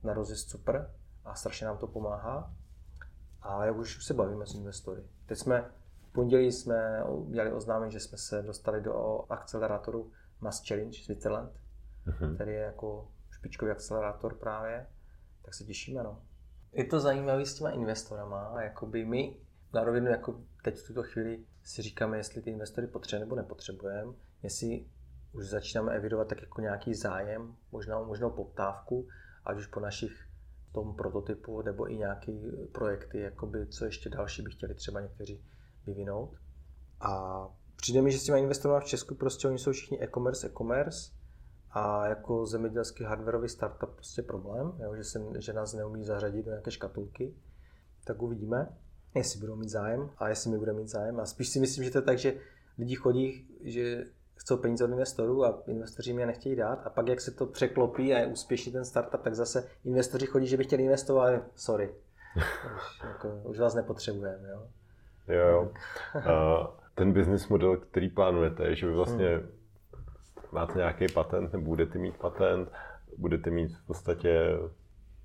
na 0.02 0.12
rozjezd 0.12 0.50
super 0.50 0.90
a 1.24 1.34
strašně 1.34 1.66
nám 1.66 1.78
to 1.78 1.86
pomáhá. 1.86 2.54
A 3.42 3.64
jak 3.64 3.76
už 3.76 4.04
se 4.04 4.14
bavíme 4.14 4.46
s 4.46 4.54
investory. 4.54 5.02
Teď 5.26 5.38
jsme 5.38 5.70
v 6.08 6.12
pondělí 6.12 6.52
jsme 6.52 7.04
udělali 7.04 7.52
oznámení, 7.52 7.92
že 7.92 8.00
jsme 8.00 8.18
se 8.18 8.42
dostali 8.42 8.80
do 8.80 9.24
akcelerátoru 9.30 10.12
Mass 10.40 10.68
Challenge 10.68 10.98
Switzerland, 10.98 11.52
uh-huh. 12.06 12.34
který 12.34 12.52
je 12.52 12.60
jako 12.60 13.08
špičkový 13.30 13.70
akcelerátor 13.70 14.34
právě, 14.34 14.86
tak 15.42 15.54
se 15.54 15.64
těšíme. 15.64 16.02
No. 16.02 16.22
Je 16.72 16.84
to 16.84 17.00
zajímavé 17.00 17.46
s 17.46 17.54
těma 17.54 17.70
investorama, 17.70 18.62
jakoby 18.62 19.04
my 19.04 19.36
na 19.72 19.84
rovinu 19.84 20.10
jako 20.10 20.40
teď 20.62 20.78
v 20.78 20.86
tuto 20.86 21.02
chvíli 21.02 21.44
si 21.66 21.82
říkáme, 21.82 22.16
jestli 22.16 22.42
ty 22.42 22.50
investory 22.50 22.86
potřebujeme 22.86 23.26
nebo 23.26 23.36
nepotřebujeme, 23.36 24.12
jestli 24.42 24.86
už 25.32 25.46
začínáme 25.48 25.92
evidovat 25.92 26.28
tak 26.28 26.40
jako 26.40 26.60
nějaký 26.60 26.94
zájem, 26.94 27.56
možná 27.72 28.02
možnou 28.02 28.30
poptávku, 28.30 29.08
ať 29.44 29.56
už 29.56 29.66
po 29.66 29.80
našich 29.80 30.26
tom 30.72 30.96
prototypu, 30.96 31.62
nebo 31.62 31.90
i 31.90 31.96
nějaké 31.96 32.32
projekty, 32.72 33.20
jakoby, 33.20 33.66
co 33.66 33.84
ještě 33.84 34.08
další 34.08 34.42
by 34.42 34.50
chtěli 34.50 34.74
třeba 34.74 35.00
někteří 35.00 35.44
vyvinout. 35.86 36.34
A 37.00 37.42
přijde 37.76 38.02
mi, 38.02 38.12
že 38.12 38.18
s 38.18 38.24
těmi 38.24 38.40
investorami 38.40 38.80
v 38.80 38.88
Česku 38.88 39.14
prostě 39.14 39.48
oni 39.48 39.58
jsou 39.58 39.72
všichni 39.72 40.02
e-commerce, 40.02 40.46
e-commerce 40.46 41.12
a 41.70 42.06
jako 42.06 42.46
zemědělský 42.46 43.04
hardwareový 43.04 43.48
startup 43.48 43.90
prostě 43.90 44.22
problém, 44.22 44.72
jo, 44.78 44.96
že, 44.96 45.04
se, 45.04 45.20
že 45.38 45.52
nás 45.52 45.72
neumí 45.72 46.04
zařadit 46.04 46.44
do 46.44 46.50
nějaké 46.50 46.70
škatulky, 46.70 47.34
tak 48.04 48.22
uvidíme 48.22 48.76
jestli 49.18 49.40
budou 49.40 49.56
mít 49.56 49.68
zájem 49.68 50.10
a 50.18 50.28
jestli 50.28 50.50
my 50.50 50.58
budeme 50.58 50.78
mít 50.78 50.88
zájem. 50.88 51.20
A 51.20 51.26
spíš 51.26 51.48
si 51.48 51.60
myslím, 51.60 51.84
že 51.84 51.90
to 51.90 51.98
je 51.98 52.02
tak, 52.02 52.18
že 52.18 52.34
lidi 52.78 52.94
chodí, 52.94 53.46
že 53.60 54.04
chcou 54.36 54.56
peníze 54.56 54.84
od 54.84 54.90
investorů 54.90 55.44
a 55.44 55.62
investoři 55.66 56.12
mi 56.12 56.22
je 56.22 56.26
nechtějí 56.26 56.56
dát 56.56 56.86
a 56.86 56.90
pak 56.90 57.08
jak 57.08 57.20
se 57.20 57.30
to 57.30 57.46
překlopí 57.46 58.14
a 58.14 58.18
je 58.18 58.26
úspěšný 58.26 58.72
ten 58.72 58.84
startup, 58.84 59.22
tak 59.22 59.34
zase 59.34 59.68
investoři 59.84 60.26
chodí, 60.26 60.46
že 60.46 60.56
by 60.56 60.64
chtěli 60.64 60.82
investovat, 60.82 61.22
ale 61.22 61.42
sorry, 61.54 61.94
už, 62.76 63.08
jako, 63.08 63.28
už 63.44 63.58
vás 63.58 63.74
nepotřebujeme. 63.74 64.48
Jo, 64.48 64.68
jo. 65.28 65.48
jo. 65.48 65.70
Uh, 66.14 66.66
ten 66.94 67.12
business 67.12 67.48
model, 67.48 67.76
který 67.76 68.08
plánujete, 68.08 68.64
je, 68.64 68.74
že 68.74 68.86
vy 68.86 68.92
vlastně 68.92 69.36
hmm. 69.36 69.48
máte 70.52 70.78
nějaký 70.78 71.06
patent 71.14 71.52
nebo 71.52 71.64
budete 71.64 71.98
mít 71.98 72.16
patent, 72.16 72.68
budete 73.18 73.50
mít 73.50 73.76
v 73.76 73.86
podstatě 73.86 74.58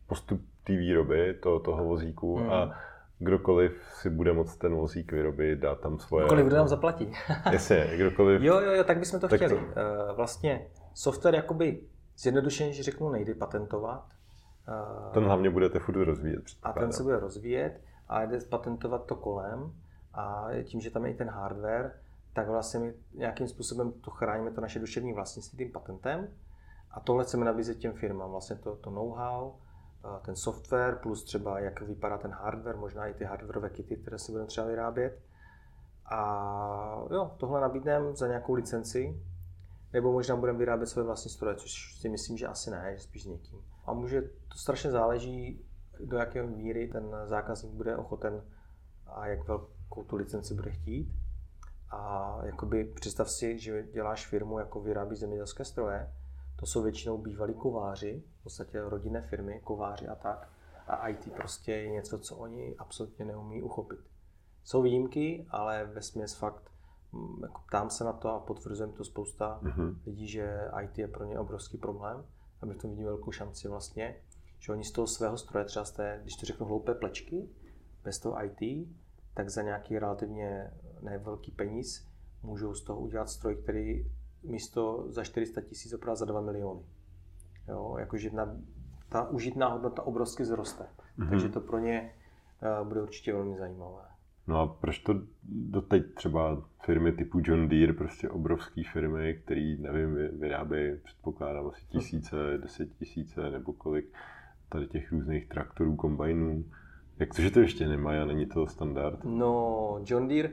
postup 0.08 0.42
té 0.64 0.74
výroby 0.74 1.34
toho, 1.34 1.60
toho 1.60 1.84
vozíku 1.84 2.36
hmm. 2.36 2.50
a 2.52 2.80
kdokoliv 3.22 3.72
si 3.94 4.10
bude 4.10 4.34
moct 4.34 4.56
ten 4.56 4.76
vozík 4.76 5.12
vyrobit, 5.12 5.60
dát 5.60 5.80
tam 5.80 6.00
svoje... 6.00 6.26
Kdokoliv, 6.26 6.46
kdo 6.46 6.56
nám 6.56 6.68
zaplatí. 6.68 7.14
Jasně, 7.52 7.92
kdokoliv... 7.96 8.42
Jo, 8.42 8.60
jo, 8.60 8.72
jo, 8.72 8.84
tak 8.84 9.00
bychom 9.00 9.20
to 9.20 9.28
tak 9.28 9.40
chtěli. 9.40 9.60
To... 9.60 9.80
Eh, 9.80 10.14
vlastně 10.14 10.68
software 10.94 11.36
jakoby 11.36 11.82
zjednodušeně, 12.18 12.74
že 12.74 12.84
řeknu, 12.84 13.10
nejde 13.10 13.36
patentovat. 13.36 14.06
Eh, 14.68 15.14
ten 15.14 15.24
hlavně 15.24 15.50
budete 15.50 15.80
furt 15.80 16.06
rozvíjet. 16.06 16.44
A 16.64 16.74
ten 16.74 16.92
se 16.92 17.04
bude 17.04 17.20
rozvíjet 17.20 17.82
a 18.08 18.24
jde 18.24 18.40
patentovat 18.50 19.06
to 19.06 19.16
kolem 19.16 19.74
a 20.14 20.48
tím, 20.64 20.82
že 20.82 20.92
tam 20.92 21.06
je 21.06 21.12
i 21.12 21.16
ten 21.16 21.30
hardware, 21.30 21.92
tak 22.34 22.48
vlastně 22.48 22.80
my 22.80 22.94
nějakým 23.14 23.48
způsobem 23.48 23.92
to 23.92 24.12
chráníme, 24.12 24.52
to 24.52 24.62
naše 24.62 24.80
duševní 24.80 25.14
vlastnictví 25.14 25.58
tím 25.58 25.72
patentem 25.72 26.28
a 26.92 27.00
tohle 27.00 27.24
chceme 27.24 27.46
nabízet 27.46 27.78
těm 27.78 27.94
firmám, 27.94 28.32
vlastně 28.32 28.56
to, 28.56 28.76
to 28.76 28.90
know-how, 28.90 29.52
ten 30.22 30.36
software, 30.36 30.96
plus 30.96 31.24
třeba 31.24 31.60
jak 31.60 31.82
vypadá 31.82 32.18
ten 32.18 32.32
hardware, 32.32 32.78
možná 32.78 33.08
i 33.08 33.14
ty 33.14 33.24
hardwareové 33.24 33.70
kity, 33.70 33.96
které 33.96 34.20
si 34.20 34.32
budeme 34.32 34.48
třeba 34.48 34.68
vyrábět. 34.68 35.22
A 36.06 37.06
jo, 37.12 37.32
tohle 37.38 37.62
nabídneme 37.62 38.16
za 38.16 38.28
nějakou 38.28 38.54
licenci, 38.54 39.22
nebo 39.94 40.12
možná 40.12 40.36
budeme 40.36 40.58
vyrábět 40.58 40.88
své 40.88 41.04
vlastní 41.04 41.32
stroje, 41.32 41.56
což 41.56 42.00
si 42.00 42.10
myslím, 42.10 42.38
že 42.38 42.48
asi 42.48 42.72
ne, 42.72 42.94
že 42.96 43.04
spíš 43.04 43.24
s 43.24 43.28
někým. 43.28 43.60
A 43.86 43.94
může, 43.94 44.22
to 44.22 44.58
strašně 44.58 44.92
záleží, 44.92 45.66
do 46.00 46.18
jaké 46.18 46.44
míry 46.44 46.88
ten 46.88 47.16
zákazník 47.26 47.74
bude 47.74 47.98
ochoten 47.98 48.44
a 49.08 49.28
jak 49.28 49.48
velkou 49.48 50.04
tu 50.04 50.16
licenci 50.16 50.54
bude 50.54 50.72
chtít. 50.72 51.14
A 51.90 52.38
jakoby 52.44 52.84
představ 52.84 53.30
si, 53.30 53.60
že 53.60 53.84
děláš 53.84 54.28
firmu, 54.28 54.60
jako 54.60 54.82
vyrábí 54.82 55.16
zemědělské 55.16 55.66
stroje, 55.66 56.14
to 56.62 56.67
jsou 56.67 56.84
většinou 56.84 57.17
bývalí 57.17 57.54
kováři, 57.54 58.24
v 58.39 58.43
podstatě 58.43 58.82
rodinné 58.82 59.21
firmy, 59.21 59.62
kováři 59.63 60.08
a 60.08 60.15
tak. 60.15 60.50
A 60.88 61.08
IT 61.08 61.34
prostě 61.34 61.71
je 61.71 61.89
něco, 61.89 62.19
co 62.19 62.36
oni 62.36 62.76
absolutně 62.78 63.26
neumí 63.26 63.62
uchopit. 63.62 64.00
Jsou 64.63 64.82
výjimky, 64.82 65.45
ale 65.50 65.86
ve 65.86 66.02
směs 66.02 66.34
fakt 66.34 66.71
mm, 67.12 67.43
jako 67.43 67.62
ptám 67.67 67.89
se 67.89 68.04
na 68.04 68.13
to 68.13 68.30
a 68.30 68.39
potvrzujeme 68.39 68.93
to 68.93 69.04
spousta 69.04 69.60
mm-hmm. 69.63 69.95
lidí, 70.06 70.28
že 70.28 70.69
IT 70.84 70.97
je 70.97 71.08
pro 71.08 71.26
ně 71.26 71.39
obrovský 71.39 71.78
problém 71.78 72.26
a 72.62 72.65
my 72.65 72.74
v 72.74 72.78
tom 72.78 72.89
vidím 72.89 73.06
velkou 73.06 73.32
šanci 73.32 73.67
vlastně, 73.67 74.15
že 74.60 74.71
oni 74.71 74.84
z 74.84 74.91
toho 74.91 75.08
svého 75.08 75.38
stroje, 75.38 75.65
třeba 75.65 75.86
z 75.86 75.91
té, 75.91 76.19
když 76.21 76.36
to 76.36 76.45
řeknu 76.45 76.65
hloupé 76.65 76.93
plečky, 76.93 77.50
bez 78.04 78.19
toho 78.19 78.38
IT, 78.43 78.89
tak 79.34 79.50
za 79.50 79.62
nějaký 79.62 80.00
relativně 80.00 80.71
nevelký 81.02 81.52
peníz 81.52 82.08
můžou 82.43 82.74
z 82.74 82.84
toho 82.84 83.00
udělat 83.00 83.30
stroj, 83.30 83.56
který 83.56 84.12
místo 84.44 85.06
za 85.08 85.24
400 85.24 85.62
tisíc 85.62 85.94
opravdu 85.94 86.16
za 86.16 86.26
2 86.26 86.42
miliony. 86.42 86.82
Jo, 87.68 87.96
jakože 88.00 88.30
na, 88.30 88.56
ta 89.10 89.30
užitná 89.30 89.68
hodnota 89.68 90.02
obrovsky 90.02 90.46
zroste. 90.46 90.84
Mm-hmm. 90.84 91.30
Takže 91.30 91.50
to 91.50 91.62
pro 91.62 91.80
ně 91.80 92.14
uh, 92.82 92.88
bude 92.88 93.02
určitě 93.02 93.34
velmi 93.34 93.58
zajímavé. 93.58 94.04
No 94.48 94.60
a 94.60 94.68
proč 94.68 95.00
to 95.00 95.22
doteď 95.44 96.14
třeba 96.14 96.64
firmy 96.86 97.12
typu 97.12 97.42
John 97.44 97.70
Deere, 97.70 97.94
prostě 97.94 98.30
obrovské 98.30 98.82
firmy, 98.94 99.39
které, 99.44 99.76
nevím, 99.80 100.39
vyrábějí, 100.39 100.98
předpokládám, 101.04 101.68
asi 101.68 101.86
tisíce, 101.86 102.36
deset 102.58 102.94
tisíce 102.94 103.50
nebo 103.50 103.74
kolik 103.74 104.06
tady 104.70 104.88
těch 104.88 105.12
různých 105.12 105.48
traktorů, 105.48 105.96
kombajnů. 105.96 106.66
Jak 107.20 107.34
to, 107.36 107.42
že 107.42 107.52
to 107.52 107.60
ještě 107.60 107.88
nemají 107.88 108.20
a 108.20 108.26
není 108.26 108.46
to 108.46 108.68
standard? 108.68 109.24
No, 109.24 110.02
John 110.06 110.28
Deere, 110.28 110.50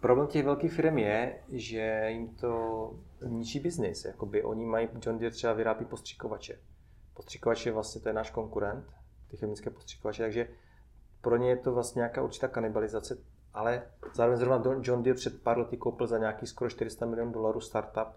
problém 0.00 0.28
těch 0.28 0.44
velkých 0.44 0.72
firm 0.72 0.98
je, 0.98 1.38
že 1.48 2.06
jim 2.08 2.28
to 2.28 2.94
ničí 3.28 3.60
biznis. 3.60 4.04
Jakoby 4.04 4.42
oni 4.42 4.66
mají, 4.66 4.88
John 5.06 5.18
Deere 5.18 5.34
třeba 5.34 5.52
vyrábí 5.52 5.84
postřikovače. 5.84 6.58
Postřikovače 7.14 7.72
vlastně 7.72 8.00
to 8.00 8.08
je 8.08 8.12
náš 8.12 8.30
konkurent, 8.30 8.84
ty 9.28 9.36
chemické 9.36 9.70
postřikovače, 9.70 10.22
takže 10.22 10.48
pro 11.20 11.36
ně 11.36 11.48
je 11.48 11.56
to 11.56 11.72
vlastně 11.72 12.00
nějaká 12.00 12.22
určitá 12.22 12.48
kanibalizace, 12.48 13.18
ale 13.54 13.82
zároveň 14.14 14.38
zrovna 14.38 14.80
John 14.82 15.02
Deere 15.02 15.16
před 15.16 15.42
pár 15.42 15.58
lety 15.58 15.76
koupil 15.76 16.06
za 16.06 16.18
nějaký 16.18 16.46
skoro 16.46 16.70
400 16.70 17.06
milionů 17.06 17.32
dolarů 17.32 17.60
startup 17.60 18.08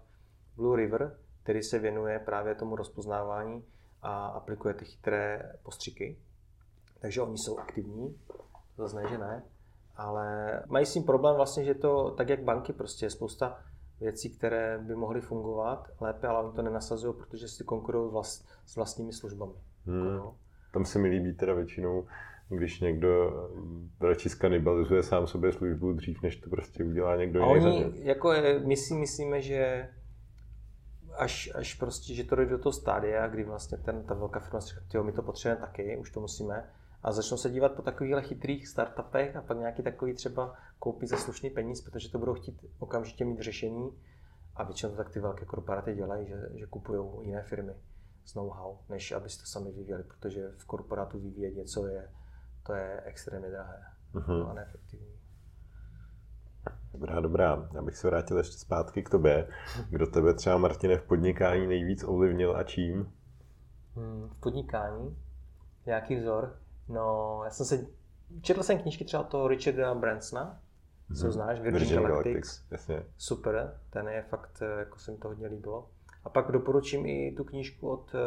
Blue 0.56 0.76
River, 0.76 1.18
který 1.42 1.62
se 1.62 1.78
věnuje 1.78 2.18
právě 2.18 2.54
tomu 2.54 2.76
rozpoznávání 2.76 3.64
a 4.02 4.26
aplikuje 4.26 4.74
ty 4.74 4.84
chytré 4.84 5.52
postřiky. 5.62 6.18
Takže 7.00 7.22
oni 7.22 7.38
jsou 7.38 7.58
aktivní, 7.58 8.18
to 8.76 8.82
zase 8.82 8.96
ne, 8.96 9.08
že 9.10 9.18
ne. 9.18 9.42
ale 9.96 10.62
mají 10.66 10.86
s 10.86 10.92
tím 10.92 11.02
problém 11.04 11.36
vlastně, 11.36 11.64
že 11.64 11.74
to 11.74 12.10
tak 12.10 12.28
jak 12.28 12.42
banky 12.42 12.72
prostě 12.72 13.06
je 13.06 13.10
spousta 13.10 13.58
věcí, 14.00 14.30
které 14.30 14.78
by 14.78 14.94
mohly 14.94 15.20
fungovat 15.20 15.88
lépe, 16.00 16.26
ale 16.26 16.44
oni 16.44 16.56
to 16.56 16.62
nenasazují, 16.62 17.14
protože 17.14 17.48
si 17.48 17.64
konkurují 17.64 18.12
vlast, 18.12 18.48
s 18.66 18.76
vlastními 18.76 19.12
službami. 19.12 19.52
Hmm. 19.86 20.14
Jako, 20.14 20.36
Tam 20.72 20.84
se 20.84 20.98
mi 20.98 21.08
líbí 21.08 21.34
teda 21.34 21.54
většinou, 21.54 22.06
když 22.48 22.80
někdo 22.80 23.32
radši 24.00 24.28
skanibalizuje 24.28 25.02
sám 25.02 25.26
sobě 25.26 25.52
službu 25.52 25.92
dřív, 25.92 26.22
než 26.22 26.36
to 26.36 26.50
prostě 26.50 26.84
udělá 26.84 27.16
někdo 27.16 27.40
jiný. 27.40 27.52
A 27.52 27.56
oni, 27.56 27.92
jako 27.94 28.32
je, 28.32 28.58
my 28.58 28.76
si 28.76 28.94
myslíme, 28.94 29.42
že 29.42 29.88
až, 31.16 31.50
až 31.54 31.74
prostě, 31.74 32.14
že 32.14 32.24
to 32.24 32.36
dojde 32.36 32.50
do 32.50 32.58
toho 32.58 32.72
stádia, 32.72 33.26
kdy 33.26 33.44
vlastně 33.44 33.78
ten, 33.78 34.02
ta 34.02 34.14
velká 34.14 34.40
firma 34.40 34.60
si 34.60 34.74
říká, 34.74 35.02
my 35.02 35.12
to 35.12 35.22
potřebujeme 35.22 35.60
taky, 35.60 35.96
už 35.96 36.10
to 36.10 36.20
musíme, 36.20 36.64
a 37.06 37.12
začnou 37.12 37.36
se 37.36 37.50
dívat 37.50 37.72
po 37.72 37.82
takovýchhle 37.82 38.22
chytrých 38.22 38.68
startupech 38.68 39.36
a 39.36 39.42
pak 39.42 39.58
nějaký 39.58 39.82
takový 39.82 40.14
třeba 40.14 40.54
koupit 40.78 41.08
za 41.08 41.16
slušný 41.16 41.50
peníz, 41.50 41.80
protože 41.80 42.10
to 42.10 42.18
budou 42.18 42.34
chtít 42.34 42.64
okamžitě 42.78 43.24
mít 43.24 43.40
řešení 43.40 43.90
a 44.56 44.64
většinou 44.64 44.90
to 44.90 44.96
tak 44.96 45.10
ty 45.10 45.20
velké 45.20 45.44
korporáty 45.44 45.94
dělají, 45.94 46.26
že, 46.26 46.48
že 46.54 46.66
kupují 46.66 47.26
jiné 47.26 47.42
firmy 47.42 47.74
s 48.24 48.34
know-how, 48.34 48.78
než 48.88 49.12
aby 49.12 49.24
to 49.24 49.46
sami 49.46 49.72
vyvíjeli, 49.72 50.04
protože 50.04 50.50
v 50.56 50.64
korporátu 50.64 51.18
vyvíjet 51.18 51.54
něco 51.54 51.86
je, 51.86 52.10
to 52.66 52.72
je 52.74 53.00
extrémně 53.04 53.50
drahé 53.50 53.82
uh-huh. 54.14 54.50
a 54.50 54.54
neefektivní. 54.54 55.16
Dobrá, 56.92 57.20
dobrá. 57.20 57.68
Já 57.74 57.82
bych 57.82 57.96
se 57.96 58.06
vrátil 58.06 58.38
ještě 58.38 58.58
zpátky 58.58 59.02
k 59.02 59.10
tobě. 59.10 59.48
Kdo 59.90 60.06
tebe 60.06 60.34
třeba, 60.34 60.58
Martine, 60.58 60.98
v 60.98 61.02
podnikání 61.02 61.66
nejvíc 61.66 62.04
ovlivnil 62.04 62.56
a 62.56 62.62
čím? 62.62 63.12
Hmm, 63.94 64.28
v 64.28 64.40
podnikání? 64.40 65.16
Jaký 65.86 66.16
vzor? 66.16 66.65
No, 66.88 67.40
já 67.44 67.50
jsem 67.50 67.66
se... 67.66 67.86
Četl 68.40 68.62
jsem 68.62 68.78
knížky 68.78 69.04
třeba 69.04 69.22
toho 69.22 69.48
Richarda 69.48 69.94
Bransona, 69.94 70.60
mm-hmm. 71.10 71.20
co 71.20 71.32
znáš, 71.32 71.60
Virgin, 71.60 71.78
Virgin 71.78 72.02
Galactics. 72.02 72.24
Galactics. 72.24 72.64
Jasně. 72.70 73.02
Super, 73.18 73.80
ten 73.90 74.08
je 74.08 74.22
fakt, 74.22 74.62
eh, 74.62 74.78
jako 74.78 74.98
se 74.98 75.12
mi 75.12 75.18
to 75.18 75.28
hodně 75.28 75.46
líbilo. 75.46 75.88
A 76.24 76.28
pak 76.30 76.52
doporučím 76.52 77.06
i 77.06 77.34
tu 77.36 77.44
knížku 77.44 77.90
od 77.90 78.14
uh, 78.14 78.20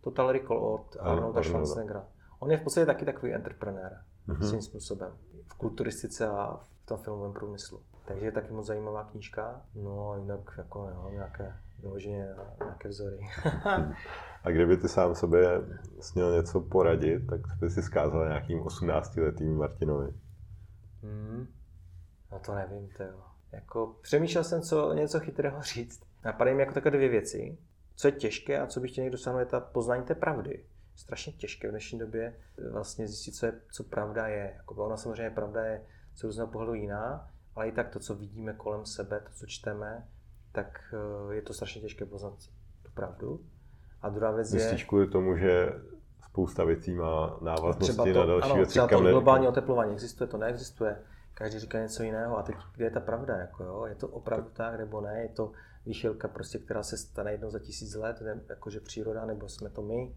Total 0.00 0.32
Recall 0.32 0.58
od 0.58 0.96
Arnolda 1.00 1.42
Schwarzeneggera. 1.42 2.04
On 2.38 2.50
je 2.50 2.56
v 2.56 2.62
podstatě 2.62 2.86
taky 2.86 3.04
takový 3.04 3.34
entrepreneur 3.34 3.92
mm-hmm. 4.28 4.48
svým 4.48 4.62
způsobem. 4.62 5.12
V 5.46 5.54
kulturistice 5.54 6.28
a 6.28 6.60
v 6.82 6.86
tom 6.86 6.98
filmovém 6.98 7.32
průmyslu. 7.32 7.80
Takže 8.04 8.26
je 8.26 8.32
taky 8.32 8.52
moc 8.52 8.66
zajímavá 8.66 9.04
knížka. 9.04 9.62
No 9.74 10.10
a 10.10 10.16
jinak 10.16 10.54
jako 10.58 10.88
jo, 10.94 11.10
nějaké 11.12 11.56
vyloženě 11.82 12.28
nějaké 12.64 12.88
vzory. 12.88 13.18
a 14.44 14.50
kdyby 14.50 14.76
ty 14.76 14.88
sám 14.88 15.14
sobě 15.14 15.48
směl 16.00 16.36
něco 16.36 16.60
poradit, 16.60 17.26
tak 17.26 17.40
by 17.60 17.70
si 17.70 17.82
zkázal 17.82 18.28
nějakým 18.28 18.60
18-letým 18.60 19.56
Martinovi. 19.56 20.12
Hmm. 21.02 21.46
No 22.32 22.38
to 22.38 22.54
nevím, 22.54 22.88
to 22.96 23.02
jo. 23.02 23.20
Jako, 23.52 23.96
přemýšlel 24.02 24.44
jsem, 24.44 24.62
co 24.62 24.92
něco 24.94 25.20
chytrého 25.20 25.62
říct. 25.62 26.00
Napadají 26.24 26.56
mi 26.56 26.62
jako 26.62 26.74
takové 26.74 26.90
dvě 26.90 27.08
věci. 27.08 27.58
Co 27.96 28.08
je 28.08 28.12
těžké 28.12 28.60
a 28.60 28.66
co 28.66 28.80
bych 28.80 28.90
chtěl 28.90 29.04
někdo 29.04 29.16
dosáhnout, 29.16 29.38
je 29.40 29.46
ta 29.46 29.60
poznání 29.60 30.02
té 30.02 30.14
pravdy. 30.14 30.64
Strašně 30.94 31.32
těžké 31.32 31.68
v 31.68 31.70
dnešní 31.70 31.98
době 31.98 32.34
vlastně 32.70 33.08
zjistit, 33.08 33.32
co, 33.32 33.46
je, 33.46 33.52
co 33.72 33.84
pravda 33.84 34.26
je. 34.26 34.52
Jako, 34.56 34.74
ona 34.74 34.96
samozřejmě 34.96 35.30
pravda 35.30 35.64
je 35.64 35.82
z 36.14 36.24
různého 36.24 36.48
pohledu 36.48 36.74
jiná, 36.74 37.30
ale 37.54 37.68
i 37.68 37.72
tak 37.72 37.88
to, 37.88 37.98
co 37.98 38.14
vidíme 38.14 38.52
kolem 38.52 38.86
sebe, 38.86 39.20
to, 39.20 39.32
co 39.32 39.46
čteme, 39.46 40.08
tak 40.52 40.94
eh, 41.30 41.34
je 41.34 41.42
to 41.42 41.54
strašně 41.54 41.80
těžké 41.80 42.06
poznat 42.06 42.34
tu 42.82 42.90
pravdu. 42.94 43.40
A 44.02 44.08
druhá 44.08 44.30
věc 44.30 44.52
Myslíš 44.52 44.62
je... 44.62 44.72
Myslíš 44.72 44.88
kvůli 44.88 45.06
tomu, 45.06 45.36
že 45.36 45.72
spousta 46.30 46.64
věcí 46.64 46.94
má 46.94 47.38
návaznosti 47.40 48.12
to, 48.12 48.18
na 48.18 48.26
další 48.26 48.44
ano, 48.44 48.54
věci? 48.54 48.70
Třeba 48.70 48.88
to 48.88 49.00
ne... 49.00 49.10
globální 49.10 49.48
oteplování 49.48 49.92
existuje, 49.92 50.28
to 50.28 50.38
neexistuje. 50.38 50.96
Každý 51.34 51.58
říká 51.58 51.80
něco 51.80 52.02
jiného. 52.02 52.38
A 52.38 52.42
teď, 52.42 52.56
kde 52.74 52.84
je 52.84 52.90
ta 52.90 53.00
pravda? 53.00 53.36
Jako, 53.36 53.64
jo? 53.64 53.86
Je 53.86 53.94
to 53.94 54.08
opravdu 54.08 54.50
tak, 54.52 54.78
nebo 54.78 55.00
ne? 55.00 55.22
Je 55.22 55.28
to 55.28 55.52
výchylka, 55.86 56.28
prostě, 56.28 56.58
která 56.58 56.82
se 56.82 56.96
stane 56.96 57.32
jednou 57.32 57.50
za 57.50 57.58
tisíc 57.58 57.94
let, 57.94 58.20
ne, 58.20 58.40
jakože 58.48 58.80
příroda, 58.80 59.24
nebo 59.24 59.48
jsme 59.48 59.70
to 59.70 59.82
my. 59.82 60.16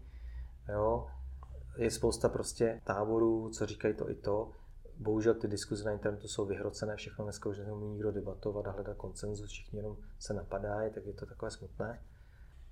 Jo? 0.68 1.06
Je 1.76 1.90
spousta 1.90 2.28
prostě 2.28 2.80
táborů, 2.84 3.50
co 3.50 3.66
říkají 3.66 3.94
to 3.94 4.10
i 4.10 4.14
to 4.14 4.50
bohužel 4.98 5.34
ty 5.34 5.48
diskuze 5.48 5.84
na 5.84 5.92
internetu 5.92 6.28
jsou 6.28 6.44
vyhrocené, 6.44 6.96
všechno 6.96 7.24
dneska 7.24 7.48
už 7.48 7.58
neumí 7.58 7.88
nikdo 7.88 8.12
debatovat 8.12 8.66
a 8.66 8.70
hledat 8.70 8.96
koncenzus, 8.96 9.50
všichni 9.50 9.78
jenom 9.78 9.96
se 10.18 10.34
napadají, 10.34 10.92
tak 10.92 11.06
je 11.06 11.12
to 11.12 11.26
takové 11.26 11.50
smutné. 11.50 12.02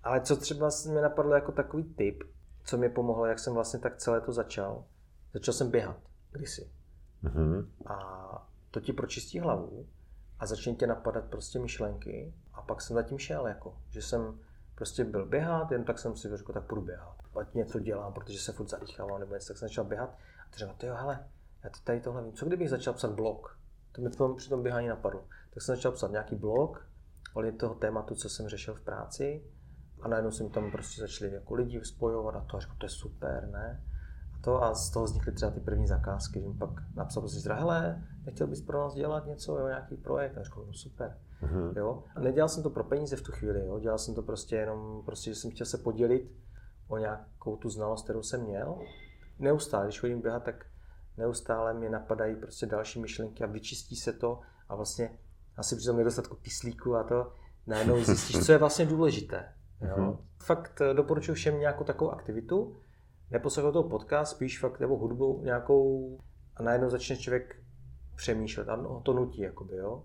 Ale 0.03 0.21
co 0.21 0.37
třeba 0.37 0.69
mi 0.95 1.01
napadlo 1.01 1.35
jako 1.35 1.53
takový 1.53 1.85
tip, 1.85 2.25
co 2.65 2.79
mi 2.79 2.89
pomohlo, 2.89 3.27
jak 3.27 3.39
jsem 3.39 3.55
vlastně 3.55 3.81
tak 3.81 3.97
celé 3.97 4.21
to 4.21 4.33
začal. 4.33 4.85
Začal 5.35 5.55
jsem 5.55 5.71
běhat 5.71 5.97
kdysi. 6.33 6.71
Mm-hmm. 7.25 7.67
A 7.87 8.49
to 8.71 8.81
ti 8.81 8.93
pročistí 8.93 9.41
hlavu 9.41 9.87
a 10.39 10.47
začne 10.47 10.75
tě 10.75 10.87
napadat 10.87 11.25
prostě 11.25 11.59
myšlenky 11.59 12.35
a 12.53 12.63
pak 12.63 12.81
jsem 12.81 12.95
zatím 12.95 13.19
šel, 13.19 13.47
jako, 13.47 13.77
že 13.91 14.03
jsem 14.03 14.39
prostě 14.75 15.05
byl 15.05 15.27
běhat, 15.27 15.71
jen 15.71 15.85
tak 15.85 15.99
jsem 15.99 16.17
si 16.17 16.37
řekl, 16.37 16.53
tak 16.53 16.67
půjdu 16.67 16.83
běhat. 16.83 17.17
Ať 17.41 17.55
něco 17.55 17.81
dělám, 17.81 18.13
protože 18.13 18.39
se 18.39 18.53
furt 18.53 18.69
zadýchávám 18.69 19.21
nebo 19.21 19.35
něco, 19.35 19.49
tak 19.49 19.59
jsem 19.59 19.69
začal 19.69 19.85
běhat 19.85 20.11
a 20.47 20.51
třeba, 20.51 20.73
to 20.73 20.87
jo, 20.87 20.95
hele, 20.95 21.29
já 21.65 21.71
tady 21.85 22.01
tohle 22.01 22.23
vím, 22.23 22.33
co 22.33 22.47
kdybych 22.47 22.71
začal 22.71 22.95
psat 22.95 23.13
blog? 23.13 23.59
To 23.93 24.03
mi 24.03 24.11
tom, 24.11 24.37
při 24.37 24.49
tom 24.49 24.63
běhání 24.63 24.89
napadlo. 24.89 25.25
Tak 25.55 25.63
jsem 25.63 25.77
začal 25.77 25.93
psat 25.93 26.11
nějaký 26.11 26.37
blog, 26.37 26.87
ohledně 27.35 27.59
toho 27.59 27.75
tématu, 27.75 28.15
co 28.15 28.29
jsem 28.29 28.49
řešil 28.49 28.75
v 28.75 28.81
práci 28.81 29.45
a 30.03 30.09
najednou 30.09 30.31
se 30.31 30.45
mi 30.45 30.51
tam 30.51 30.71
prostě 30.71 31.01
začali 31.01 31.33
jako 31.33 31.55
lidi 31.55 31.85
spojovat 31.85 32.35
a 32.35 32.41
to 32.41 32.57
a 32.57 32.61
řekl, 32.61 32.75
to 32.79 32.87
je 32.87 32.91
super, 32.91 33.49
ne? 33.53 33.85
A, 34.35 34.43
to, 34.45 34.63
a 34.63 34.75
z 34.75 34.91
toho 34.91 35.05
vznikly 35.05 35.33
třeba 35.33 35.51
ty 35.51 35.61
první 35.61 35.87
zakázky, 35.87 36.41
že 36.41 36.49
mi 36.49 36.55
pak 36.55 36.71
napsal 36.95 37.21
prostě, 37.21 37.41
že 37.41 37.53
hele, 37.53 38.03
nechtěl 38.25 38.47
bys 38.47 38.63
pro 38.63 38.81
nás 38.81 38.95
dělat 38.95 39.27
něco, 39.27 39.59
jo, 39.59 39.67
nějaký 39.67 39.97
projekt? 39.97 40.39
A 40.39 40.43
řekl, 40.43 40.65
no 40.67 40.73
super. 40.73 41.19
Mm-hmm. 41.43 41.77
Jo? 41.77 42.05
A 42.17 42.21
nedělal 42.21 42.49
jsem 42.49 42.63
to 42.63 42.71
pro 42.71 42.85
peníze 42.85 43.17
v 43.17 43.23
tu 43.23 43.33
chvíli, 43.33 43.67
jo? 43.67 43.79
dělal 43.79 43.99
jsem 43.99 44.15
to 44.15 44.23
prostě 44.23 44.57
jenom, 44.57 45.03
prostě, 45.05 45.31
že 45.31 45.37
jsem 45.37 45.51
chtěl 45.51 45.67
se 45.67 45.79
podělit 45.79 46.33
o 46.89 46.99
nějakou 46.99 47.57
tu 47.57 47.71
znalost, 47.71 48.05
kterou 48.05 48.23
jsem 48.23 48.43
měl. 48.43 48.79
Neustále, 49.39 49.85
když 49.85 50.01
chodím 50.01 50.21
běhat, 50.21 50.43
tak 50.43 50.67
neustále 51.17 51.75
mě 51.75 51.91
napadají 51.91 52.37
prostě 52.37 52.67
další 52.67 53.01
myšlenky 53.01 53.45
a 53.45 53.47
vyčistí 53.47 53.97
se 53.97 54.13
to 54.13 54.41
a 54.69 54.75
vlastně 54.75 55.19
asi 55.57 55.77
při 55.77 55.87
tom 55.87 55.97
nedostatku 55.97 56.37
kyslíku 56.37 56.97
a 56.97 57.03
to 57.03 57.33
najednou 57.67 58.05
zjistíš, 58.05 58.47
co 58.47 58.53
je 58.53 58.59
vlastně 58.59 58.87
důležité. 58.87 59.53
Jo? 59.81 59.97
Mm-hmm. 59.97 60.19
Fakt 60.43 60.81
eh, 60.81 60.95
doporučuji 60.95 61.35
všem 61.35 61.61
nějakou 61.61 61.85
takovou 61.85 62.11
aktivitu, 62.11 62.77
neposlouchat 63.31 63.73
toho 63.73 63.89
podcast, 63.89 64.33
spíš 64.33 64.61
fakt 64.61 64.81
nebo 64.81 64.97
hudbu 64.97 65.41
nějakou 65.45 66.19
a 66.57 66.63
najednou 66.63 66.91
začne 66.91 67.17
člověk 67.17 67.63
přemýšlet 68.17 68.69
a 68.69 68.77
no, 68.77 69.01
to 69.01 69.13
nutí, 69.13 69.41
jakoby, 69.41 69.77
jo. 69.77 70.05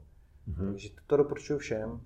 Mm-hmm. 0.49 0.72
Takže 0.72 0.89
to, 0.89 1.01
to 1.08 1.18
doporučuji 1.18 1.58
všem, 1.58 2.01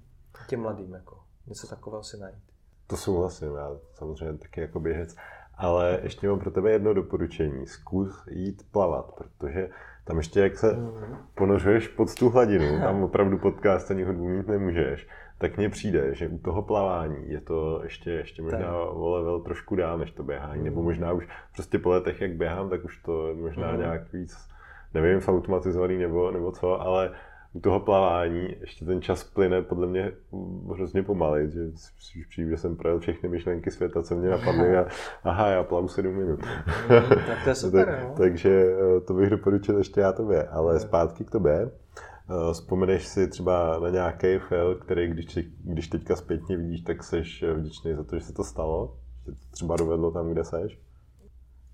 těm 0.48 0.62
mladým, 0.62 0.94
jako, 0.94 1.24
něco 1.48 1.68
takového 1.68 2.04
si 2.04 2.18
najít. 2.18 2.44
To 2.88 2.98
souhlasím, 2.98 3.56
já 3.56 3.72
samozřejmě 3.94 4.38
taky 4.38 4.62
jako 4.62 4.80
běžec. 4.80 5.16
Ale 5.62 6.00
ještě 6.04 6.28
mám 6.28 6.40
pro 6.40 6.52
tebe 6.52 6.72
jedno 6.72 6.94
doporučení. 6.94 7.68
Zkus 7.68 8.28
jít 8.28 8.64
plavat, 8.72 9.12
protože 9.16 9.70
tam 10.06 10.18
ještě 10.18 10.40
jak 10.40 10.58
se 10.58 10.74
mhm. 10.74 11.18
ponořuješ 11.36 11.88
pod 11.88 12.16
tu 12.16 12.30
hladinu, 12.30 12.80
tam 12.80 13.04
opravdu 13.04 13.38
podcast 13.38 13.92
ani 13.92 14.04
hudbu 14.04 14.28
mít 14.28 14.48
nemůžeš, 14.48 15.08
tak 15.38 15.58
mně 15.58 15.70
přijde, 15.70 16.16
že 16.16 16.28
u 16.28 16.38
toho 16.38 16.62
plavání 16.62 17.32
je 17.32 17.42
to 17.42 17.80
ještě, 17.84 18.12
ještě 18.12 18.42
možná 18.42 18.78
o 18.78 19.10
level 19.10 19.40
trošku 19.40 19.76
dál 19.76 19.98
než 19.98 20.12
to 20.12 20.24
běhání, 20.24 20.64
nebo 20.64 20.84
možná 20.84 21.12
už 21.12 21.28
prostě 21.56 21.80
po 21.80 21.90
letech, 21.90 22.22
jak 22.22 22.32
běhám, 22.32 22.70
tak 22.70 22.86
už 22.86 22.98
to 22.98 23.28
je 23.28 23.34
možná 23.34 23.72
mhm. 23.72 23.80
nějak 23.80 24.14
víc, 24.14 24.38
nevím, 24.94 25.22
automatizovaný 25.28 25.98
nebo, 25.98 26.32
nebo 26.32 26.52
co, 26.52 26.82
ale 26.82 27.12
u 27.54 27.60
toho 27.60 27.80
plavání 27.80 28.56
ještě 28.62 28.86
ten 28.86 29.02
čas 29.02 29.24
plyne 29.24 29.62
podle 29.62 29.88
mě 29.88 30.12
hrozně 30.74 31.04
pomaly, 31.04 31.52
že 31.52 31.60
přijím, 32.30 32.50
že 32.50 32.58
jsem 32.58 32.76
projel 32.76 33.00
všechny 33.00 33.30
myšlenky 33.30 33.72
světa, 33.72 34.04
co 34.04 34.16
mě 34.16 34.30
napadly 34.30 34.78
a 34.78 34.86
aha, 35.24 35.48
já 35.48 35.64
plavu 35.64 35.88
sedm 35.88 36.16
minut. 36.16 36.40
Mm, 36.40 37.10
tak 37.28 37.44
to 37.44 37.50
je 37.50 37.56
super, 37.66 37.86
tak, 37.86 38.04
no. 38.04 38.14
Takže 38.18 38.50
eh, 38.50 39.02
to 39.02 39.14
bych 39.14 39.30
doporučil 39.30 39.78
ještě 39.78 40.02
já 40.02 40.12
tobě, 40.12 40.48
ale 40.48 40.80
zpátky 40.80 41.26
k 41.26 41.32
tobě. 41.32 41.62
Eh, 41.62 42.54
vzpomeneš 42.54 43.08
si 43.08 43.28
třeba 43.28 43.80
na 43.80 43.90
nějaký 43.90 44.38
fail, 44.38 44.76
který 44.76 45.08
když, 45.08 45.40
když 45.64 45.88
teďka 45.88 46.16
zpětně 46.16 46.58
vidíš, 46.58 46.82
tak 46.82 47.04
seš 47.04 47.44
vděčný 47.54 47.94
za 47.94 48.04
to, 48.04 48.20
že 48.20 48.26
se 48.26 48.34
to 48.34 48.44
stalo? 48.44 48.98
Že 49.26 49.32
to 49.32 49.38
třeba 49.52 49.76
dovedlo 49.76 50.12
tam, 50.12 50.32
kde 50.32 50.44
seš? 50.44 50.80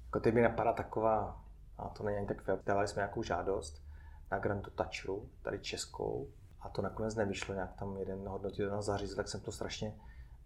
Jako 0.06 0.20
teď 0.20 0.34
mi 0.34 0.42
napadá 0.42 0.74
taková, 0.74 1.42
a 1.78 1.90
to 1.90 2.04
není 2.04 2.18
ani 2.18 2.28
tak 2.28 2.42
fail, 2.42 2.60
dávali 2.66 2.88
jsme 2.88 3.00
nějakou 3.00 3.24
žádost, 3.24 3.87
na 4.32 4.40
Grantu 4.40 4.72
Touchru, 4.72 5.30
tady 5.42 5.60
českou, 5.60 6.28
a 6.62 6.70
to 6.70 6.82
nakonec 6.82 7.16
nevyšlo, 7.16 7.54
nějak 7.54 7.74
tam 7.80 7.98
jeden 7.98 8.28
hodnotil 8.28 8.70
na 8.70 8.82
zařízl, 8.82 9.16
tak 9.16 9.28
jsem 9.28 9.42
to 9.42 9.52
strašně 9.52 9.94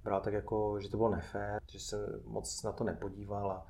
bral 0.03 0.21
tak 0.21 0.34
jako, 0.34 0.79
že 0.79 0.89
to 0.89 0.97
bylo 0.97 1.09
nefér, 1.09 1.61
že 1.71 1.79
se 1.79 2.19
moc 2.25 2.63
na 2.63 2.71
to 2.71 2.84
nepodíval 2.84 3.51
a, 3.51 3.67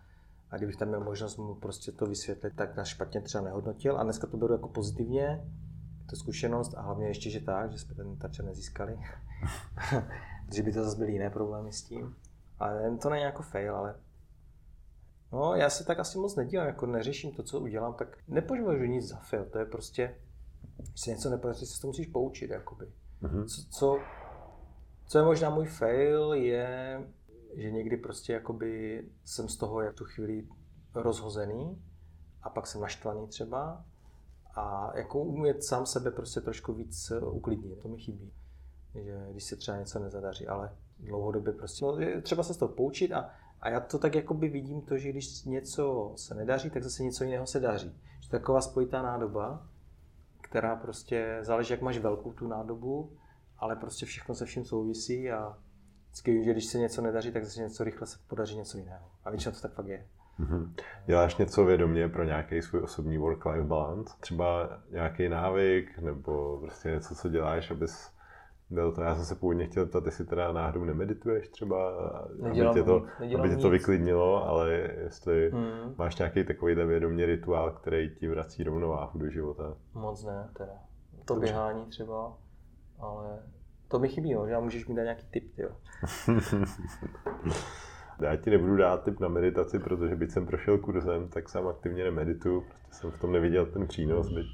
a 0.50 0.58
kdybych 0.58 0.76
tam 0.76 0.88
měl 0.88 1.04
možnost 1.04 1.38
mu 1.38 1.56
prostě 1.56 1.92
to 1.92 2.06
vysvětlit, 2.06 2.56
tak 2.56 2.76
nás 2.76 2.88
špatně 2.88 3.22
třeba 3.22 3.44
nehodnotil 3.44 3.98
a 3.98 4.04
dneska 4.04 4.28
to 4.28 4.38
beru 4.38 4.54
jako 4.54 4.68
pozitivně, 4.68 5.48
to 6.10 6.16
zkušenost 6.16 6.74
a 6.78 6.82
hlavně 6.82 7.08
ještě, 7.08 7.30
že 7.30 7.40
tak, 7.40 7.72
že 7.72 7.80
jsme 7.80 7.96
ten 7.96 8.18
Toucher 8.18 8.46
nezískali, 8.46 9.00
že 10.56 10.64
by 10.64 10.74
to 10.74 10.84
zase 10.84 10.98
byly 10.98 11.12
jiné 11.12 11.30
problémy 11.30 11.74
s 11.74 11.84
tím. 11.84 12.16
Ale 12.60 12.98
to 12.98 13.10
není 13.10 13.24
jako 13.24 13.44
fail, 13.44 13.76
ale 13.76 13.96
No, 15.34 15.56
já 15.56 15.70
se 15.70 15.84
tak 15.84 16.00
asi 16.00 16.18
moc 16.18 16.36
nedívám, 16.36 16.68
jako 16.68 16.86
neřeším 16.86 17.32
to, 17.32 17.44
co 17.44 17.60
udělám, 17.60 17.94
tak 17.94 18.18
nepovažuji 18.28 18.90
nic 18.90 19.08
za 19.08 19.18
fail, 19.18 19.46
to 19.46 19.60
je 19.60 19.66
prostě, 19.66 20.16
když 20.78 21.02
se 21.02 21.10
něco 21.10 21.30
nepodaří, 21.30 21.66
se 21.66 21.82
to 21.82 21.88
musíš 21.88 22.08
poučit, 22.08 22.50
jakoby. 22.50 22.86
Mm-hmm. 23.22 23.46
Co, 23.46 23.62
co, 23.70 24.00
co 25.08 25.18
je 25.18 25.26
možná 25.26 25.50
můj 25.50 25.66
fail, 25.66 26.34
je, 26.34 27.02
že 27.56 27.72
někdy 27.72 27.98
prostě 27.98 28.34
jakoby 28.34 29.04
jsem 29.26 29.50
z 29.50 29.58
toho 29.58 29.82
jak 29.82 29.96
tu 29.96 30.06
chvíli 30.06 30.48
rozhozený 30.96 31.84
a 32.42 32.50
pak 32.50 32.68
jsem 32.68 32.82
naštvaný 32.82 33.28
třeba 33.28 33.86
a 34.56 34.92
jako 34.98 35.20
umět 35.20 35.64
sám 35.64 35.86
sebe 35.86 36.12
prostě 36.12 36.42
trošku 36.42 36.74
víc 36.74 37.12
uklidnit, 37.32 37.80
to 37.82 37.88
mi 37.88 37.98
chybí. 37.98 38.34
Že 38.96 39.28
když 39.32 39.44
se 39.44 39.56
třeba 39.56 39.78
něco 39.78 40.00
nezadaří, 40.00 40.48
ale 40.48 40.78
dlouhodobě 41.00 41.54
prostě, 41.54 41.86
no, 41.86 41.98
třeba 42.22 42.44
se 42.44 42.54
z 42.54 42.58
toho 42.58 42.74
poučit 42.74 43.12
a, 43.12 43.30
a 43.62 43.70
já 43.70 43.80
to 43.80 44.00
tak 44.00 44.16
jakoby 44.16 44.50
vidím 44.50 44.82
to, 44.82 44.98
že 44.98 45.10
když 45.10 45.44
něco 45.44 46.14
se 46.16 46.36
nedaří, 46.36 46.70
tak 46.70 46.84
zase 46.84 47.04
něco 47.04 47.24
jiného 47.24 47.48
se 47.48 47.60
daří. 47.60 47.96
Že 48.20 48.30
taková 48.30 48.62
spojitá 48.62 49.02
nádoba, 49.02 49.68
která 50.42 50.76
prostě 50.76 51.38
záleží, 51.42 51.74
jak 51.74 51.82
máš 51.82 51.98
velkou 51.98 52.34
tu 52.34 52.48
nádobu, 52.48 53.18
ale 53.58 53.76
prostě 53.76 54.06
všechno 54.06 54.36
se 54.36 54.46
vším 54.46 54.66
souvisí 54.66 55.32
a 55.32 55.58
vždycky 56.06 56.44
že 56.44 56.52
když 56.52 56.66
se 56.66 56.78
něco 56.78 57.02
nedaří, 57.02 57.32
tak 57.32 57.46
zase 57.46 57.62
něco 57.62 57.84
rychle 57.84 58.08
se 58.08 58.18
podaří 58.28 58.58
něco 58.58 58.78
jiného. 58.78 59.06
A 59.24 59.30
většinou 59.30 59.56
to 59.56 59.62
tak 59.62 59.74
fakt 59.74 59.88
je. 59.88 60.08
Mm-hmm. 60.40 60.74
Děláš 61.06 61.38
něco 61.38 61.66
vědomě 61.66 62.10
pro 62.10 62.24
nějaký 62.24 62.62
svůj 62.62 62.82
osobní 62.82 63.18
work-life 63.18 63.68
balance? 63.68 64.14
Třeba 64.20 64.80
nějaký 64.92 65.30
návyk 65.30 66.00
nebo 66.00 66.58
prostě 66.62 66.90
něco, 66.90 67.16
co 67.16 67.30
děláš, 67.30 67.72
abys 67.72 68.12
byl 68.72 68.92
to, 68.92 69.02
já 69.02 69.16
jsem 69.16 69.26
se 69.26 69.36
původně 69.36 69.66
chtěl 69.66 69.86
ptat, 69.86 70.06
jestli 70.06 70.26
teda 70.26 70.52
náhodou 70.52 70.84
nemedituješ 70.84 71.50
třeba, 71.50 71.92
nedělám, 72.42 72.72
aby 72.72 72.80
tě 72.80 72.86
to, 72.86 73.04
aby 73.20 73.50
tě 73.50 73.56
nic. 73.56 73.62
to 73.62 73.70
vyklidnilo, 73.70 74.48
ale 74.48 74.72
jestli 75.04 75.52
Hmm. 75.52 75.96
máš 75.98 76.18
nějaký 76.18 76.44
takový 76.44 76.76
vědomě 76.76 77.26
rituál, 77.26 77.72
který 77.72 78.16
ti 78.16 78.28
vrací 78.28 78.64
rovnováhu 78.64 79.20
do 79.20 79.30
života. 79.30 79.74
Moc 79.94 80.24
ne, 80.24 80.50
teda. 80.58 80.74
To 81.26 81.34
Dobře. 81.34 81.52
běhání 81.52 81.86
třeba, 81.86 82.34
ale 83.00 83.40
to 83.88 84.00
mi 84.00 84.10
chybí, 84.10 84.34
no, 84.34 84.46
že 84.48 84.52
já 84.52 84.60
můžeš 84.60 84.88
mi 84.88 84.96
dát 84.96 85.04
nějaký 85.04 85.26
tip, 85.32 85.58
jo. 85.58 85.70
Já 88.22 88.36
ti 88.36 88.50
nebudu 88.50 88.78
dát 88.78 89.04
tip 89.04 89.20
na 89.20 89.28
meditaci, 89.28 89.80
protože 89.80 90.16
byť 90.16 90.32
jsem 90.32 90.46
prošel 90.46 90.78
kurzem, 90.78 91.28
tak 91.28 91.50
sám 91.50 91.68
aktivně 91.68 92.04
nemedituju, 92.04 92.62
protože 92.62 92.84
jsem 92.92 93.12
v 93.12 93.20
tom 93.20 93.32
neviděl 93.32 93.66
ten 93.66 93.88
přínos, 93.88 94.30
byť 94.30 94.48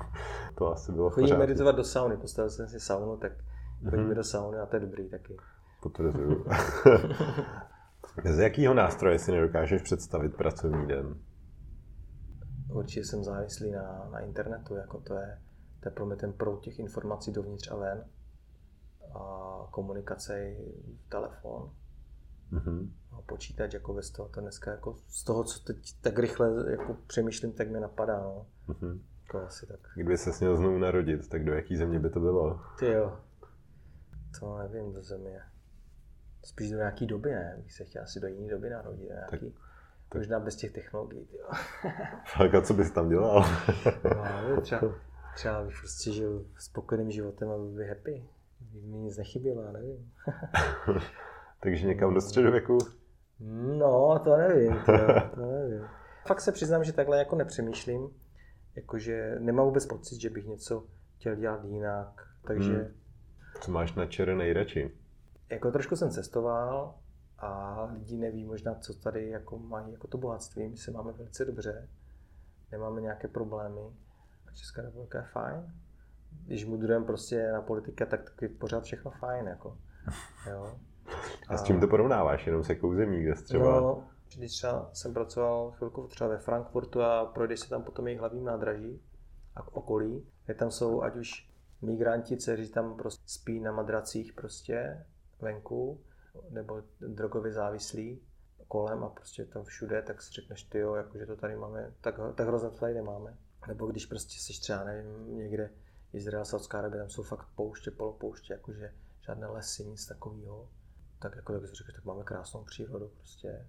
to 0.54 0.72
asi 0.72 0.92
bylo 0.92 1.10
Chodím 1.10 1.38
meditovat 1.38 1.76
do 1.76 1.84
sauny, 1.84 2.16
postavil 2.16 2.50
jsem 2.50 2.68
si 2.68 2.80
saunu, 2.80 3.16
tak 3.16 3.32
chodíme 3.84 4.02
Mhm. 4.02 4.14
do 4.14 4.24
sauny 4.24 4.58
a 4.58 4.66
to 4.66 4.76
je 4.76 4.80
dobrý 4.80 5.08
taky. 5.08 5.36
Potvrzuju. 5.82 6.44
Z 8.24 8.38
jakého 8.38 8.74
nástroje 8.74 9.18
si 9.18 9.32
nedokážeš 9.32 9.82
představit 9.82 10.36
pracovní 10.36 10.86
den? 10.86 11.14
Určitě 12.74 13.04
jsem 13.04 13.24
závislý 13.24 13.70
na, 13.70 14.08
na 14.12 14.18
internetu, 14.20 14.74
jako 14.74 15.00
to 15.00 15.14
je, 15.14 15.38
to 15.80 15.88
je 15.88 15.92
pro 15.92 16.06
mě 16.06 16.16
ten 16.16 16.32
proud 16.32 16.60
těch 16.62 16.78
informací 16.78 17.32
dovnitř 17.32 17.70
a 17.70 17.76
ven. 17.76 18.04
A 19.14 19.48
komunikace 19.70 20.54
telefon, 21.08 21.70
Mhm. 22.50 22.92
a 23.12 23.22
počítač, 23.22 23.74
jako 23.74 23.94
bez 23.94 24.10
toho, 24.10 24.28
to 24.28 24.40
dneska 24.40 24.70
jako 24.70 24.94
z 25.08 25.24
toho, 25.24 25.44
co 25.44 25.60
teď 25.64 25.76
tak 26.00 26.18
rychle 26.18 26.70
jako 26.70 26.96
přemýšlím, 27.06 27.52
tak 27.52 27.70
mi 27.70 27.80
napadá, 27.80 28.20
no. 28.20 28.46
Mhm. 28.68 29.02
To 29.32 29.38
asi 29.46 29.66
tak. 29.66 29.80
Kdyby 29.94 30.18
se 30.18 30.32
směl 30.32 30.56
znovu 30.56 30.78
narodit, 30.78 31.28
tak 31.28 31.44
do 31.44 31.52
jaký 31.52 31.76
země 31.76 31.98
by 31.98 32.10
to 32.10 32.20
bylo? 32.20 32.60
Ty 32.78 32.86
jo. 32.86 33.18
To 34.40 34.58
nevím, 34.58 34.92
do 34.92 35.02
země. 35.02 35.40
Spíš 36.44 36.70
do 36.70 36.76
nějaký 36.76 37.06
doby, 37.06 37.30
ne? 37.30 37.56
Bych 37.62 37.72
se 37.72 37.84
chtěl 37.84 38.02
asi 38.02 38.20
do 38.20 38.26
jiné 38.26 38.48
doby 38.50 38.70
narodit, 38.70 39.08
nějaký. 39.08 39.30
tak- 39.38 40.14
Možná 40.14 40.40
bez 40.40 40.56
těch 40.56 40.72
technologií, 40.72 41.28
jo. 41.38 41.48
Tak 42.38 42.54
a 42.54 42.60
co 42.62 42.74
bys 42.74 42.90
tam 42.90 43.08
dělal? 43.08 43.44
No, 44.54 44.60
třeba, 44.60 44.80
třeba 45.34 45.64
bych 45.64 45.74
prostě 45.78 46.12
žil 46.12 46.46
spokojeným 46.58 47.10
životem 47.10 47.50
a 47.50 47.56
byl 47.56 47.70
by 47.70 47.88
happy. 47.88 48.24
By 48.60 48.80
mi 48.80 48.98
nic 48.98 49.16
nechybělo, 49.18 49.72
nevím. 49.72 50.12
Takže 51.62 51.86
někam 51.86 52.14
do 52.14 52.20
středověku? 52.20 52.78
No, 53.78 54.18
to 54.24 54.36
nevím, 54.36 54.72
to, 54.86 54.92
to 55.34 55.46
nevím. 55.46 55.86
Fakt 56.26 56.40
se 56.40 56.52
přiznám, 56.52 56.84
že 56.84 56.92
takhle 56.92 57.18
jako 57.18 57.36
nepřemýšlím. 57.36 58.08
Jakože 58.76 59.36
nemám 59.38 59.66
vůbec 59.66 59.86
pocit, 59.86 60.20
že 60.20 60.30
bych 60.30 60.46
něco 60.46 60.86
chtěl 61.16 61.36
dělat 61.36 61.64
jinak. 61.64 62.28
Takže 62.46 62.72
Hmm. 62.72 62.94
Co 63.60 63.70
máš 63.70 63.94
na 63.94 64.06
čere 64.06 64.34
nejradši? 64.34 64.90
jako 65.50 65.70
trošku 65.70 65.96
jsem 65.96 66.10
cestoval 66.10 66.94
a 67.38 67.82
lidi 67.92 68.16
neví 68.16 68.44
možná, 68.44 68.74
co 68.74 68.94
tady 68.94 69.28
jako 69.28 69.58
mají 69.58 69.92
jako 69.92 70.06
to 70.06 70.18
bohatství. 70.18 70.68
My 70.68 70.76
se 70.76 70.90
máme 70.90 71.12
velice 71.12 71.44
dobře, 71.44 71.88
nemáme 72.72 73.00
nějaké 73.00 73.28
problémy 73.28 73.80
a 74.48 74.52
Česká 74.52 74.82
republika 74.82 75.18
je 75.18 75.24
fajn. 75.24 75.74
Když 76.46 76.64
mudrujeme 76.64 77.06
prostě 77.06 77.52
na 77.52 77.62
politika, 77.62 78.06
tak 78.06 78.30
taky 78.30 78.48
pořád 78.48 78.84
všechno 78.84 79.10
fajn. 79.10 79.46
Jako. 79.46 79.78
Jo. 80.50 80.78
A 81.48 81.56
s 81.56 81.62
čím 81.62 81.80
to 81.80 81.88
porovnáváš? 81.88 82.46
Jenom 82.46 82.64
se 82.64 82.72
jakou 82.72 82.94
zemí, 82.94 83.22
kde 83.22 83.34
třeba? 83.34 83.80
No, 83.80 84.08
když 84.36 84.52
třeba 84.52 84.90
jsem 84.92 85.14
pracoval 85.14 85.70
chvilku 85.70 86.06
třeba 86.06 86.30
ve 86.30 86.38
Frankfurtu 86.38 87.02
a 87.02 87.24
projdeš 87.24 87.60
se 87.60 87.68
tam 87.68 87.82
potom 87.82 88.06
jejich 88.06 88.20
hlavním 88.20 88.44
nádraží 88.44 89.02
a 89.56 89.76
okolí, 89.76 90.26
kde 90.44 90.54
tam 90.54 90.70
jsou 90.70 91.02
ať 91.02 91.16
už 91.16 91.49
migranti, 91.82 92.36
kteří 92.36 92.68
tam 92.68 92.96
prostě 92.96 93.24
spí 93.26 93.60
na 93.60 93.72
madracích 93.72 94.32
prostě 94.32 95.06
venku, 95.40 96.00
nebo 96.50 96.82
drogově 97.00 97.52
závislí 97.52 98.22
kolem 98.68 99.04
a 99.04 99.08
prostě 99.08 99.44
tam 99.44 99.64
všude, 99.64 100.02
tak 100.02 100.22
si 100.22 100.32
řekneš, 100.32 100.62
ty 100.62 100.78
jo, 100.78 100.94
jakože 100.94 101.26
to 101.26 101.36
tady 101.36 101.56
máme, 101.56 101.92
tak, 102.00 102.20
tak 102.34 102.46
hrozně 102.46 102.70
to 102.70 102.76
tady 102.76 102.94
nemáme. 102.94 103.38
Nebo 103.68 103.86
když 103.86 104.06
prostě 104.06 104.38
jsi 104.38 104.60
třeba, 104.60 104.84
nevím, 104.84 105.36
někde 105.36 105.70
Izrael, 106.12 106.44
Saudská 106.44 106.78
Arabie, 106.78 107.02
tam 107.02 107.10
jsou 107.10 107.22
fakt 107.22 107.46
pouště, 107.54 107.90
polopouště, 107.90 108.52
jakože 108.52 108.94
žádné 109.20 109.46
lesy, 109.46 109.84
nic 109.84 110.06
takového. 110.06 110.68
Tak 111.18 111.36
jako 111.36 111.52
tak 111.52 111.68
si 111.68 111.74
řekl, 111.74 111.92
tak 111.92 112.04
máme 112.04 112.24
krásnou 112.24 112.64
přírodu, 112.64 113.08
prostě 113.08 113.66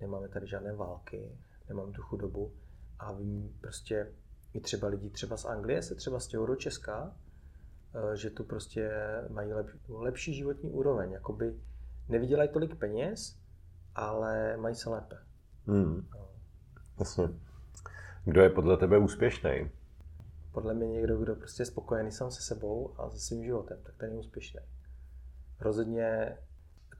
nemáme 0.00 0.28
tady 0.28 0.46
žádné 0.46 0.72
války, 0.72 1.38
nemáme 1.68 1.92
tu 1.92 2.02
chudobu 2.02 2.52
a 2.98 3.12
vím 3.12 3.58
prostě 3.60 4.14
i 4.52 4.60
třeba 4.60 4.88
lidi 4.88 5.10
třeba 5.10 5.36
z 5.36 5.44
Anglie 5.44 5.82
se 5.82 5.94
třeba 5.94 6.20
stěhují 6.20 6.48
do 6.48 6.56
Česka, 6.56 7.16
že 8.14 8.30
tu 8.30 8.44
prostě 8.44 8.90
mají 9.28 9.52
lep, 9.52 9.66
lepší 9.88 10.34
životní 10.34 10.70
úroveň, 10.70 11.12
jakoby 11.12 11.60
nevydělají 12.08 12.48
tolik 12.48 12.74
peněz, 12.74 13.38
ale 13.94 14.56
mají 14.56 14.74
se 14.74 14.90
lépe. 14.90 15.16
Hmm. 15.66 16.08
No. 16.14 16.28
Jasně. 16.98 17.28
Kdo 18.24 18.42
je 18.42 18.50
podle 18.50 18.76
tebe 18.76 18.98
úspěšný? 18.98 19.70
Podle 20.52 20.74
mě 20.74 20.88
někdo, 20.88 21.18
kdo 21.18 21.36
prostě 21.36 21.62
je 21.62 21.66
spokojený 21.66 22.12
sám 22.12 22.30
se 22.30 22.42
sebou 22.42 22.94
a 22.98 23.10
se 23.10 23.18
svým 23.18 23.44
životem, 23.44 23.78
tak 23.82 23.94
ten 23.96 24.12
je 24.12 24.18
úspěšný. 24.18 24.60
Rozhodně 25.60 26.36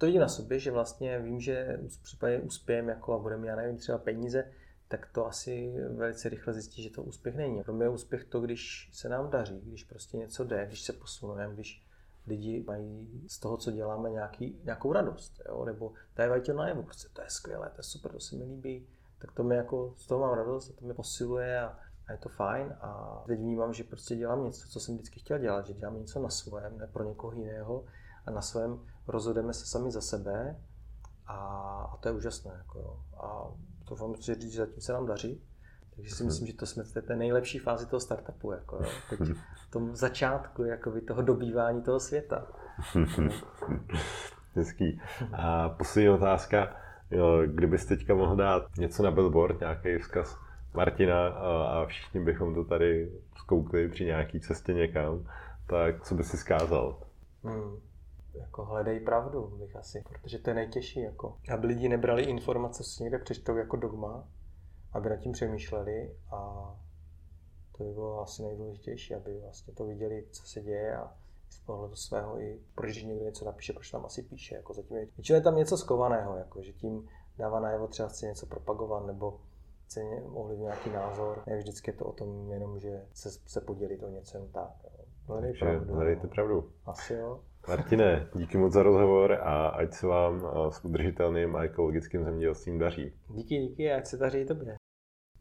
to 0.02 0.06
vidím 0.06 0.20
na 0.20 0.28
sobě, 0.28 0.58
že 0.58 0.70
vlastně 0.70 1.18
vím, 1.18 1.40
že 1.40 1.78
v 1.88 2.02
případě 2.02 2.38
uspějem 2.38 2.88
jako 2.88 3.14
a 3.14 3.18
budeme, 3.18 3.46
já 3.46 3.56
nevím, 3.56 3.76
třeba 3.76 3.98
peníze, 3.98 4.44
tak 4.92 5.06
to 5.12 5.26
asi 5.26 5.74
velice 5.96 6.28
rychle 6.28 6.52
zjistí, 6.52 6.82
že 6.82 6.90
to 6.90 7.02
úspěch 7.02 7.36
není. 7.36 7.62
Pro 7.62 7.72
mě 7.72 7.84
je 7.84 7.88
úspěch 7.88 8.24
to, 8.24 8.40
když 8.40 8.90
se 8.92 9.08
nám 9.08 9.30
daří, 9.30 9.60
když 9.60 9.84
prostě 9.84 10.16
něco 10.16 10.44
jde, 10.44 10.66
když 10.66 10.82
se 10.82 10.92
posunujeme, 10.92 11.54
když 11.54 11.86
lidi 12.26 12.64
mají 12.66 13.24
z 13.28 13.38
toho, 13.38 13.56
co 13.56 13.70
děláme, 13.70 14.10
nějaký, 14.10 14.60
nějakou 14.64 14.92
radost, 14.92 15.42
jo? 15.48 15.64
nebo 15.64 15.92
dávají 16.16 16.42
to 16.42 16.52
najevo, 16.52 16.82
prostě 16.82 17.08
to 17.12 17.22
je 17.22 17.30
skvělé, 17.30 17.70
to 17.70 17.78
je 17.78 17.82
super, 17.82 18.12
to 18.12 18.20
se 18.20 18.36
mi 18.36 18.44
líbí, 18.44 18.86
tak 19.18 19.32
to 19.32 19.42
mi 19.44 19.56
jako, 19.56 19.94
z 19.96 20.06
toho 20.06 20.20
mám 20.20 20.34
radost 20.34 20.70
a 20.70 20.72
to 20.72 20.84
mě 20.84 20.94
posiluje 20.94 21.60
a, 21.60 21.78
a 22.06 22.12
je 22.12 22.18
to 22.18 22.28
fajn 22.28 22.76
a 22.80 23.22
teď 23.26 23.38
vnímám, 23.38 23.74
že 23.74 23.84
prostě 23.84 24.16
dělám 24.16 24.44
něco, 24.44 24.68
co 24.68 24.80
jsem 24.80 24.94
vždycky 24.94 25.20
chtěl 25.20 25.38
dělat, 25.38 25.66
že 25.66 25.72
dělám 25.72 25.98
něco 25.98 26.22
na 26.22 26.28
svém, 26.28 26.78
ne 26.78 26.86
pro 26.86 27.04
někoho 27.04 27.32
jiného 27.32 27.84
a 28.26 28.30
na 28.30 28.42
svém 28.42 28.80
rozhodeme 29.06 29.54
se 29.54 29.66
sami 29.66 29.90
za 29.90 30.00
sebe 30.00 30.60
a, 31.26 31.36
a 31.92 31.96
to 31.96 32.08
je 32.08 32.14
úžasné. 32.14 32.54
Jako 32.58 32.78
jo. 32.78 33.00
A 33.16 33.52
to 33.96 34.04
vám 34.06 34.14
chci 34.14 34.34
říct, 34.34 34.52
že 34.52 34.58
zatím 34.58 34.80
se 34.80 34.92
nám 34.92 35.06
daří. 35.06 35.42
Takže 35.96 36.14
si 36.14 36.24
myslím, 36.24 36.46
že 36.46 36.52
to 36.52 36.66
jsme 36.66 36.82
v 36.84 36.92
té- 36.92 37.02
té 37.02 37.16
nejlepší 37.16 37.58
fázi 37.58 37.86
toho 37.86 38.00
startupu. 38.00 38.52
Jako, 38.52 38.76
jo. 38.76 38.90
Teď 39.10 39.20
v 39.66 39.70
tom 39.70 39.96
začátku 39.96 40.64
jakoby, 40.64 41.00
toho 41.00 41.22
dobývání 41.22 41.82
toho 41.82 42.00
světa. 42.00 42.46
Hezký. 44.54 45.00
A 45.32 45.68
poslední 45.68 46.08
otázka. 46.10 46.76
Jo, 47.10 47.42
kdybys 47.46 47.86
teďka 47.86 48.14
mohl 48.14 48.36
dát 48.36 48.62
něco 48.78 49.02
na 49.02 49.10
billboard, 49.10 49.60
nějaký 49.60 49.98
vzkaz 49.98 50.38
Martina 50.74 51.26
a, 51.28 51.86
všichni 51.86 52.20
bychom 52.20 52.54
to 52.54 52.64
tady 52.64 53.12
zkoukli 53.36 53.88
při 53.88 54.04
nějaký 54.04 54.40
cestě 54.40 54.74
někam, 54.74 55.26
tak 55.66 56.02
co 56.02 56.14
bys 56.14 56.30
si 56.30 56.36
zkázal? 56.36 57.02
Hmm. 57.44 57.76
Jako 58.34 58.64
hledej 58.64 59.00
pravdu, 59.00 59.46
bych 59.46 59.76
asi, 59.76 60.04
protože 60.08 60.38
to 60.38 60.50
je 60.50 60.54
nejtěžší. 60.54 61.00
Jako. 61.00 61.36
Aby 61.54 61.66
lidi 61.66 61.88
nebrali 61.88 62.22
informace, 62.22 62.84
co 62.84 62.90
si 62.90 63.02
někde 63.02 63.18
přečtou 63.18 63.56
jako 63.56 63.76
dogma, 63.76 64.28
aby 64.92 65.08
nad 65.08 65.16
tím 65.16 65.32
přemýšleli 65.32 66.16
a 66.30 66.70
to 67.76 67.84
by 67.84 67.90
bylo 67.90 68.20
asi 68.20 68.42
nejdůležitější, 68.42 69.14
aby 69.14 69.38
vlastně 69.40 69.74
to 69.74 69.84
viděli, 69.84 70.26
co 70.30 70.46
se 70.46 70.60
děje 70.60 70.96
a 70.96 71.14
z 71.50 71.58
pohledu 71.58 71.96
svého 71.96 72.40
i 72.40 72.60
proč 72.74 72.90
když 72.90 73.04
někdo 73.04 73.24
něco 73.24 73.44
napíše, 73.44 73.72
proč 73.72 73.90
tam 73.90 74.04
asi 74.04 74.22
píše. 74.22 74.54
Jako 74.54 74.74
zatím 74.74 74.96
je, 74.96 75.06
většinou 75.16 75.36
je 75.36 75.42
tam 75.42 75.56
něco 75.56 75.76
skovaného, 75.76 76.36
jako, 76.36 76.62
že 76.62 76.72
tím 76.72 77.08
dává 77.38 77.60
najevo 77.60 77.88
třeba 77.88 78.08
chce 78.08 78.26
něco 78.26 78.46
propagovat 78.46 79.06
nebo 79.06 79.40
chce 79.84 80.00
ovlivnit 80.32 80.64
nějaký 80.64 80.90
názor. 80.90 81.42
Ne 81.46 81.56
vždycky 81.56 81.90
je 81.90 81.94
to 81.94 82.04
o 82.04 82.12
tom 82.12 82.52
jenom, 82.52 82.78
že 82.80 83.06
se, 83.14 83.30
se 83.30 83.60
podělit 83.60 84.02
o 84.02 84.08
něco 84.08 84.38
jen 84.38 84.48
tak. 84.48 84.70
Hledej 85.26 85.52
pravdu. 85.58 85.94
Hledejte 85.94 86.26
no. 86.26 86.28
pravdu. 86.28 86.72
Asi 86.86 87.14
jo. 87.14 87.40
Martine, 87.68 88.28
díky 88.34 88.58
moc 88.58 88.72
za 88.72 88.82
rozhovor 88.82 89.32
a 89.32 89.66
ať 89.66 89.92
se 89.92 90.06
vám 90.06 90.48
s 90.70 90.84
udržitelným 90.84 91.56
a 91.56 91.62
ekologickým 91.62 92.24
zemědělstvím 92.24 92.78
daří. 92.78 93.12
Díky, 93.28 93.58
díky 93.58 93.92
a 93.92 93.96
ať 93.96 94.06
se 94.06 94.16
daří 94.16 94.44
tobě. 94.44 94.74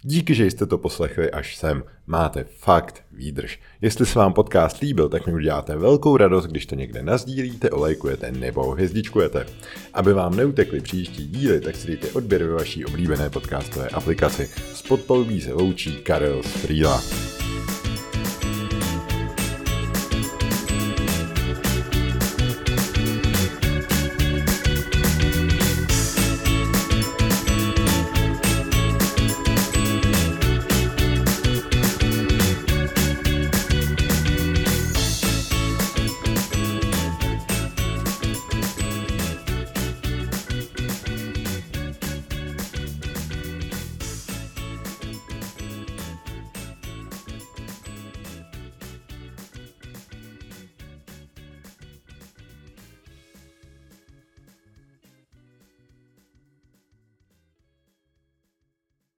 Díky, 0.04 0.36
že 0.36 0.46
jste 0.46 0.66
to 0.66 0.78
poslechli 0.78 1.32
až 1.32 1.56
sem. 1.56 1.84
Máte 2.08 2.44
fakt 2.44 3.04
výdrž. 3.12 3.60
Jestli 3.82 4.06
se 4.06 4.20
vám 4.20 4.34
podcast 4.34 4.80
líbil, 4.80 5.10
tak 5.10 5.28
mi 5.28 5.34
uděláte 5.34 5.76
velkou 5.76 6.18
radost, 6.18 6.46
když 6.46 6.66
to 6.66 6.76
někde 6.76 7.04
nazdílíte, 7.04 7.70
olejkujete 7.70 8.32
nebo 8.32 8.72
hvězdičkujete. 8.72 9.46
Aby 9.94 10.14
vám 10.14 10.36
neutekly 10.36 10.82
příští 10.82 11.28
díly, 11.28 11.62
tak 11.62 11.76
si 11.76 11.88
dejte 11.88 12.12
odběr 12.12 12.44
ve 12.44 12.54
vaší 12.54 12.86
oblíbené 12.86 13.30
podcastové 13.30 13.90
aplikaci. 13.90 14.46
S 14.48 14.82
podpalubí 14.82 15.42
se 15.42 15.54
loučí 15.54 16.04
Karel 16.04 16.44
z 16.44 16.52
Frýla. 16.52 17.02